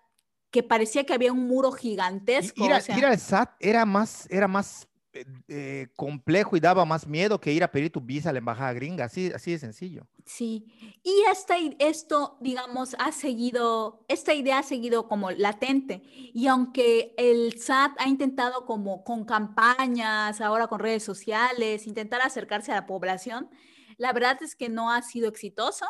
que 0.50 0.62
parecía 0.62 1.04
que 1.04 1.12
había 1.12 1.32
un 1.32 1.46
muro 1.46 1.72
gigantesco. 1.72 2.64
Ir, 2.64 3.04
al 3.04 3.18
SAT 3.18 3.50
era 3.60 3.84
más, 3.84 4.26
era 4.30 4.48
más 4.48 4.88
eh, 5.16 5.24
eh, 5.48 5.88
complejo 5.96 6.56
y 6.56 6.60
daba 6.60 6.84
más 6.84 7.06
miedo 7.06 7.40
que 7.40 7.52
ir 7.52 7.64
a 7.64 7.70
pedir 7.70 7.90
tu 7.90 8.00
visa 8.00 8.30
a 8.30 8.32
la 8.32 8.38
embajada 8.38 8.72
gringa, 8.74 9.06
así, 9.06 9.32
así 9.34 9.52
de 9.52 9.58
sencillo. 9.58 10.06
Sí, 10.26 10.66
y 11.02 11.24
esta, 11.30 11.56
esto, 11.78 12.36
digamos, 12.40 12.94
ha 12.98 13.12
seguido, 13.12 14.04
esta 14.08 14.34
idea 14.34 14.58
ha 14.58 14.62
seguido 14.62 15.08
como 15.08 15.30
latente, 15.30 16.02
y 16.04 16.46
aunque 16.48 17.14
el 17.16 17.58
SAT 17.58 17.92
ha 17.98 18.08
intentado 18.08 18.66
como 18.66 19.04
con 19.04 19.24
campañas, 19.24 20.40
ahora 20.40 20.66
con 20.66 20.80
redes 20.80 21.02
sociales, 21.02 21.86
intentar 21.86 22.20
acercarse 22.20 22.72
a 22.72 22.76
la 22.76 22.86
población, 22.86 23.48
la 23.96 24.12
verdad 24.12 24.38
es 24.42 24.54
que 24.54 24.68
no 24.68 24.92
ha 24.92 25.00
sido 25.00 25.28
exitoso 25.28 25.86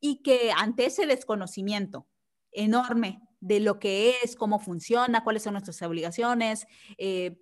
y 0.00 0.22
que 0.22 0.52
ante 0.56 0.86
ese 0.86 1.06
desconocimiento 1.06 2.06
enorme 2.52 3.20
de 3.40 3.60
lo 3.60 3.78
que 3.78 4.14
es, 4.22 4.36
cómo 4.36 4.58
funciona, 4.58 5.24
cuáles 5.24 5.42
son 5.42 5.54
nuestras 5.54 5.80
obligaciones, 5.82 6.66
eh, 6.98 7.40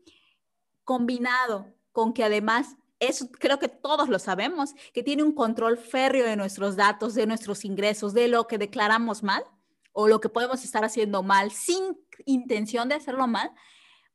combinado 0.89 1.67
con 1.93 2.15
que 2.15 2.25
además, 2.25 2.79
eso 2.99 3.31
creo 3.31 3.59
que 3.59 3.69
todos 3.69 4.09
lo 4.09 4.19
sabemos, 4.19 4.73
que 4.95 5.03
tiene 5.03 5.23
un 5.23 5.35
control 5.35 5.77
férreo 5.77 6.25
de 6.25 6.35
nuestros 6.35 6.77
datos, 6.77 7.15
de 7.15 7.27
nuestros 7.27 7.67
ingresos, 7.67 8.15
de 8.15 8.27
lo 8.27 8.47
que 8.47 8.57
declaramos 8.57 9.23
mal 9.23 9.45
o 9.93 10.09
lo 10.09 10.19
que 10.19 10.31
podemos 10.31 10.65
estar 10.65 10.87
haciendo 10.87 11.23
mal 11.23 11.51
sin 11.51 12.01
intención 12.25 12.89
de 12.89 12.95
hacerlo 12.95 13.27
mal, 13.27 13.51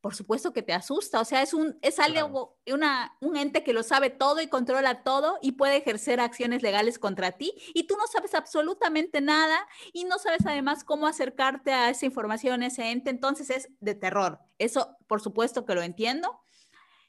por 0.01 0.15
supuesto 0.15 0.51
que 0.51 0.63
te 0.63 0.73
asusta. 0.73 1.21
O 1.21 1.25
sea, 1.25 1.43
es 1.43 1.53
un, 1.53 1.77
es 1.83 1.99
algo, 1.99 2.57
una, 2.65 3.15
un 3.21 3.37
ente 3.37 3.63
que 3.63 3.71
lo 3.71 3.83
sabe 3.83 4.09
todo 4.09 4.41
y 4.41 4.47
controla 4.47 5.03
todo 5.03 5.37
y 5.43 5.51
puede 5.51 5.77
ejercer 5.77 6.19
acciones 6.19 6.63
legales 6.63 6.97
contra 6.97 7.33
ti 7.33 7.53
y 7.75 7.85
tú 7.85 7.95
no 7.97 8.07
sabes 8.07 8.33
absolutamente 8.33 9.21
nada 9.21 9.67
y 9.93 10.05
no 10.05 10.17
sabes 10.17 10.43
además 10.47 10.83
cómo 10.83 11.05
acercarte 11.05 11.71
a 11.71 11.91
esa 11.91 12.07
información, 12.07 12.63
ese 12.63 12.89
ente. 12.89 13.11
Entonces 13.11 13.51
es 13.51 13.69
de 13.79 13.93
terror. 13.93 14.39
Eso, 14.57 14.97
por 15.05 15.21
supuesto 15.21 15.65
que 15.65 15.75
lo 15.75 15.83
entiendo. 15.83 16.39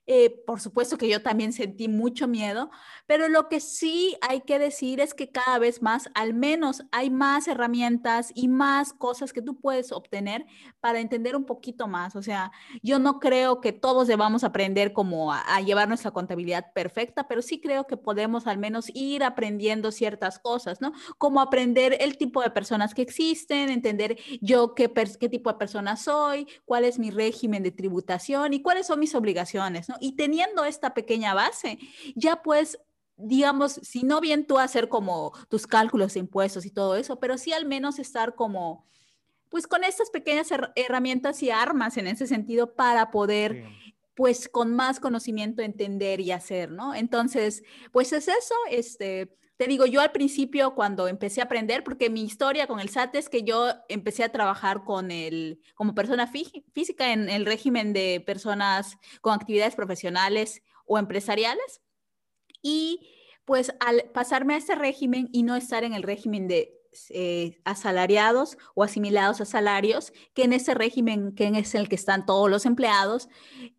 Eh, 0.06 0.42
por 0.46 0.60
supuesto 0.60 0.98
que 0.98 1.08
yo 1.08 1.22
también 1.22 1.52
sentí 1.52 1.88
mucho 1.88 2.28
miedo, 2.28 2.70
pero 3.06 3.28
lo 3.28 3.48
que 3.48 3.60
sí 3.60 4.16
hay 4.20 4.42
que 4.42 4.58
decir 4.58 5.00
es 5.00 5.14
que 5.14 5.30
cada 5.30 5.58
vez 5.58 5.80
más, 5.80 6.10
al 6.14 6.34
menos 6.34 6.82
hay 6.92 7.08
más 7.08 7.48
herramientas 7.48 8.30
y 8.34 8.48
más 8.48 8.92
cosas 8.92 9.32
que 9.32 9.40
tú 9.40 9.58
puedes 9.58 9.92
obtener 9.92 10.44
para 10.80 11.00
entender 11.00 11.36
un 11.36 11.46
poquito 11.46 11.88
más. 11.88 12.16
O 12.16 12.22
sea, 12.22 12.52
yo 12.82 12.98
no 12.98 13.18
creo 13.18 13.60
que 13.62 13.72
todos 13.72 14.06
debamos 14.06 14.44
aprender 14.44 14.92
como 14.92 15.32
a, 15.32 15.40
a 15.40 15.60
llevar 15.62 15.88
nuestra 15.88 16.10
contabilidad 16.10 16.72
perfecta, 16.74 17.26
pero 17.26 17.40
sí 17.40 17.60
creo 17.60 17.86
que 17.86 17.96
podemos 17.96 18.46
al 18.46 18.58
menos 18.58 18.90
ir 18.94 19.24
aprendiendo 19.24 19.90
ciertas 19.90 20.38
cosas, 20.38 20.80
¿no? 20.82 20.92
Como 21.16 21.40
aprender 21.40 21.96
el 22.00 22.18
tipo 22.18 22.42
de 22.42 22.50
personas 22.50 22.94
que 22.94 23.02
existen, 23.02 23.70
entender 23.70 24.18
yo 24.40 24.74
qué, 24.74 24.92
qué 25.18 25.28
tipo 25.28 25.50
de 25.50 25.58
persona 25.58 25.96
soy, 25.96 26.46
cuál 26.64 26.84
es 26.84 26.98
mi 26.98 27.10
régimen 27.10 27.62
de 27.62 27.70
tributación 27.70 28.52
y 28.52 28.60
cuáles 28.62 28.86
son 28.86 29.00
mis 29.00 29.14
obligaciones, 29.14 29.88
¿no? 29.88 29.93
Y 30.00 30.16
teniendo 30.16 30.64
esta 30.64 30.94
pequeña 30.94 31.34
base, 31.34 31.78
ya 32.14 32.42
pues 32.42 32.78
digamos, 33.16 33.74
si 33.82 34.02
no 34.02 34.20
bien 34.20 34.46
tú 34.46 34.58
hacer 34.58 34.88
como 34.88 35.32
tus 35.48 35.66
cálculos 35.66 36.14
de 36.14 36.20
impuestos 36.20 36.66
y 36.66 36.70
todo 36.70 36.96
eso, 36.96 37.20
pero 37.20 37.38
sí 37.38 37.52
al 37.52 37.64
menos 37.64 37.98
estar 37.98 38.34
como, 38.34 38.86
pues 39.50 39.66
con 39.66 39.84
estas 39.84 40.10
pequeñas 40.10 40.48
herramientas 40.74 41.42
y 41.42 41.50
armas 41.50 41.96
en 41.96 42.06
ese 42.06 42.26
sentido 42.26 42.74
para 42.74 43.10
poder, 43.10 43.64
pues 44.14 44.48
con 44.48 44.74
más 44.74 45.00
conocimiento 45.00 45.62
entender 45.62 46.20
y 46.20 46.32
hacer, 46.32 46.70
¿no? 46.70 46.94
Entonces, 46.94 47.62
pues 47.92 48.12
es 48.12 48.28
eso, 48.28 48.54
este, 48.70 49.36
te 49.56 49.66
digo, 49.66 49.86
yo 49.86 50.00
al 50.00 50.10
principio 50.10 50.74
cuando 50.74 51.06
empecé 51.06 51.40
a 51.40 51.44
aprender, 51.44 51.84
porque 51.84 52.10
mi 52.10 52.22
historia 52.22 52.66
con 52.66 52.80
el 52.80 52.88
SAT 52.88 53.14
es 53.14 53.28
que 53.28 53.44
yo 53.44 53.68
empecé 53.88 54.24
a 54.24 54.32
trabajar 54.32 54.82
con 54.84 55.10
el, 55.10 55.60
como 55.74 55.94
persona 55.94 56.26
física 56.26 57.12
en 57.12 57.30
el 57.30 57.46
régimen 57.46 57.92
de 57.92 58.22
personas 58.26 58.96
con 59.20 59.32
actividades 59.32 59.76
profesionales 59.76 60.62
o 60.86 60.98
empresariales. 60.98 61.82
Y 62.62 63.10
pues 63.44 63.74
al 63.78 64.10
pasarme 64.12 64.54
a 64.54 64.58
ese 64.58 64.74
régimen 64.74 65.28
y 65.32 65.44
no 65.44 65.54
estar 65.54 65.84
en 65.84 65.94
el 65.94 66.02
régimen 66.02 66.48
de 66.48 66.80
eh, 67.10 67.60
asalariados 67.64 68.56
o 68.74 68.82
asimilados 68.82 69.40
a 69.40 69.44
salarios, 69.44 70.12
que 70.34 70.44
en 70.44 70.52
ese 70.52 70.74
régimen 70.74 71.32
que 71.34 71.46
es 71.46 71.74
el 71.74 71.88
que 71.88 71.96
están 71.96 72.26
todos 72.26 72.50
los 72.50 72.66
empleados, 72.66 73.28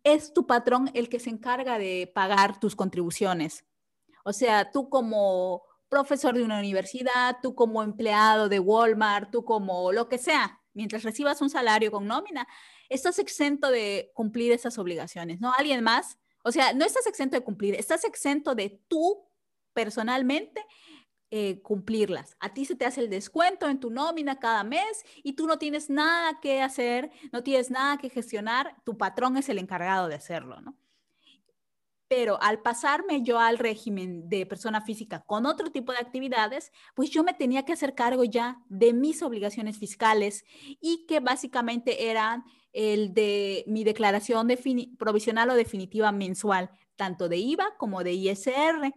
es 0.04 0.32
tu 0.32 0.46
patrón 0.46 0.90
el 0.94 1.08
que 1.08 1.18
se 1.18 1.30
encarga 1.30 1.78
de 1.78 2.10
pagar 2.14 2.60
tus 2.60 2.76
contribuciones. 2.76 3.64
O 4.24 4.32
sea, 4.32 4.70
tú 4.70 4.88
como 4.88 5.65
profesor 5.88 6.34
de 6.34 6.42
una 6.42 6.58
universidad, 6.58 7.36
tú 7.42 7.54
como 7.54 7.82
empleado 7.82 8.48
de 8.48 8.60
Walmart, 8.60 9.30
tú 9.30 9.44
como 9.44 9.92
lo 9.92 10.08
que 10.08 10.18
sea, 10.18 10.60
mientras 10.74 11.02
recibas 11.02 11.40
un 11.40 11.50
salario 11.50 11.90
con 11.90 12.06
nómina, 12.06 12.46
estás 12.88 13.18
exento 13.18 13.70
de 13.70 14.10
cumplir 14.14 14.52
esas 14.52 14.78
obligaciones, 14.78 15.40
¿no? 15.40 15.52
Alguien 15.52 15.82
más, 15.82 16.18
o 16.44 16.52
sea, 16.52 16.72
no 16.72 16.84
estás 16.84 17.06
exento 17.06 17.36
de 17.36 17.44
cumplir, 17.44 17.74
estás 17.74 18.04
exento 18.04 18.54
de 18.54 18.80
tú 18.88 19.28
personalmente 19.72 20.64
eh, 21.30 21.60
cumplirlas. 21.62 22.36
A 22.40 22.54
ti 22.54 22.64
se 22.64 22.76
te 22.76 22.86
hace 22.86 23.00
el 23.00 23.10
descuento 23.10 23.68
en 23.68 23.80
tu 23.80 23.90
nómina 23.90 24.38
cada 24.38 24.62
mes 24.64 25.04
y 25.24 25.32
tú 25.32 25.46
no 25.46 25.58
tienes 25.58 25.90
nada 25.90 26.40
que 26.40 26.62
hacer, 26.62 27.10
no 27.32 27.42
tienes 27.42 27.70
nada 27.70 27.98
que 27.98 28.10
gestionar, 28.10 28.76
tu 28.84 28.96
patrón 28.96 29.36
es 29.36 29.48
el 29.48 29.58
encargado 29.58 30.08
de 30.08 30.14
hacerlo, 30.14 30.60
¿no? 30.60 30.76
Pero 32.08 32.40
al 32.40 32.60
pasarme 32.60 33.22
yo 33.22 33.38
al 33.38 33.58
régimen 33.58 34.28
de 34.28 34.46
persona 34.46 34.80
física 34.80 35.24
con 35.26 35.44
otro 35.46 35.70
tipo 35.70 35.92
de 35.92 35.98
actividades, 35.98 36.72
pues 36.94 37.10
yo 37.10 37.24
me 37.24 37.34
tenía 37.34 37.64
que 37.64 37.72
hacer 37.72 37.94
cargo 37.94 38.24
ya 38.24 38.58
de 38.68 38.92
mis 38.92 39.22
obligaciones 39.22 39.78
fiscales 39.78 40.44
y 40.80 41.06
que 41.06 41.20
básicamente 41.20 42.10
eran 42.10 42.44
el 42.72 43.14
de 43.14 43.64
mi 43.66 43.84
declaración 43.84 44.48
provisional 44.98 45.50
o 45.50 45.54
definitiva 45.54 46.12
mensual, 46.12 46.70
tanto 46.94 47.28
de 47.28 47.38
IVA 47.38 47.74
como 47.78 48.04
de 48.04 48.12
ISR. 48.12 48.92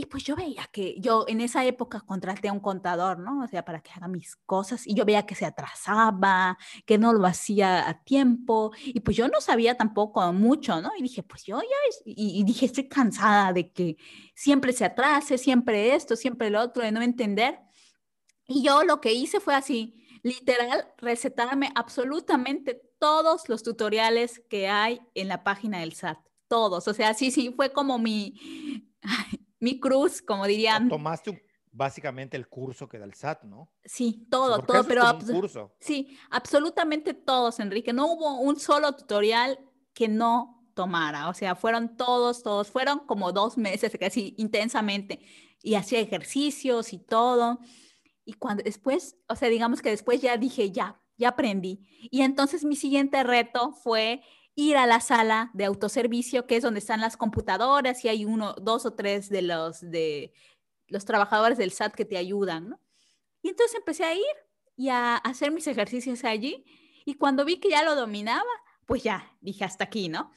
Y 0.00 0.06
pues 0.06 0.24
yo 0.24 0.34
veía 0.34 0.66
que 0.72 0.98
yo 0.98 1.26
en 1.28 1.42
esa 1.42 1.62
época 1.66 2.00
contraté 2.00 2.48
a 2.48 2.54
un 2.54 2.60
contador, 2.60 3.18
¿no? 3.18 3.44
O 3.44 3.46
sea, 3.46 3.66
para 3.66 3.82
que 3.82 3.90
haga 3.90 4.08
mis 4.08 4.34
cosas 4.46 4.86
y 4.86 4.94
yo 4.94 5.04
veía 5.04 5.26
que 5.26 5.34
se 5.34 5.44
atrasaba, 5.44 6.56
que 6.86 6.96
no 6.96 7.12
lo 7.12 7.26
hacía 7.26 7.86
a 7.86 8.02
tiempo 8.02 8.72
y 8.82 9.00
pues 9.00 9.14
yo 9.14 9.28
no 9.28 9.42
sabía 9.42 9.76
tampoco 9.76 10.32
mucho, 10.32 10.80
¿no? 10.80 10.90
Y 10.96 11.02
dije, 11.02 11.22
pues 11.22 11.44
yo 11.44 11.60
ya, 11.60 11.76
y, 12.06 12.42
dije, 12.44 12.64
estoy 12.64 12.88
cansada 12.88 13.52
de 13.52 13.70
que 13.72 13.98
siempre 14.34 14.72
se 14.72 14.86
atrase, 14.86 15.36
siempre 15.36 15.94
esto, 15.94 16.16
siempre 16.16 16.48
lo 16.48 16.62
otro, 16.62 16.82
de 16.82 16.92
no 16.92 17.02
entender. 17.02 17.58
Y 18.48 18.62
yo 18.62 18.82
lo 18.84 19.02
que 19.02 19.12
hice 19.12 19.38
fue 19.38 19.54
así, 19.54 20.02
literal, 20.22 20.94
recetarme 20.96 21.72
absolutamente 21.74 22.80
todos 22.98 23.50
los 23.50 23.62
tutoriales 23.62 24.40
que 24.48 24.66
hay 24.66 25.02
en 25.14 25.28
la 25.28 25.44
página 25.44 25.80
del 25.80 25.92
SAT, 25.92 26.18
todos, 26.48 26.88
o 26.88 26.94
sea, 26.94 27.12
sí, 27.12 27.30
sí, 27.30 27.52
fue 27.54 27.70
como 27.70 27.98
mi 27.98 28.34
mi 29.60 29.78
cruz, 29.78 30.20
como 30.22 30.46
dirían. 30.46 30.88
Tomaste 30.88 31.44
básicamente 31.72 32.36
el 32.36 32.48
curso 32.48 32.88
que 32.88 32.98
da 32.98 33.04
el 33.04 33.14
SAT, 33.14 33.44
¿no? 33.44 33.70
Sí, 33.84 34.26
todo, 34.30 34.62
todo, 34.62 34.84
pero 34.84 35.02
curso. 35.32 35.72
sí, 35.78 36.18
absolutamente 36.30 37.14
todos, 37.14 37.60
Enrique. 37.60 37.92
No 37.92 38.12
hubo 38.12 38.40
un 38.40 38.58
solo 38.58 38.92
tutorial 38.92 39.58
que 39.92 40.08
no 40.08 40.66
tomara, 40.74 41.28
o 41.28 41.34
sea, 41.34 41.54
fueron 41.54 41.96
todos, 41.96 42.42
todos, 42.42 42.70
fueron 42.70 43.00
como 43.00 43.32
dos 43.32 43.56
meses, 43.58 43.96
casi 44.00 44.34
intensamente, 44.38 45.20
y 45.62 45.74
hacía 45.74 46.00
ejercicios 46.00 46.92
y 46.92 46.98
todo. 46.98 47.60
Y 48.24 48.34
cuando 48.34 48.62
después, 48.62 49.16
o 49.28 49.36
sea, 49.36 49.48
digamos 49.48 49.82
que 49.82 49.90
después 49.90 50.20
ya 50.20 50.36
dije, 50.36 50.70
ya, 50.70 51.00
ya 51.16 51.28
aprendí. 51.28 51.86
Y 52.10 52.22
entonces 52.22 52.64
mi 52.64 52.76
siguiente 52.76 53.22
reto 53.22 53.72
fue 53.72 54.22
ir 54.60 54.76
a 54.76 54.86
la 54.86 55.00
sala 55.00 55.50
de 55.54 55.64
autoservicio, 55.64 56.46
que 56.46 56.56
es 56.56 56.62
donde 56.62 56.80
están 56.80 57.00
las 57.00 57.16
computadoras 57.16 58.04
y 58.04 58.08
hay 58.08 58.26
uno, 58.26 58.54
dos 58.60 58.84
o 58.84 58.92
tres 58.92 59.30
de 59.30 59.40
los, 59.40 59.80
de 59.80 60.34
los 60.88 61.06
trabajadores 61.06 61.56
del 61.56 61.72
SAT 61.72 61.94
que 61.94 62.04
te 62.04 62.18
ayudan, 62.18 62.68
¿no? 62.68 62.80
Y 63.42 63.48
entonces 63.48 63.76
empecé 63.76 64.04
a 64.04 64.14
ir 64.14 64.36
y 64.76 64.90
a 64.90 65.16
hacer 65.16 65.50
mis 65.50 65.66
ejercicios 65.66 66.24
allí 66.24 66.64
y 67.06 67.14
cuando 67.14 67.46
vi 67.46 67.56
que 67.56 67.70
ya 67.70 67.82
lo 67.82 67.96
dominaba, 67.96 68.50
pues 68.84 69.02
ya 69.02 69.34
dije 69.40 69.64
hasta 69.64 69.84
aquí, 69.84 70.10
¿no? 70.10 70.30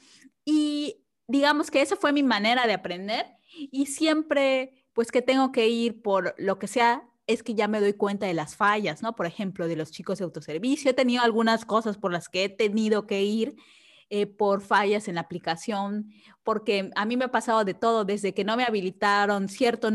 Y 0.44 1.04
digamos 1.26 1.70
que 1.70 1.82
esa 1.82 1.96
fue 1.96 2.12
mi 2.12 2.22
manera 2.22 2.66
de 2.66 2.72
aprender 2.72 3.26
y 3.54 3.86
siempre, 3.86 4.86
pues 4.94 5.12
que 5.12 5.20
tengo 5.20 5.52
que 5.52 5.68
ir 5.68 6.00
por 6.00 6.34
lo 6.38 6.58
que 6.58 6.66
sea, 6.66 7.06
es 7.26 7.42
que 7.42 7.54
ya 7.54 7.68
me 7.68 7.80
doy 7.80 7.92
cuenta 7.92 8.26
de 8.26 8.34
las 8.34 8.56
fallas, 8.56 9.02
¿no? 9.02 9.14
Por 9.14 9.26
ejemplo, 9.26 9.68
de 9.68 9.76
los 9.76 9.90
chicos 9.90 10.18
de 10.18 10.24
autoservicio. 10.24 10.90
He 10.90 10.94
tenido 10.94 11.22
algunas 11.22 11.66
cosas 11.66 11.98
por 11.98 12.10
las 12.12 12.28
que 12.30 12.44
he 12.44 12.48
tenido 12.48 13.06
que 13.06 13.22
ir 13.22 13.56
eh, 14.10 14.26
por 14.26 14.60
fallas 14.60 15.08
en 15.08 15.16
la 15.16 15.22
aplicación, 15.22 16.10
porque 16.42 16.90
a 16.94 17.04
mí 17.04 17.16
me 17.16 17.24
ha 17.24 17.30
pasado 17.30 17.64
de 17.64 17.74
todo, 17.74 18.04
desde 18.04 18.34
que 18.34 18.44
no 18.44 18.56
me 18.56 18.64
habilitaron 18.64 19.48
cierto, 19.48 19.88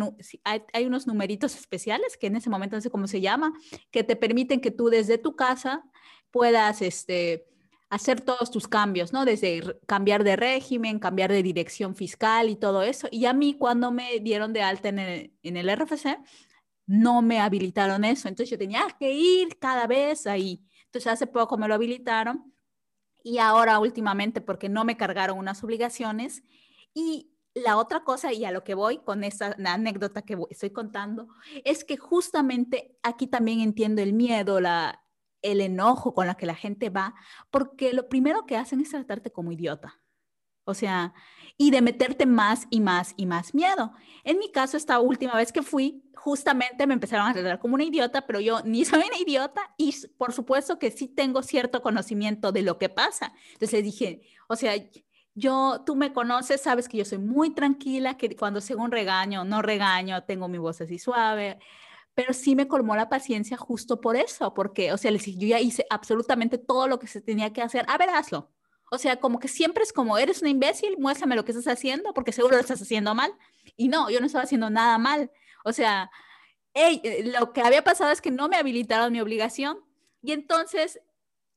hay, 0.44 0.64
hay, 0.74 0.86
unos 0.86 1.08
numeritos 1.08 1.56
especiales 1.56 2.18
que 2.18 2.28
en 2.28 2.36
ese 2.36 2.50
momento 2.50 2.76
no 2.76 2.82
sé 2.82 2.90
cómo 2.90 3.08
se 3.08 3.22
llama, 3.22 3.54
que 3.92 4.04
te 4.04 4.16
permiten 4.16 4.62
que 4.62 4.72
tú 4.72 4.90
desde 4.90 5.18
tu 5.18 5.36
casa 5.36 5.84
puedas, 6.32 6.82
este, 6.82 7.50
hacer 7.90 8.22
todos 8.22 8.52
tus 8.52 8.68
cambios, 8.68 9.14
¿no? 9.14 9.26
Desde 9.26 9.80
cambiar 9.88 10.24
de 10.24 10.36
régimen, 10.36 11.00
cambiar 11.00 11.32
de 11.32 11.44
dirección 11.44 11.96
fiscal 11.96 12.50
y 12.50 12.56
todo 12.56 12.84
eso. 12.84 13.08
Y 13.12 13.26
a 13.26 13.34
mí 13.34 13.56
cuando 13.56 13.92
me 13.92 14.20
dieron 14.20 14.54
de 14.54 14.62
alta 14.62 14.90
en 14.90 15.00
el, 15.00 15.34
en 15.44 15.58
el 15.58 15.70
RFC, 15.70 16.20
no 16.86 17.22
me 17.22 17.40
habilitaron 17.40 18.04
eso. 18.06 18.28
Entonces 18.28 18.52
yo 18.52 18.58
tenía 18.58 18.86
que 19.00 19.12
ir 19.12 19.58
cada 19.60 19.88
vez 19.88 20.28
ahí. 20.28 20.64
Entonces 20.86 21.12
hace 21.12 21.28
poco 21.28 21.58
me 21.58 21.68
lo 21.68 21.76
habilitaron 21.76 22.54
y 23.24 23.40
ahora 23.40 23.80
últimamente 23.80 24.42
porque 24.42 24.70
no 24.70 24.86
me 24.86 24.98
cargaron 24.98 25.38
unas 25.38 25.64
obligaciones. 25.64 26.44
Y 26.94 27.32
la 27.54 27.78
otra 27.78 28.04
cosa, 28.04 28.34
y 28.34 28.46
a 28.46 28.52
lo 28.52 28.64
que 28.64 28.76
voy 28.76 29.00
con 29.00 29.24
esta 29.24 29.56
anécdota 29.66 30.22
que 30.22 30.38
estoy 30.50 30.72
contando, 30.72 31.28
es 31.66 31.84
que 31.84 31.98
justamente 31.98 32.98
aquí 33.04 33.28
también 33.28 33.60
entiendo 33.60 34.02
el 34.02 34.14
miedo, 34.14 34.60
la, 34.60 35.04
el 35.42 35.62
enojo 35.62 36.14
con 36.14 36.28
la 36.28 36.36
que 36.36 36.46
la 36.46 36.56
gente 36.56 36.90
va, 36.90 37.16
porque 37.52 37.94
lo 37.94 38.10
primero 38.10 38.46
que 38.46 38.58
hacen 38.58 38.82
es 38.82 38.90
tratarte 38.90 39.32
como 39.32 39.52
idiota. 39.52 40.00
O 40.70 40.74
sea, 40.74 41.14
y 41.58 41.72
de 41.72 41.82
meterte 41.82 42.26
más 42.26 42.68
y 42.70 42.80
más 42.80 43.14
y 43.18 43.26
más 43.26 43.54
miedo. 43.54 43.92
En 44.24 44.40
mi 44.40 44.52
caso, 44.52 44.78
esta 44.78 45.00
última 45.00 45.36
vez 45.36 45.52
que 45.52 45.62
fui, 45.62 46.04
justamente 46.16 46.88
me 46.88 46.94
empezaron 46.94 47.28
a 47.28 47.34
tratar 47.34 47.60
como 47.60 47.76
una 47.76 47.84
idiota, 47.84 48.26
pero 48.26 48.40
yo 48.40 48.62
ni 48.64 48.86
soy 48.86 49.04
una 49.08 49.18
idiota 49.18 49.62
y 49.78 49.94
por 50.18 50.32
supuesto 50.32 50.80
que 50.80 50.92
sí 50.92 51.08
tengo 51.08 51.44
cierto 51.44 51.82
conocimiento 51.82 52.52
de 52.52 52.62
lo 52.62 52.78
que 52.78 52.90
pasa. 52.90 53.34
Entonces 53.54 53.84
dije, 53.84 54.22
o 54.48 54.56
sea, 54.56 54.74
yo, 55.36 55.84
tú 55.86 55.96
me 55.96 56.14
conoces, 56.14 56.62
sabes 56.62 56.88
que 56.88 56.98
yo 56.98 57.06
soy 57.06 57.18
muy 57.18 57.50
tranquila, 57.52 58.18
que 58.18 58.36
cuando 58.36 58.62
según 58.62 58.92
regaño, 58.92 59.44
no 59.44 59.62
regaño, 59.62 60.24
tengo 60.24 60.48
mi 60.48 60.58
voz 60.58 60.82
así 60.82 61.00
suave, 61.00 61.60
pero 62.14 62.34
sí 62.34 62.56
me 62.56 62.68
colmó 62.68 62.96
la 62.96 63.10
paciencia 63.10 63.58
justo 63.58 64.02
por 64.02 64.16
eso, 64.16 64.54
porque, 64.54 64.92
o 64.94 64.98
sea, 64.98 65.12
les 65.12 65.26
dije, 65.26 65.40
yo 65.40 65.48
ya 65.48 65.60
hice 65.60 65.86
absolutamente 65.90 66.58
todo 66.58 66.88
lo 66.88 67.00
que 67.00 67.08
se 67.08 67.22
tenía 67.22 67.54
que 67.54 67.62
hacer, 67.62 67.86
a 67.88 67.98
ver, 67.98 68.10
hazlo. 68.10 68.52
O 68.92 68.98
sea, 68.98 69.20
como 69.20 69.40
que 69.40 69.48
siempre 69.48 69.84
es 69.84 69.94
como, 69.94 70.18
eres 70.18 70.42
un 70.42 70.48
imbécil, 70.48 70.98
muéstrame 70.98 71.36
lo 71.36 71.46
que 71.46 71.52
estás 71.52 71.68
haciendo, 71.68 72.14
porque 72.14 72.32
seguro 72.32 72.56
lo 72.56 72.62
estás 72.62 72.82
haciendo 72.82 73.14
mal. 73.16 73.32
Y 73.78 73.88
no, 73.88 74.10
yo 74.10 74.20
no 74.20 74.26
estaba 74.26 74.44
haciendo 74.44 74.70
nada 74.70 74.98
mal. 74.98 75.32
O 75.64 75.74
sea, 75.74 76.10
eh, 76.74 77.32
lo 77.38 77.54
que 77.54 77.62
había 77.62 77.84
pasado 77.84 78.12
es 78.12 78.22
que 78.22 78.32
no 78.32 78.50
me 78.50 78.58
habilitaron 78.58 79.12
mi 79.12 79.22
obligación. 79.22 79.78
Y 80.22 80.32
entonces 80.32 81.00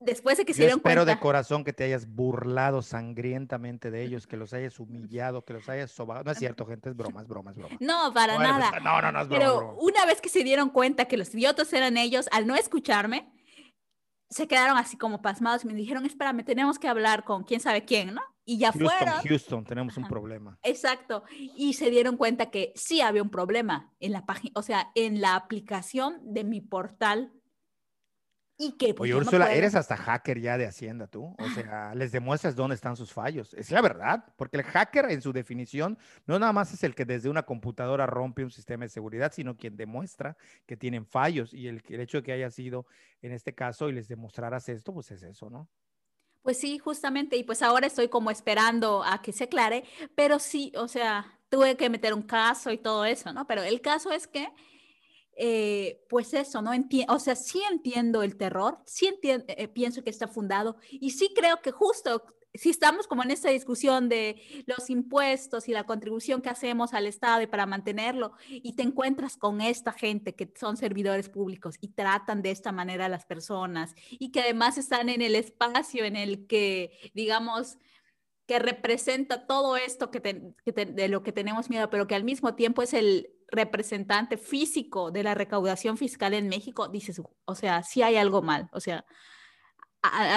después 0.04 0.36
de 0.36 0.44
que 0.44 0.52
se 0.52 0.62
dieron 0.62 0.78
espero 0.78 1.04
de 1.04 1.18
corazón 1.18 1.64
que 1.64 1.72
te 1.72 1.84
hayas 1.84 2.06
burlado 2.06 2.82
sangrientamente 2.82 3.90
de 3.90 4.02
ellos, 4.02 4.26
que 4.26 4.36
los 4.36 4.52
hayas 4.52 4.78
humillado, 4.80 5.44
que 5.44 5.54
los 5.54 5.68
hayas 5.68 5.90
sobado. 5.90 6.24
No 6.24 6.32
es 6.32 6.38
cierto, 6.38 6.66
gente, 6.66 6.90
es 6.90 6.96
broma, 6.96 7.22
es 7.22 7.28
broma, 7.28 7.50
es 7.52 7.56
broma. 7.56 7.76
No, 7.80 8.12
para 8.12 8.38
nada. 8.38 8.70
no, 8.80 9.00
no, 9.00 9.12
no 9.12 9.20
es 9.20 9.28
broma. 9.28 9.44
Pero 9.44 9.76
una 9.80 10.04
vez 10.06 10.20
que 10.20 10.28
se 10.28 10.44
dieron 10.44 10.70
cuenta 10.70 11.06
que 11.06 11.16
los 11.16 11.34
idiotas 11.34 11.72
eran 11.72 11.96
ellos, 11.96 12.28
al 12.32 12.46
no 12.46 12.56
escucharme, 12.56 13.32
se 14.32 14.48
quedaron 14.48 14.78
así 14.78 14.96
como 14.96 15.20
pasmados 15.20 15.64
y 15.64 15.66
me 15.66 15.74
dijeron, 15.74 16.06
espérame, 16.06 16.42
tenemos 16.42 16.78
que 16.78 16.88
hablar 16.88 17.22
con 17.24 17.44
quién 17.44 17.60
sabe 17.60 17.84
quién, 17.84 18.14
¿no? 18.14 18.22
Y 18.44 18.58
ya 18.58 18.72
Houston, 18.72 18.98
fueron. 18.98 19.22
Houston, 19.22 19.64
tenemos 19.64 19.96
un 19.98 20.08
problema. 20.08 20.58
Exacto. 20.62 21.22
Y 21.38 21.74
se 21.74 21.90
dieron 21.90 22.16
cuenta 22.16 22.50
que 22.50 22.72
sí 22.74 23.02
había 23.02 23.22
un 23.22 23.30
problema 23.30 23.92
en 24.00 24.12
la 24.12 24.24
página, 24.24 24.52
o 24.56 24.62
sea, 24.62 24.90
en 24.94 25.20
la 25.20 25.36
aplicación 25.36 26.18
de 26.22 26.44
mi 26.44 26.60
portal 26.60 27.32
y 28.58 28.72
que, 28.72 28.94
pues, 28.94 29.10
Oye, 29.10 29.14
Úrsula, 29.14 29.52
eres 29.52 29.74
hasta 29.74 29.96
hacker 29.96 30.40
ya 30.40 30.58
de 30.58 30.66
Hacienda 30.66 31.06
tú. 31.06 31.34
O 31.38 31.48
sea, 31.54 31.94
les 31.94 32.12
demuestras 32.12 32.54
dónde 32.54 32.74
están 32.74 32.96
sus 32.96 33.12
fallos. 33.12 33.54
Es 33.54 33.70
la 33.70 33.80
verdad, 33.80 34.24
porque 34.36 34.58
el 34.58 34.62
hacker 34.62 35.10
en 35.10 35.22
su 35.22 35.32
definición 35.32 35.98
no 36.26 36.38
nada 36.38 36.52
más 36.52 36.72
es 36.72 36.84
el 36.84 36.94
que 36.94 37.04
desde 37.04 37.28
una 37.28 37.44
computadora 37.44 38.06
rompe 38.06 38.44
un 38.44 38.50
sistema 38.50 38.84
de 38.84 38.88
seguridad, 38.88 39.32
sino 39.32 39.56
quien 39.56 39.76
demuestra 39.76 40.36
que 40.66 40.76
tienen 40.76 41.06
fallos. 41.06 41.52
Y 41.52 41.66
el, 41.66 41.82
el 41.88 42.00
hecho 42.00 42.18
de 42.18 42.22
que 42.22 42.32
haya 42.32 42.50
sido 42.50 42.86
en 43.20 43.32
este 43.32 43.54
caso 43.54 43.88
y 43.88 43.92
les 43.92 44.08
demostraras 44.08 44.68
esto, 44.68 44.92
pues 44.92 45.10
es 45.10 45.22
eso, 45.22 45.50
¿no? 45.50 45.68
Pues 46.42 46.58
sí, 46.58 46.78
justamente. 46.78 47.36
Y 47.36 47.44
pues 47.44 47.62
ahora 47.62 47.86
estoy 47.86 48.08
como 48.08 48.30
esperando 48.30 49.02
a 49.04 49.22
que 49.22 49.32
se 49.32 49.44
aclare, 49.44 49.84
pero 50.14 50.38
sí, 50.38 50.72
o 50.76 50.88
sea, 50.88 51.38
tuve 51.48 51.76
que 51.76 51.88
meter 51.88 52.14
un 52.14 52.22
caso 52.22 52.70
y 52.70 52.78
todo 52.78 53.04
eso, 53.04 53.32
¿no? 53.32 53.46
Pero 53.46 53.62
el 53.62 53.80
caso 53.80 54.10
es 54.10 54.26
que 54.26 54.48
eh, 55.36 56.04
pues 56.08 56.34
eso, 56.34 56.60
¿no? 56.62 56.72
Entiendo, 56.72 57.14
o 57.14 57.18
sea, 57.18 57.36
sí 57.36 57.62
entiendo 57.70 58.22
el 58.22 58.36
terror, 58.36 58.78
sí 58.84 59.06
entiendo, 59.06 59.44
eh, 59.48 59.68
pienso 59.68 60.04
que 60.04 60.10
está 60.10 60.28
fundado 60.28 60.76
y 60.90 61.10
sí 61.10 61.32
creo 61.34 61.60
que 61.62 61.70
justo 61.70 62.22
si 62.54 62.68
estamos 62.68 63.06
como 63.06 63.22
en 63.22 63.30
esta 63.30 63.48
discusión 63.48 64.08
de 64.08 64.42
los 64.66 64.90
impuestos 64.90 65.68
y 65.68 65.72
la 65.72 65.84
contribución 65.84 66.42
que 66.42 66.50
hacemos 66.50 66.92
al 66.92 67.06
Estado 67.06 67.40
y 67.42 67.46
para 67.46 67.66
mantenerlo, 67.66 68.32
y 68.48 68.74
te 68.74 68.82
encuentras 68.82 69.36
con 69.36 69.60
esta 69.60 69.92
gente 69.92 70.34
que 70.34 70.52
son 70.54 70.76
servidores 70.76 71.28
públicos 71.28 71.76
y 71.80 71.88
tratan 71.88 72.42
de 72.42 72.50
esta 72.50 72.72
manera 72.72 73.06
a 73.06 73.08
las 73.08 73.24
personas 73.24 73.94
y 74.10 74.32
que 74.32 74.40
además 74.40 74.76
están 74.76 75.08
en 75.08 75.22
el 75.22 75.34
espacio 75.34 76.04
en 76.04 76.16
el 76.16 76.46
que, 76.46 76.90
digamos, 77.14 77.78
que 78.46 78.58
representa 78.58 79.46
todo 79.46 79.76
esto 79.76 80.10
que, 80.10 80.20
de 80.20 81.08
lo 81.08 81.22
que 81.22 81.32
tenemos 81.32 81.70
miedo, 81.70 81.88
pero 81.88 82.06
que 82.06 82.14
al 82.14 82.24
mismo 82.24 82.54
tiempo 82.54 82.82
es 82.82 82.92
el 82.92 83.30
representante 83.52 84.36
físico 84.36 85.10
de 85.12 85.22
la 85.22 85.34
recaudación 85.34 85.96
fiscal 85.96 86.34
en 86.34 86.48
México, 86.48 86.88
dices, 86.88 87.22
o 87.44 87.54
sea, 87.54 87.82
sí 87.82 88.02
hay 88.02 88.16
algo 88.16 88.42
mal, 88.42 88.68
o 88.72 88.80
sea, 88.80 89.04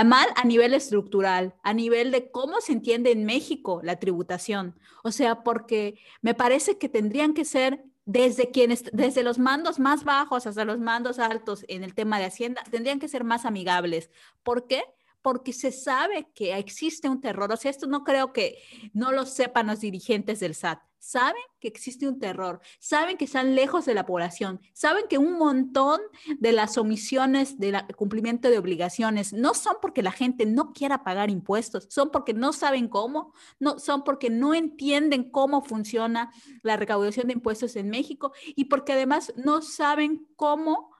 mal 0.05 0.28
a 0.36 0.43
nivel 0.43 0.76
estructural, 0.76 1.55
a 1.63 1.74
nivel 1.74 2.11
de 2.11 2.30
cómo 2.30 2.61
se 2.61 2.74
entiende 2.74 3.11
en 3.11 3.26
México 3.26 3.80
la 3.84 3.95
tributación, 3.95 4.78
o 5.03 5.11
sea, 5.11 5.43
porque 5.43 5.97
me 6.22 6.36
parece 6.36 6.78
que 6.78 6.89
tendrían 6.89 7.34
que 7.34 7.45
ser 7.45 7.84
desde 8.05 8.51
quienes, 8.51 8.84
desde 8.93 9.24
los 9.24 9.39
mandos 9.39 9.80
más 9.80 10.03
bajos 10.03 10.45
hasta 10.45 10.66
los 10.66 10.78
mandos 10.78 11.18
altos 11.18 11.66
en 11.68 11.84
el 11.84 11.95
tema 11.95 12.20
de 12.20 12.26
Hacienda, 12.26 12.61
tendrían 12.70 12.99
que 12.99 13.07
ser 13.07 13.24
más 13.24 13.45
amigables. 13.45 14.11
¿Por 14.43 14.68
qué? 14.68 14.84
porque 15.26 15.53
se 15.53 15.72
sabe 15.72 16.28
que 16.36 16.55
existe 16.55 17.09
un 17.09 17.20
terror. 17.20 17.51
O 17.51 17.57
sea, 17.57 17.72
esto 17.72 17.88
no 17.88 18.03
creo 18.03 18.32
que 18.32 18.59
no 18.93 19.11
lo 19.11 19.26
sepan 19.26 19.66
los 19.66 19.80
dirigentes 19.80 20.39
del 20.39 20.53
SAT. 20.53 20.80
Saben 21.06 21.43
que 21.60 21.68
existe 21.68 22.08
un 22.08 22.18
terror, 22.18 22.62
saben 22.80 23.16
que 23.16 23.26
están 23.26 23.53
lejos 23.53 23.86
de 23.86 23.93
la 23.93 24.08
población, 24.08 24.60
saben 24.74 25.06
que 25.08 25.20
un 25.20 25.38
montón 25.38 26.01
de 26.39 26.51
las 26.51 26.80
omisiones 26.80 27.60
del 27.60 27.78
cumplimiento 27.95 28.49
de 28.49 28.58
obligaciones 28.58 29.32
no 29.32 29.53
son 29.53 29.76
porque 29.84 30.01
la 30.01 30.12
gente 30.12 30.47
no 30.47 30.74
quiera 30.74 31.03
pagar 31.03 31.30
impuestos, 31.30 31.86
son 31.91 32.10
porque 32.10 32.34
no 32.34 32.53
saben 32.53 32.88
cómo, 32.88 33.36
no, 33.60 33.78
son 33.78 34.03
porque 34.03 34.32
no 34.32 34.56
entienden 34.56 35.30
cómo 35.30 35.62
funciona 35.62 36.32
la 36.64 36.76
recaudación 36.76 37.28
de 37.28 37.34
impuestos 37.34 37.76
en 37.76 37.91
México 37.91 38.34
y 38.56 38.66
porque 38.66 38.93
además 38.93 39.32
no 39.38 39.62
saben 39.62 40.28
cómo... 40.36 40.91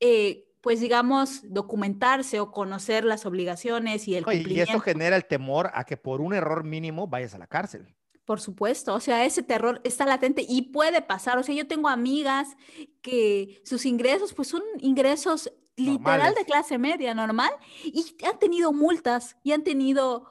Eh, 0.00 0.48
pues 0.60 0.80
digamos, 0.80 1.42
documentarse 1.52 2.40
o 2.40 2.50
conocer 2.50 3.04
las 3.04 3.26
obligaciones 3.26 4.08
y 4.08 4.14
el 4.14 4.24
cumplimiento. 4.24 4.72
Y 4.72 4.74
eso 4.74 4.80
genera 4.80 5.14
el 5.14 5.26
temor 5.26 5.70
a 5.74 5.84
que 5.84 5.98
por 5.98 6.22
un 6.22 6.32
error 6.32 6.64
mínimo 6.64 7.06
vayas 7.06 7.34
a 7.34 7.38
la 7.38 7.46
cárcel. 7.46 7.94
Por 8.24 8.40
supuesto, 8.40 8.94
o 8.94 9.00
sea, 9.00 9.24
ese 9.24 9.42
terror 9.42 9.80
está 9.84 10.06
latente 10.06 10.44
y 10.48 10.62
puede 10.62 11.02
pasar. 11.02 11.38
O 11.38 11.42
sea, 11.42 11.54
yo 11.54 11.66
tengo 11.66 11.88
amigas 11.88 12.56
que 13.02 13.60
sus 13.64 13.84
ingresos, 13.84 14.32
pues 14.32 14.48
son 14.48 14.62
ingresos 14.78 15.52
literal 15.76 16.34
de 16.34 16.44
clase 16.44 16.78
media, 16.78 17.14
normal, 17.14 17.50
y 17.84 18.16
han 18.24 18.38
tenido 18.38 18.72
multas 18.72 19.36
y 19.42 19.52
han 19.52 19.64
tenido, 19.64 20.30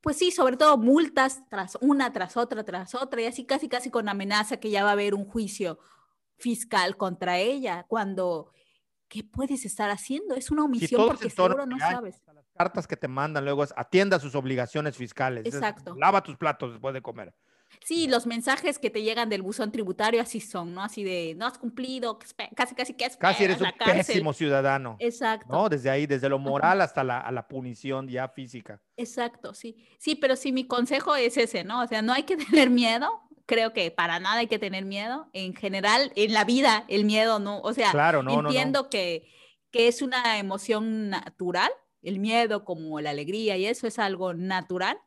pues 0.00 0.16
sí, 0.16 0.30
sobre 0.30 0.56
todo 0.56 0.78
multas 0.78 1.42
tras 1.48 1.76
una, 1.80 2.12
tras 2.12 2.36
otra, 2.36 2.64
tras 2.64 2.94
otra, 2.94 3.20
y 3.20 3.26
así 3.26 3.44
casi, 3.44 3.68
casi 3.68 3.90
con 3.90 4.08
amenaza 4.08 4.56
que 4.56 4.70
ya 4.70 4.82
va 4.82 4.90
a 4.90 4.92
haber 4.92 5.14
un 5.14 5.26
juicio 5.26 5.78
fiscal 6.38 6.96
contra 6.96 7.38
ella, 7.38 7.84
cuando 7.88 8.52
¿qué 9.08 9.24
puedes 9.24 9.64
estar 9.64 9.90
haciendo? 9.90 10.34
Es 10.34 10.50
una 10.50 10.64
omisión 10.64 11.06
porque 11.06 11.30
seguro 11.30 11.66
no 11.66 11.78
sabes. 11.78 12.22
Cartas 12.58 12.86
que 12.86 12.96
te 12.96 13.08
mandan 13.08 13.44
luego 13.44 13.64
es 13.64 13.72
atienda 13.76 14.18
sus 14.18 14.34
obligaciones 14.34 14.96
fiscales. 14.96 15.46
Exacto. 15.46 15.94
lava 15.96 16.22
tus 16.22 16.36
platos 16.36 16.72
después 16.72 16.92
de 16.92 17.00
comer. 17.00 17.32
Sí, 17.84 18.06
los 18.06 18.26
mensajes 18.26 18.78
que 18.78 18.90
te 18.90 19.02
llegan 19.02 19.28
del 19.28 19.42
buzón 19.42 19.70
tributario 19.70 20.20
así 20.20 20.40
son, 20.40 20.74
¿no? 20.74 20.82
Así 20.82 21.04
de, 21.04 21.34
no 21.36 21.46
has 21.46 21.58
cumplido, 21.58 22.18
casi, 22.54 22.74
casi 22.74 22.94
que 22.94 23.04
es 23.04 23.16
Casi 23.16 23.44
eres 23.44 23.60
un 23.60 23.68
pésimo 23.84 24.32
ciudadano. 24.32 24.96
Exacto. 24.98 25.46
¿No? 25.50 25.68
Desde 25.68 25.90
ahí, 25.90 26.06
desde 26.06 26.28
lo 26.28 26.38
moral 26.38 26.80
hasta 26.80 27.04
la, 27.04 27.20
a 27.20 27.30
la 27.30 27.46
punición 27.46 28.08
ya 28.08 28.28
física. 28.28 28.80
Exacto, 28.96 29.54
sí. 29.54 29.76
Sí, 29.98 30.14
pero 30.14 30.36
sí, 30.36 30.52
mi 30.52 30.66
consejo 30.66 31.14
es 31.14 31.36
ese, 31.36 31.64
¿no? 31.64 31.82
O 31.82 31.86
sea, 31.86 32.02
no 32.02 32.12
hay 32.12 32.24
que 32.24 32.36
tener 32.36 32.70
miedo, 32.70 33.08
creo 33.46 33.72
que 33.72 33.90
para 33.90 34.20
nada 34.20 34.38
hay 34.38 34.48
que 34.48 34.58
tener 34.58 34.84
miedo. 34.84 35.28
En 35.32 35.54
general, 35.54 36.12
en 36.16 36.32
la 36.32 36.44
vida, 36.44 36.84
el 36.88 37.04
miedo 37.04 37.38
no, 37.38 37.60
o 37.60 37.72
sea, 37.72 37.92
entiendo 38.28 38.90
Que, 38.90 39.30
que 39.70 39.88
es 39.88 40.02
una 40.02 40.38
emoción 40.38 41.10
natural, 41.10 41.70
el 42.08 42.18
miedo 42.18 42.64
como 42.64 43.00
la 43.00 43.10
alegría 43.10 43.56
y 43.56 43.66
eso 43.66 43.86
es 43.86 43.98
algo 43.98 44.34
natural, 44.34 44.98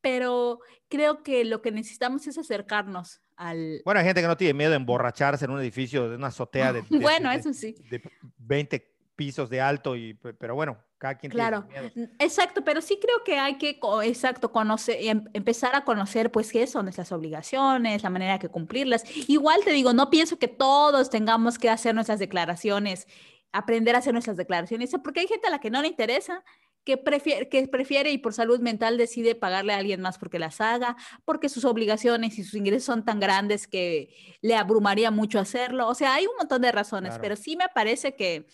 pero 0.00 0.60
creo 0.88 1.22
que 1.22 1.44
lo 1.44 1.60
que 1.62 1.70
necesitamos 1.70 2.26
es 2.26 2.38
acercarnos 2.38 3.20
al... 3.36 3.82
Bueno, 3.84 4.00
hay 4.00 4.06
gente 4.06 4.20
que 4.22 4.26
no 4.26 4.36
tiene 4.36 4.54
miedo 4.54 4.70
de 4.70 4.76
emborracharse 4.76 5.44
en 5.44 5.50
un 5.50 5.60
edificio 5.60 6.08
de 6.08 6.16
una 6.16 6.28
azotea 6.28 6.72
de, 6.72 6.82
de- 6.90 6.98
Bueno, 6.98 7.30
de- 7.30 7.36
eso 7.36 7.52
sí. 7.52 7.74
de 7.90 8.02
20 8.38 8.90
pisos 9.16 9.50
de 9.50 9.60
alto, 9.60 9.96
y, 9.96 10.14
pe- 10.14 10.32
pero 10.32 10.54
bueno, 10.54 10.78
cada 10.96 11.14
quien 11.18 11.30
Claro, 11.30 11.64
tiene 11.66 11.88
sus 11.88 11.96
miedos. 11.96 12.10
n- 12.10 12.16
exacto, 12.24 12.64
pero 12.64 12.80
sí 12.80 12.98
creo 13.00 13.22
que 13.22 13.38
hay 13.38 13.58
que, 13.58 13.78
exacto, 14.04 14.50
conocer, 14.50 14.96
em- 14.98 15.24
empezar 15.34 15.76
a 15.76 15.84
conocer, 15.84 16.32
pues, 16.32 16.50
qué 16.50 16.66
son 16.66 16.86
nuestras 16.86 17.12
obligaciones, 17.12 18.02
la 18.02 18.08
manera 18.08 18.32
de 18.34 18.38
que 18.38 18.48
cumplirlas. 18.48 19.04
Igual 19.28 19.60
te 19.62 19.72
digo, 19.72 19.92
no 19.92 20.08
pienso 20.08 20.38
que 20.38 20.48
todos 20.48 21.10
tengamos 21.10 21.58
que 21.58 21.68
hacer 21.68 21.94
nuestras 21.94 22.18
declaraciones, 22.18 23.06
aprender 23.52 23.94
a 23.94 23.98
hacer 23.98 24.12
nuestras 24.12 24.36
declaraciones, 24.36 24.90
porque 25.02 25.20
hay 25.20 25.26
gente 25.26 25.46
a 25.48 25.50
la 25.50 25.60
que 25.60 25.70
no 25.70 25.82
le 25.82 25.88
interesa, 25.88 26.44
que 26.84 26.96
prefiere, 26.96 27.48
que 27.48 27.68
prefiere 27.68 28.10
y 28.10 28.18
por 28.18 28.32
salud 28.32 28.58
mental 28.60 28.96
decide 28.96 29.34
pagarle 29.34 29.74
a 29.74 29.78
alguien 29.78 30.00
más 30.00 30.18
porque 30.18 30.38
las 30.38 30.60
haga, 30.60 30.96
porque 31.24 31.48
sus 31.48 31.64
obligaciones 31.64 32.38
y 32.38 32.44
sus 32.44 32.54
ingresos 32.54 32.84
son 32.84 33.04
tan 33.04 33.20
grandes 33.20 33.66
que 33.66 34.14
le 34.40 34.54
abrumaría 34.54 35.10
mucho 35.10 35.38
hacerlo. 35.38 35.88
O 35.88 35.94
sea, 35.94 36.14
hay 36.14 36.26
un 36.26 36.36
montón 36.38 36.62
de 36.62 36.72
razones, 36.72 37.10
Claro. 37.10 37.22
pero 37.22 37.36
sí 37.36 37.56
me 37.56 37.68
parece 37.74 38.14
que 38.16 38.46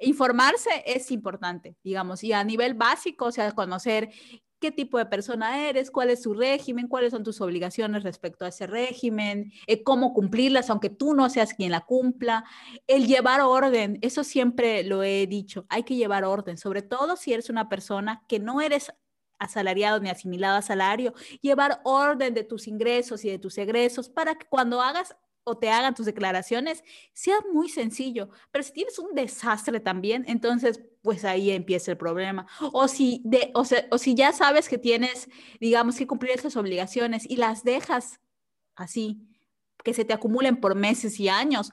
informarse 0.00 0.70
es 0.86 1.10
importante, 1.10 1.76
digamos, 1.82 2.22
y 2.24 2.32
a 2.32 2.44
nivel 2.44 2.74
básico, 2.74 3.26
o 3.26 3.32
sea, 3.32 3.50
conocer 3.52 4.10
qué 4.62 4.70
tipo 4.70 4.96
de 4.96 5.06
persona 5.06 5.68
eres, 5.68 5.90
cuál 5.90 6.08
es 6.08 6.22
tu 6.22 6.32
régimen, 6.32 6.86
cuáles 6.86 7.10
son 7.10 7.24
tus 7.24 7.40
obligaciones 7.40 8.04
respecto 8.04 8.44
a 8.44 8.48
ese 8.48 8.68
régimen, 8.68 9.52
eh, 9.66 9.82
cómo 9.82 10.14
cumplirlas, 10.14 10.70
aunque 10.70 10.88
tú 10.88 11.14
no 11.14 11.28
seas 11.28 11.52
quien 11.52 11.72
la 11.72 11.80
cumpla, 11.80 12.44
el 12.86 13.06
llevar 13.06 13.40
orden, 13.40 13.98
eso 14.02 14.22
siempre 14.22 14.84
lo 14.84 15.02
he 15.02 15.26
dicho, 15.26 15.66
hay 15.68 15.82
que 15.82 15.96
llevar 15.96 16.24
orden, 16.24 16.56
sobre 16.56 16.80
todo 16.80 17.16
si 17.16 17.32
eres 17.32 17.50
una 17.50 17.68
persona 17.68 18.22
que 18.28 18.38
no 18.38 18.60
eres 18.60 18.92
asalariado 19.40 19.98
ni 19.98 20.08
asimilado 20.08 20.56
a 20.58 20.62
salario, 20.62 21.12
llevar 21.40 21.80
orden 21.82 22.32
de 22.32 22.44
tus 22.44 22.68
ingresos 22.68 23.24
y 23.24 23.30
de 23.30 23.40
tus 23.40 23.58
egresos 23.58 24.08
para 24.08 24.36
que 24.36 24.46
cuando 24.46 24.80
hagas 24.80 25.16
o 25.44 25.58
te 25.58 25.70
hagan 25.70 25.94
tus 25.94 26.06
declaraciones 26.06 26.84
sea 27.12 27.36
muy 27.52 27.68
sencillo. 27.68 28.30
Pero 28.50 28.62
si 28.62 28.72
tienes 28.72 28.98
un 28.98 29.14
desastre 29.14 29.80
también, 29.80 30.24
entonces 30.28 30.80
pues 31.02 31.24
ahí 31.24 31.50
empieza 31.50 31.90
el 31.90 31.96
problema. 31.96 32.46
O 32.72 32.88
si, 32.88 33.22
de, 33.24 33.50
o, 33.54 33.64
sea, 33.64 33.86
o 33.90 33.98
si 33.98 34.14
ya 34.14 34.32
sabes 34.32 34.68
que 34.68 34.78
tienes, 34.78 35.28
digamos, 35.60 35.96
que 35.96 36.06
cumplir 36.06 36.32
esas 36.32 36.56
obligaciones 36.56 37.28
y 37.28 37.36
las 37.36 37.64
dejas 37.64 38.20
así, 38.76 39.26
que 39.84 39.94
se 39.94 40.04
te 40.04 40.12
acumulen 40.12 40.60
por 40.60 40.76
meses 40.76 41.18
y 41.18 41.28
años, 41.28 41.72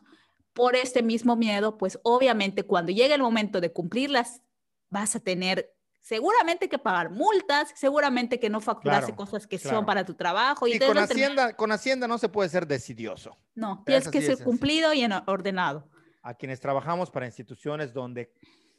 por 0.54 0.76
este 0.76 1.04
mismo 1.04 1.36
miedo, 1.36 1.78
pues 1.78 2.00
obviamente 2.04 2.64
cuando 2.64 2.92
llegue 2.92 3.14
el 3.14 3.22
momento 3.22 3.62
de 3.62 3.72
cumplirlas, 3.72 4.42
vas 4.90 5.16
a 5.16 5.20
tener 5.20 5.72
seguramente 6.10 6.68
que 6.68 6.80
pagar 6.80 7.12
multas, 7.12 7.72
seguramente 7.76 8.40
que 8.40 8.50
no 8.50 8.60
facturarse 8.62 9.12
Claro, 9.14 9.16
cosas 9.16 9.46
que 9.46 9.60
claro. 9.60 9.78
son 9.78 9.86
para 9.86 10.04
tu 10.04 10.16
trabajo. 10.16 10.68
Y 10.68 10.74
Y 10.74 10.80
con 10.80 10.98
Hacienda, 10.98 11.54
con 11.56 11.72
Hacienda 11.72 12.08
no 12.08 12.18
se 12.18 12.30
puede 12.30 12.50
ser 12.50 12.66
decidioso. 12.66 13.38
no, 13.54 13.76
Es 13.80 13.86
tienes 13.86 14.08
que 14.10 14.22
ser 14.24 14.44
cumplido 14.44 14.92
y 14.92 15.02
en- 15.02 15.14
ordenado. 15.28 15.88
A 16.24 16.34
quienes 16.34 16.60
trabajamos 16.60 17.12
para 17.12 17.28
instituciones 17.28 17.94
donde 17.94 18.34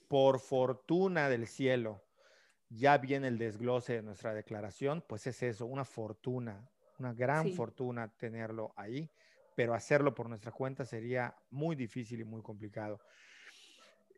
por 0.09 0.41
fortuna 0.41 1.28
del 1.28 1.47
cielo 1.47 2.03
ya 2.68 2.99
viene 2.99 3.28
el 3.28 3.39
desglose 3.39 3.93
de 3.95 4.03
nuestra 4.03 4.35
declaración, 4.35 5.05
pues 5.09 5.24
es 5.28 5.41
eso, 5.45 5.66
una 5.66 5.85
fortuna, 5.85 6.68
una 6.99 7.12
gran 7.14 7.45
Sí. 7.45 7.53
fortuna 7.53 8.09
tenerlo 8.16 8.72
ahí, 8.76 9.09
pero 9.55 9.72
hacerlo 9.74 10.14
por 10.16 10.28
nuestra 10.28 10.51
cuenta 10.51 10.85
sería 10.85 11.37
muy 11.51 11.76
difícil 11.76 12.20
y 12.20 12.24
muy 12.24 12.43
complicado. 12.43 12.99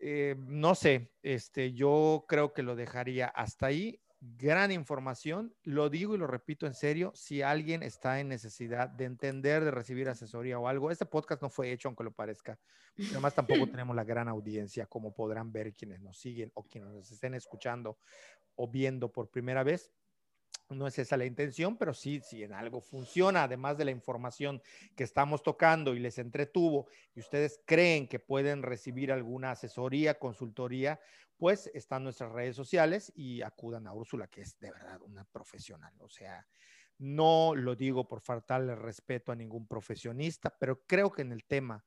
Eh, 0.05 0.35
no 0.49 0.75
sé, 0.75 1.13
este, 1.23 1.75
yo 1.75 2.25
creo 2.27 2.53
que 2.53 2.65
lo 2.65 2.75
dejaría 2.75 3.29
hasta 3.29 3.67
ahí. 3.67 4.01
Gran 4.21 4.73
información, 4.73 5.55
lo 5.63 5.91
digo 5.91 6.17
y 6.17 6.19
lo 6.19 6.27
repito 6.27 6.67
en 6.67 6.75
serio, 6.75 7.13
si 7.15 7.43
alguien 7.43 7.85
está 7.85 8.19
en 8.19 8.29
necesidad 8.29 8.89
de 8.89 9.05
entender, 9.05 9.65
de 9.65 9.71
recibir 9.71 10.09
asesoría 10.09 10.59
o 10.59 10.67
algo, 10.67 10.91
este 10.91 11.07
podcast 11.07 11.41
no 11.41 11.51
fue 11.51 11.71
hecho 11.71 11.89
aunque 11.89 12.05
lo 12.05 12.13
parezca, 12.13 12.59
además 13.11 13.35
tampoco 13.35 13.69
tenemos 13.69 13.95
la 13.95 14.05
gran 14.05 14.29
audiencia 14.29 14.87
como 14.87 15.13
podrán 15.13 15.53
ver 15.53 15.73
quienes 15.75 16.01
nos 16.01 16.19
siguen 16.19 16.51
o 16.55 16.65
quienes 16.65 16.91
nos 16.91 17.11
estén 17.11 17.35
escuchando 17.35 17.99
o 18.57 18.69
viendo 18.69 19.11
por 19.11 19.29
primera 19.29 19.63
vez. 19.63 19.93
No 20.71 20.87
es 20.87 20.99
esa 20.99 21.19
la 21.19 21.27
intención, 21.27 21.77
pero 21.77 21.93
sí, 21.93 22.21
si 22.21 22.43
en 22.43 22.55
algo 22.55 22.81
funciona, 22.81 23.43
además 23.43 23.77
de 23.77 23.85
la 23.85 23.91
información 23.91 24.63
que 24.97 25.05
estamos 25.05 25.43
tocando 25.43 25.95
y 25.95 25.99
les 25.99 26.17
entretuvo 26.19 26.89
y 27.15 27.21
ustedes 27.21 27.61
creen 27.67 28.09
que 28.09 28.19
pueden 28.19 28.63
recibir 28.63 29.13
alguna 29.13 29.51
asesoría, 29.51 30.19
consultoría, 30.19 30.99
pues 31.37 31.71
están 31.75 32.05
nuestras 32.05 32.33
redes 32.33 32.57
sociales 32.57 33.13
y 33.15 33.43
acudan 33.43 33.87
a 33.87 33.93
Úrsula, 33.93 34.29
que 34.29 34.41
es 34.43 34.59
de 34.61 34.71
verdad 34.71 35.03
una 35.03 35.25
profesional. 35.25 35.93
O 36.01 36.09
sea, 36.09 36.49
no 36.97 37.55
lo 37.55 37.77
digo 37.77 38.09
por 38.09 38.21
faltarle 38.21 38.75
respeto 38.75 39.31
a 39.33 39.37
ningún 39.37 39.67
profesionista, 39.67 40.57
pero 40.59 40.87
creo 40.87 41.13
que 41.13 41.23
en 41.23 41.33
el 41.33 41.45
tema 41.45 41.85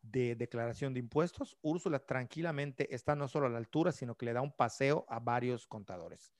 de 0.00 0.36
declaración 0.36 0.94
de 0.94 1.00
impuestos, 1.00 1.58
Úrsula 1.60 1.98
tranquilamente 2.00 2.94
está 2.94 3.16
no 3.16 3.26
solo 3.26 3.46
a 3.46 3.50
la 3.50 3.58
altura, 3.58 3.90
sino 3.90 4.16
que 4.16 4.26
le 4.26 4.32
da 4.32 4.42
un 4.42 4.52
paseo 4.52 5.04
a 5.08 5.18
varios 5.18 5.66
contadores. 5.66 6.34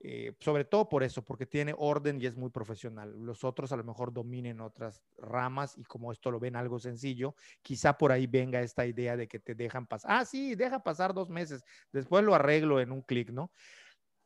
Eh, 0.00 0.34
sobre 0.40 0.64
todo 0.64 0.88
por 0.88 1.02
eso, 1.02 1.24
porque 1.24 1.46
tiene 1.46 1.74
orden 1.76 2.20
y 2.20 2.26
es 2.26 2.36
muy 2.36 2.50
profesional. 2.50 3.12
Los 3.24 3.44
otros 3.44 3.72
a 3.72 3.76
lo 3.76 3.84
mejor 3.84 4.12
dominen 4.12 4.60
otras 4.60 5.02
ramas 5.16 5.76
y 5.78 5.84
como 5.84 6.12
esto 6.12 6.30
lo 6.30 6.38
ven 6.38 6.56
algo 6.56 6.78
sencillo, 6.78 7.34
quizá 7.62 7.96
por 7.96 8.12
ahí 8.12 8.26
venga 8.26 8.60
esta 8.60 8.86
idea 8.86 9.16
de 9.16 9.26
que 9.26 9.38
te 9.38 9.54
dejan 9.54 9.86
pasar. 9.86 10.10
Ah, 10.12 10.24
sí, 10.24 10.54
deja 10.54 10.82
pasar 10.82 11.14
dos 11.14 11.30
meses, 11.30 11.64
después 11.92 12.24
lo 12.24 12.34
arreglo 12.34 12.80
en 12.80 12.92
un 12.92 13.02
clic, 13.02 13.30
¿no? 13.30 13.50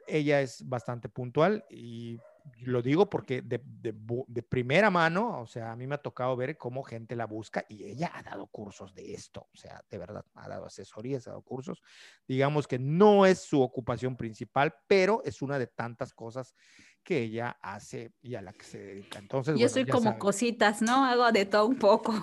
Ella 0.06 0.40
es 0.40 0.68
bastante 0.68 1.08
puntual 1.08 1.64
y 1.70 2.18
lo 2.62 2.82
digo 2.82 3.08
porque 3.08 3.42
de, 3.42 3.60
de, 3.64 3.94
de, 4.26 4.42
primera 4.42 4.90
mano, 4.90 5.40
o 5.40 5.46
sea, 5.46 5.72
a 5.72 5.76
mí 5.76 5.86
me 5.86 5.94
ha 5.94 5.98
tocado 5.98 6.36
ver 6.36 6.56
cómo 6.56 6.82
gente 6.82 7.16
la 7.16 7.26
busca 7.26 7.64
y 7.68 7.84
ella 7.84 8.10
ha 8.14 8.22
dado 8.22 8.46
cursos 8.46 8.94
de 8.94 9.14
esto, 9.14 9.48
o 9.52 9.56
sea, 9.56 9.82
de 9.88 9.98
verdad, 9.98 10.24
ha 10.34 10.48
dado 10.48 10.66
asesorías, 10.66 11.26
ha 11.26 11.30
dado 11.30 11.42
cursos. 11.42 11.82
Digamos 12.26 12.66
que 12.66 12.78
no 12.78 13.26
es 13.26 13.40
su 13.40 13.60
ocupación 13.62 14.16
principal, 14.16 14.74
pero 14.86 15.22
es 15.24 15.42
una 15.42 15.58
de 15.58 15.66
tantas 15.66 16.12
cosas 16.12 16.54
que 17.02 17.22
ella 17.22 17.58
hace 17.62 18.12
y 18.20 18.34
a 18.34 18.42
la 18.42 18.52
que 18.52 18.64
se 18.64 18.78
dedica. 18.78 19.18
Entonces, 19.18 19.54
yo 19.54 19.60
bueno, 19.60 19.72
soy 19.72 19.86
como 19.86 20.04
saben. 20.04 20.18
cositas, 20.18 20.82
¿no? 20.82 21.04
Hago 21.04 21.32
de 21.32 21.46
todo 21.46 21.66
un 21.66 21.78
poco. 21.78 22.14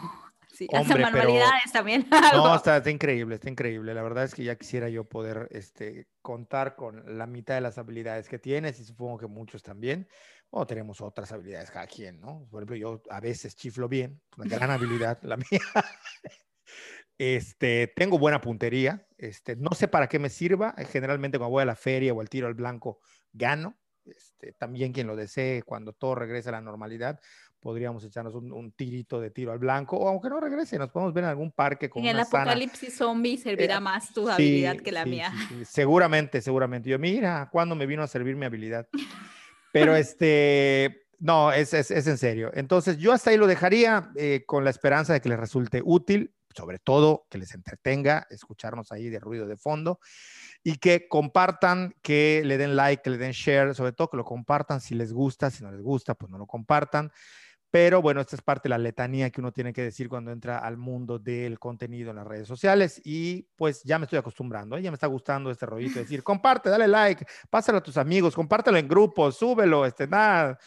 Sí, 0.57 0.67
Hombre, 0.71 1.03
hasta 1.03 1.17
manualidades 1.19 1.61
pero- 1.65 1.73
también. 1.73 2.07
No, 2.33 2.55
está, 2.55 2.77
está 2.77 2.89
increíble, 2.89 3.35
está 3.35 3.49
increíble. 3.49 3.93
La 3.93 4.01
verdad 4.01 4.23
es 4.23 4.33
que 4.33 4.43
ya 4.43 4.55
quisiera 4.55 4.89
yo 4.89 5.03
poder 5.03 5.47
este, 5.51 6.07
contar 6.23 6.75
con 6.75 7.17
la 7.17 7.27
mitad 7.27 7.53
de 7.53 7.61
las 7.61 7.77
habilidades 7.77 8.27
que 8.27 8.39
tienes 8.39 8.79
y 8.79 8.83
supongo 8.85 9.19
que 9.19 9.27
muchos 9.27 9.61
también. 9.61 10.07
O 10.49 10.65
tenemos 10.65 11.01
otras 11.01 11.31
habilidades 11.31 11.69
cada 11.69 11.85
quien, 11.85 12.19
¿no? 12.21 12.47
Por 12.49 12.63
ejemplo, 12.63 12.75
yo 12.77 13.03
a 13.09 13.19
veces 13.19 13.55
chiflo 13.55 13.87
bien, 13.87 14.21
una 14.37 14.49
gran 14.55 14.71
habilidad 14.71 15.19
la 15.21 15.37
mía. 15.37 15.45
Este, 17.19 17.87
tengo 17.95 18.19
buena 18.19 18.41
puntería. 18.41 19.07
Este, 19.17 19.55
no 19.55 19.71
sé 19.71 19.87
para 19.87 20.07
qué 20.07 20.19
me 20.19 20.29
sirva. 20.29 20.75
Generalmente 20.91 21.39
cuando 21.39 21.49
voy 21.51 21.63
a 21.63 21.65
la 21.65 21.75
feria 21.75 22.13
o 22.13 22.21
al 22.21 22.29
tiro 22.29 22.45
al 22.45 22.53
blanco, 22.53 22.99
gano. 23.33 23.75
Este, 24.05 24.53
también 24.53 24.93
quien 24.93 25.07
lo 25.07 25.15
desee, 25.15 25.63
cuando 25.63 25.93
todo 25.93 26.13
regrese 26.15 26.49
a 26.49 26.53
la 26.53 26.61
normalidad, 26.61 27.19
podríamos 27.59 28.03
echarnos 28.03 28.35
un, 28.35 28.51
un 28.51 28.71
tirito 28.71 29.19
de 29.19 29.31
tiro 29.31 29.51
al 29.51 29.59
blanco. 29.59 29.97
O 29.97 30.07
aunque 30.07 30.29
no 30.29 30.39
regrese, 30.39 30.77
nos 30.77 30.89
podemos 30.91 31.13
ver 31.13 31.23
en 31.25 31.29
algún 31.31 31.51
parque 31.51 31.89
con 31.89 32.03
En 32.03 32.09
el 32.09 32.15
una 32.15 32.25
sana- 32.25 32.43
apocalipsis 32.51 32.95
zombie 32.97 33.37
servirá 33.37 33.77
Eh, 33.77 33.79
más 33.81 34.13
tu 34.13 34.25
Sí, 34.25 34.31
habilidad 34.31 34.77
que 34.77 34.91
la 34.91 35.03
sí, 35.03 35.09
mía. 35.09 35.31
sí. 35.49 35.65
Seguramente, 35.65 36.41
seguramente. 36.41 36.89
Yo, 36.89 36.99
mira, 36.99 37.49
¿cuándo 37.51 37.75
me 37.75 37.85
vino 37.85 38.03
a 38.03 38.07
servir 38.07 38.35
mi 38.35 38.45
habilidad? 38.45 38.87
Pero 39.73 39.95
este, 39.95 41.07
no, 41.19 41.51
es, 41.51 41.73
es, 41.73 41.91
es 41.91 42.07
en 42.07 42.17
serio. 42.17 42.51
Entonces, 42.53 42.97
yo 42.97 43.11
hasta 43.13 43.31
ahí 43.31 43.37
lo 43.37 43.47
dejaría 43.47 44.11
eh, 44.15 44.43
con 44.45 44.63
la 44.63 44.69
esperanza 44.69 45.13
de 45.13 45.21
que 45.21 45.29
les 45.29 45.39
resulte 45.39 45.81
útil, 45.83 46.33
sobre 46.55 46.79
todo 46.79 47.27
que 47.29 47.37
les 47.37 47.53
entretenga 47.53 48.25
escucharnos 48.31 48.91
ahí 48.91 49.09
de 49.09 49.19
ruido 49.19 49.45
de 49.45 49.57
fondo 49.57 49.99
y 50.63 50.77
que 50.77 51.07
compartan, 51.07 51.93
que 52.01 52.41
le 52.43 52.57
den 52.57 52.75
like, 52.75 53.03
que 53.03 53.11
le 53.11 53.17
den 53.17 53.31
share, 53.31 53.75
sobre 53.75 53.91
todo 53.91 54.09
que 54.09 54.17
lo 54.17 54.25
compartan 54.25 54.81
si 54.81 54.95
les 54.95 55.13
gusta, 55.13 55.51
si 55.51 55.63
no 55.63 55.71
les 55.71 55.81
gusta, 55.81 56.15
pues 56.15 56.31
no 56.31 56.37
lo 56.39 56.47
compartan. 56.47 57.11
Pero 57.79 58.01
bueno, 58.01 58.21
esta 58.21 58.35
es 58.35 58.41
parte 58.41 58.63
de 58.63 58.69
la 58.69 58.79
letanía 58.79 59.29
que 59.29 59.39
uno 59.39 59.51
tiene 59.51 59.71
que 59.71 59.83
decir 59.83 60.09
cuando 60.09 60.31
entra 60.31 60.57
al 60.57 60.77
mundo 60.77 61.19
del 61.19 61.59
contenido 61.59 62.09
en 62.09 62.15
las 62.15 62.25
redes 62.25 62.47
sociales 62.47 62.99
y 63.05 63.43
pues 63.55 63.83
ya 63.83 63.99
me 63.99 64.05
estoy 64.05 64.17
acostumbrando, 64.17 64.77
¿eh? 64.77 64.81
ya 64.81 64.89
me 64.89 64.95
está 64.95 65.05
gustando 65.05 65.51
este 65.51 65.67
rollito 65.67 65.93
de 65.93 66.01
decir, 66.01 66.23
comparte, 66.23 66.71
dale 66.71 66.87
like, 66.87 67.23
pásalo 67.51 67.77
a 67.77 67.83
tus 67.83 67.97
amigos, 67.97 68.33
compártelo 68.33 68.79
en 68.79 68.87
grupos, 68.87 69.37
súbelo, 69.37 69.85
este, 69.85 70.07
nada. 70.07 70.57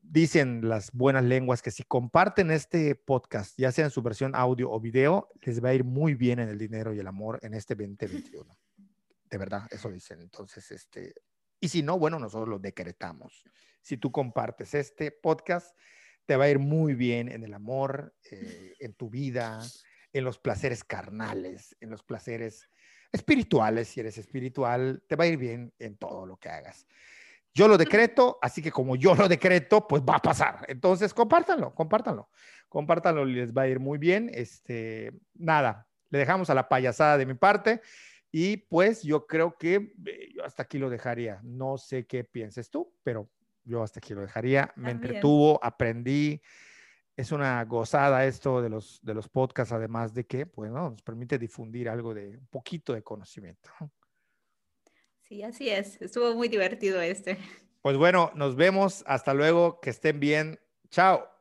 Dicen 0.00 0.66
las 0.66 0.90
buenas 0.90 1.22
lenguas 1.22 1.60
que 1.60 1.70
si 1.70 1.82
comparten 1.82 2.50
este 2.50 2.94
podcast, 2.94 3.54
ya 3.58 3.70
sea 3.70 3.84
en 3.84 3.90
su 3.90 4.00
versión 4.00 4.34
audio 4.34 4.70
o 4.70 4.80
video, 4.80 5.28
les 5.42 5.62
va 5.62 5.68
a 5.68 5.74
ir 5.74 5.84
muy 5.84 6.14
bien 6.14 6.38
en 6.38 6.48
el 6.48 6.56
dinero 6.56 6.94
y 6.94 6.98
el 6.98 7.06
amor 7.06 7.40
en 7.42 7.52
este 7.52 7.74
2021. 7.74 8.56
De 9.28 9.36
verdad, 9.36 9.68
eso 9.70 9.90
dicen. 9.90 10.22
Entonces, 10.22 10.70
este, 10.70 11.12
y 11.60 11.68
si 11.68 11.82
no, 11.82 11.98
bueno, 11.98 12.18
nosotros 12.18 12.48
lo 12.48 12.58
decretamos. 12.58 13.44
Si 13.84 13.98
tú 13.98 14.10
compartes 14.10 14.72
este 14.74 15.10
podcast, 15.10 15.76
te 16.24 16.36
va 16.36 16.44
a 16.44 16.48
ir 16.48 16.58
muy 16.58 16.94
bien 16.94 17.30
en 17.30 17.44
el 17.44 17.52
amor, 17.52 18.14
eh, 18.30 18.72
en 18.80 18.94
tu 18.94 19.10
vida, 19.10 19.60
en 20.10 20.24
los 20.24 20.38
placeres 20.38 20.82
carnales, 20.82 21.76
en 21.80 21.90
los 21.90 22.02
placeres 22.02 22.70
espirituales. 23.12 23.88
Si 23.88 24.00
eres 24.00 24.16
espiritual, 24.16 25.04
te 25.06 25.16
va 25.16 25.24
a 25.24 25.26
ir 25.26 25.36
bien 25.36 25.74
en 25.78 25.98
todo 25.98 26.24
lo 26.24 26.38
que 26.38 26.48
hagas. 26.48 26.86
Yo 27.52 27.68
lo 27.68 27.76
decreto, 27.76 28.38
así 28.40 28.62
que 28.62 28.72
como 28.72 28.96
yo 28.96 29.14
lo 29.14 29.28
decreto, 29.28 29.86
pues 29.86 30.00
va 30.00 30.16
a 30.16 30.22
pasar. 30.22 30.64
Entonces, 30.66 31.12
compártanlo, 31.12 31.74
compártanlo. 31.74 32.30
Compártanlo, 32.70 33.26
les 33.26 33.52
va 33.52 33.62
a 33.62 33.68
ir 33.68 33.80
muy 33.80 33.98
bien. 33.98 34.30
Este, 34.32 35.12
nada, 35.34 35.86
le 36.08 36.20
dejamos 36.20 36.48
a 36.48 36.54
la 36.54 36.70
payasada 36.70 37.18
de 37.18 37.26
mi 37.26 37.34
parte. 37.34 37.82
Y 38.32 38.56
pues 38.56 39.02
yo 39.02 39.26
creo 39.26 39.58
que 39.58 39.92
eh, 40.06 40.32
yo 40.34 40.42
hasta 40.42 40.62
aquí 40.62 40.78
lo 40.78 40.88
dejaría. 40.88 41.40
No 41.42 41.76
sé 41.76 42.06
qué 42.06 42.24
pienses 42.24 42.70
tú, 42.70 42.94
pero 43.02 43.28
yo 43.64 43.82
hasta 43.82 43.98
aquí 43.98 44.14
lo 44.14 44.20
dejaría. 44.20 44.72
Me 44.76 44.90
entretuvo, 44.90 45.58
aprendí. 45.62 46.40
Es 47.16 47.32
una 47.32 47.64
gozada 47.64 48.26
esto 48.26 48.60
de 48.60 48.68
los, 48.68 49.00
de 49.02 49.14
los 49.14 49.28
podcasts, 49.28 49.72
además 49.72 50.14
de 50.14 50.26
que, 50.26 50.46
pues, 50.46 50.70
nos 50.70 51.00
permite 51.02 51.38
difundir 51.38 51.88
algo 51.88 52.12
de 52.12 52.36
un 52.36 52.46
poquito 52.48 52.92
de 52.92 53.02
conocimiento. 53.02 53.70
Sí, 55.20 55.42
así 55.42 55.70
es. 55.70 56.00
Estuvo 56.02 56.34
muy 56.34 56.48
divertido 56.48 57.00
este. 57.00 57.38
Pues 57.80 57.96
bueno, 57.96 58.30
nos 58.34 58.56
vemos. 58.56 59.04
Hasta 59.06 59.32
luego. 59.32 59.80
Que 59.80 59.90
estén 59.90 60.20
bien. 60.20 60.58
Chao. 60.90 61.33